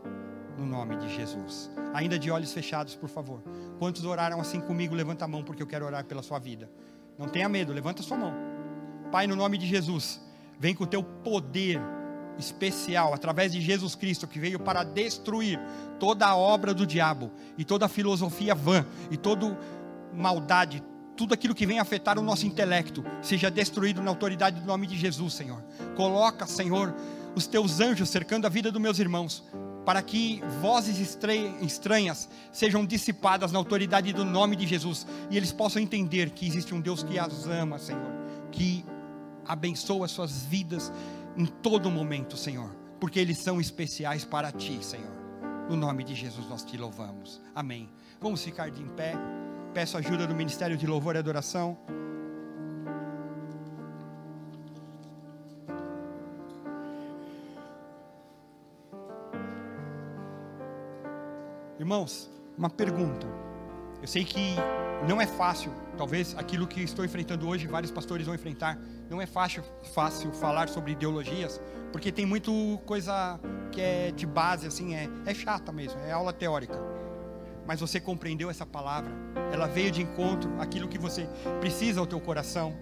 no 0.57 0.65
nome 0.65 0.97
de 0.97 1.13
Jesus. 1.13 1.69
Ainda 1.93 2.17
de 2.17 2.31
olhos 2.31 2.53
fechados, 2.53 2.95
por 2.95 3.09
favor. 3.09 3.43
Quantos 3.81 4.05
oraram 4.05 4.41
assim 4.41 4.61
comigo? 4.61 4.95
Levanta 4.95 5.25
a 5.25 5.29
mão, 5.29 5.43
porque 5.43 5.61
eu 5.61 5.67
quero 5.67 5.85
orar 5.85 6.05
pela 6.05 6.23
sua 6.23 6.39
vida. 6.39 6.71
Não 7.19 7.27
tenha 7.27 7.49
medo, 7.49 7.73
levanta 7.73 8.01
a 8.01 8.05
sua 8.05 8.17
mão. 8.17 8.33
Pai, 9.11 9.27
no 9.27 9.35
nome 9.35 9.59
de 9.59 9.67
Jesus, 9.67 10.25
vem 10.57 10.73
com 10.73 10.85
o 10.85 10.87
teu 10.87 11.03
poder 11.03 11.81
especial 12.39 13.13
através 13.13 13.51
de 13.51 13.61
Jesus 13.61 13.97
Cristo 13.97 14.29
que 14.29 14.39
veio 14.39 14.61
para 14.61 14.85
destruir 14.85 15.59
toda 15.99 16.29
a 16.29 16.37
obra 16.37 16.73
do 16.73 16.87
diabo 16.87 17.33
e 17.59 17.65
toda 17.65 17.87
a 17.87 17.89
filosofia 17.89 18.55
vã 18.55 18.87
e 19.11 19.17
toda 19.17 19.59
maldade, 20.15 20.81
tudo 21.19 21.35
aquilo 21.35 21.53
que 21.53 21.67
vem 21.67 21.81
afetar 21.81 22.17
o 22.17 22.23
nosso 22.23 22.47
intelecto, 22.47 23.05
seja 23.21 23.51
destruído 23.51 24.01
na 24.01 24.09
autoridade 24.09 24.61
do 24.61 24.67
nome 24.67 24.87
de 24.87 24.97
Jesus, 24.97 25.35
Senhor. 25.35 25.61
Coloca, 25.97 26.47
Senhor, 26.47 26.95
os 27.35 27.45
teus 27.49 27.81
anjos 27.81 28.09
cercando 28.09 28.47
a 28.47 28.49
vida 28.49 28.71
dos 28.71 28.81
meus 28.81 29.01
irmãos, 29.01 29.43
para 29.85 30.01
que 30.01 30.41
vozes 30.61 31.19
estranhas 31.61 32.29
sejam 32.53 32.87
dissipadas 32.87 33.51
na 33.51 33.59
autoridade 33.59 34.13
do 34.13 34.25
nome 34.25 34.55
de 34.55 34.65
Jesus 34.65 35.05
e 35.29 35.37
eles 35.37 35.51
possam 35.51 35.83
entender 35.83 36.31
que 36.31 36.47
existe 36.47 36.73
um 36.73 36.81
Deus 36.81 37.03
que 37.03 37.19
as 37.19 37.47
ama, 37.47 37.81
Senhor, 37.81 38.13
que 38.53 38.85
abençoa 39.45 40.05
as 40.05 40.13
suas 40.13 40.45
vidas 40.45 40.93
em 41.37 41.47
todo 41.47 41.91
momento, 41.91 42.37
Senhor, 42.37 42.71
porque 43.01 43.19
eles 43.19 43.39
são 43.39 43.61
especiais 43.61 44.25
para 44.25 44.53
ti, 44.53 44.79
Senhor. 44.85 45.19
No 45.69 45.75
nome 45.75 46.05
de 46.05 46.15
Jesus 46.15 46.49
nós 46.49 46.63
te 46.63 46.77
louvamos. 46.77 47.41
Amém. 47.55 47.89
Vamos 48.21 48.41
ficar 48.41 48.71
de 48.71 48.81
em 48.81 48.89
pé. 48.89 49.15
Peço 49.79 49.97
ajuda 49.97 50.27
do 50.27 50.35
Ministério 50.35 50.77
de 50.77 50.89
Louvor 50.89 51.15
e 51.15 51.19
Adoração. 51.19 51.79
Irmãos, 61.79 62.29
uma 62.59 62.69
pergunta. 62.69 63.25
Eu 64.03 64.09
sei 64.09 64.25
que 64.25 64.57
não 65.09 65.21
é 65.21 65.29
fácil, 65.29 65.73
talvez 65.97 66.37
aquilo 66.37 66.67
que 66.67 66.81
estou 66.81 67.05
enfrentando 67.05 67.47
hoje, 67.47 67.69
vários 67.69 67.93
pastores 67.93 68.27
vão 68.27 68.35
enfrentar. 68.35 68.77
Não 69.09 69.23
é 69.23 69.27
fácil, 69.27 69.63
fácil 69.95 70.33
falar 70.33 70.69
sobre 70.69 70.91
ideologias, 70.91 71.61
porque 71.93 72.11
tem 72.11 72.27
muito 72.27 72.81
coisa 72.85 73.39
que 73.71 73.81
é 73.81 74.11
de 74.11 74.27
base, 74.27 74.67
assim, 74.67 74.97
é, 74.97 75.09
é 75.25 75.33
chata 75.33 75.71
mesmo, 75.71 76.01
é 76.01 76.11
aula 76.11 76.33
teórica. 76.33 76.98
Mas 77.69 77.81
você 77.81 78.01
compreendeu 78.01 78.49
essa 78.49 78.65
palavra, 78.65 79.13
ela 79.53 79.67
veio 79.67 79.91
de 79.91 80.01
encontro 80.01 80.59
àquilo 80.59 80.89
que 80.89 80.97
você 80.97 81.29
precisa 81.61 82.01
ao 82.01 82.07
teu 82.07 82.19
coração. 82.19 82.75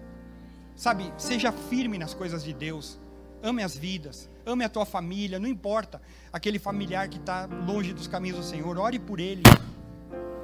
Sabe, 0.77 1.13
seja 1.17 1.51
firme 1.51 1.97
nas 1.97 2.13
coisas 2.13 2.41
de 2.41 2.53
Deus, 2.53 2.97
ame 3.43 3.61
as 3.61 3.75
vidas, 3.75 4.29
ame 4.45 4.63
a 4.63 4.69
tua 4.69 4.85
família, 4.85 5.39
não 5.39 5.49
importa 5.49 6.01
aquele 6.31 6.57
familiar 6.57 7.09
que 7.09 7.17
está 7.17 7.45
longe 7.45 7.91
dos 7.91 8.07
caminhos 8.07 8.37
do 8.37 8.43
Senhor, 8.45 8.77
ore 8.77 8.97
por 8.97 9.19
ele. 9.19 9.43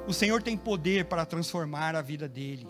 O 0.06 0.12
Senhor 0.12 0.42
tem 0.42 0.58
poder 0.58 1.06
para 1.06 1.24
transformar 1.24 1.96
a 1.96 2.02
vida 2.02 2.28
dele. 2.28 2.68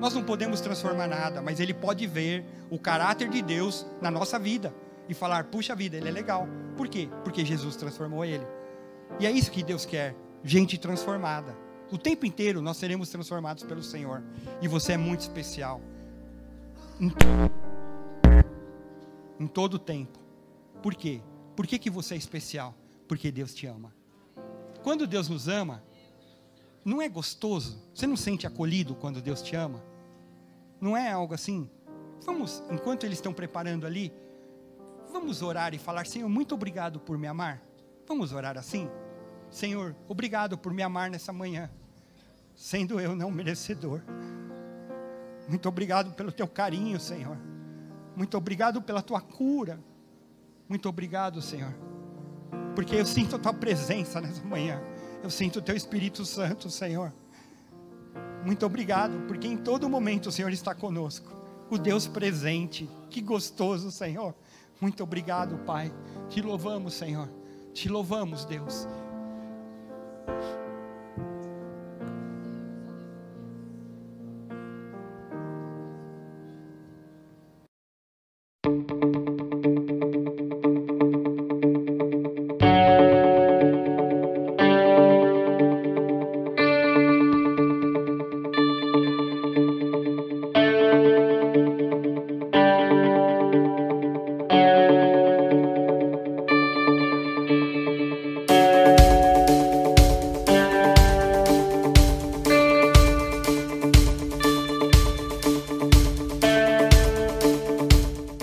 Nós 0.00 0.14
não 0.14 0.24
podemos 0.24 0.60
transformar 0.60 1.06
nada, 1.06 1.40
mas 1.40 1.60
ele 1.60 1.72
pode 1.72 2.08
ver 2.08 2.44
o 2.68 2.76
caráter 2.76 3.28
de 3.28 3.40
Deus 3.40 3.86
na 4.02 4.10
nossa 4.10 4.36
vida 4.36 4.74
e 5.08 5.14
falar: 5.14 5.44
puxa 5.44 5.76
vida, 5.76 5.96
ele 5.96 6.08
é 6.08 6.12
legal. 6.12 6.48
Por 6.76 6.88
quê? 6.88 7.08
Porque 7.22 7.44
Jesus 7.44 7.76
transformou 7.76 8.24
ele. 8.24 8.44
E 9.20 9.26
é 9.26 9.30
isso 9.30 9.52
que 9.52 9.62
Deus 9.62 9.86
quer: 9.86 10.16
gente 10.44 10.76
transformada. 10.78 11.56
O 11.90 11.98
tempo 11.98 12.26
inteiro 12.26 12.60
nós 12.60 12.76
seremos 12.76 13.08
transformados 13.08 13.64
pelo 13.64 13.82
Senhor. 13.82 14.22
E 14.60 14.68
você 14.68 14.92
é 14.92 14.96
muito 14.96 15.20
especial. 15.20 15.80
Em, 17.00 17.10
em 19.40 19.46
todo 19.46 19.74
o 19.74 19.78
tempo. 19.78 20.18
Por 20.82 20.94
quê? 20.94 21.20
Por 21.56 21.66
que, 21.66 21.78
que 21.78 21.90
você 21.90 22.14
é 22.14 22.16
especial? 22.16 22.74
Porque 23.08 23.32
Deus 23.32 23.54
te 23.54 23.66
ama. 23.66 23.92
Quando 24.82 25.06
Deus 25.06 25.28
nos 25.28 25.48
ama, 25.48 25.82
não 26.84 27.00
é 27.00 27.08
gostoso? 27.08 27.82
Você 27.94 28.06
não 28.06 28.16
sente 28.16 28.46
acolhido 28.46 28.94
quando 28.94 29.22
Deus 29.22 29.40
te 29.40 29.56
ama? 29.56 29.82
Não 30.80 30.96
é 30.96 31.10
algo 31.10 31.32
assim? 31.32 31.70
Vamos, 32.24 32.62
enquanto 32.70 33.04
eles 33.04 33.18
estão 33.18 33.32
preparando 33.32 33.86
ali, 33.86 34.12
vamos 35.10 35.40
orar 35.40 35.74
e 35.74 35.78
falar: 35.78 36.06
Senhor, 36.06 36.28
muito 36.28 36.54
obrigado 36.54 37.00
por 37.00 37.16
me 37.16 37.26
amar. 37.26 37.62
Vamos 38.06 38.32
orar 38.32 38.58
assim? 38.58 38.90
Senhor, 39.54 39.94
obrigado 40.08 40.58
por 40.58 40.74
me 40.74 40.82
amar 40.82 41.08
nessa 41.08 41.32
manhã, 41.32 41.70
sendo 42.56 42.98
eu 42.98 43.14
não 43.14 43.30
merecedor. 43.30 44.02
Muito 45.48 45.68
obrigado 45.68 46.12
pelo 46.14 46.32
teu 46.32 46.48
carinho, 46.48 46.98
Senhor. 46.98 47.38
Muito 48.16 48.36
obrigado 48.36 48.82
pela 48.82 49.00
tua 49.00 49.20
cura. 49.20 49.78
Muito 50.68 50.88
obrigado, 50.88 51.40
Senhor. 51.40 51.72
Porque 52.74 52.96
eu 52.96 53.06
sinto 53.06 53.36
a 53.36 53.38
tua 53.38 53.54
presença 53.54 54.20
nessa 54.20 54.42
manhã. 54.42 54.82
Eu 55.22 55.30
sinto 55.30 55.60
o 55.60 55.62
teu 55.62 55.76
Espírito 55.76 56.24
Santo, 56.24 56.68
Senhor. 56.68 57.14
Muito 58.44 58.66
obrigado, 58.66 59.24
porque 59.28 59.46
em 59.46 59.56
todo 59.56 59.88
momento 59.88 60.30
o 60.30 60.32
Senhor 60.32 60.52
está 60.52 60.74
conosco. 60.74 61.32
O 61.70 61.78
Deus 61.78 62.08
presente. 62.08 62.90
Que 63.08 63.20
gostoso, 63.20 63.92
Senhor. 63.92 64.34
Muito 64.80 65.04
obrigado, 65.04 65.58
Pai. 65.58 65.94
Te 66.28 66.42
louvamos, 66.42 66.94
Senhor. 66.94 67.30
Te 67.72 67.88
louvamos, 67.88 68.44
Deus. 68.44 68.88
Thank 70.26 70.38
you. 70.42 70.63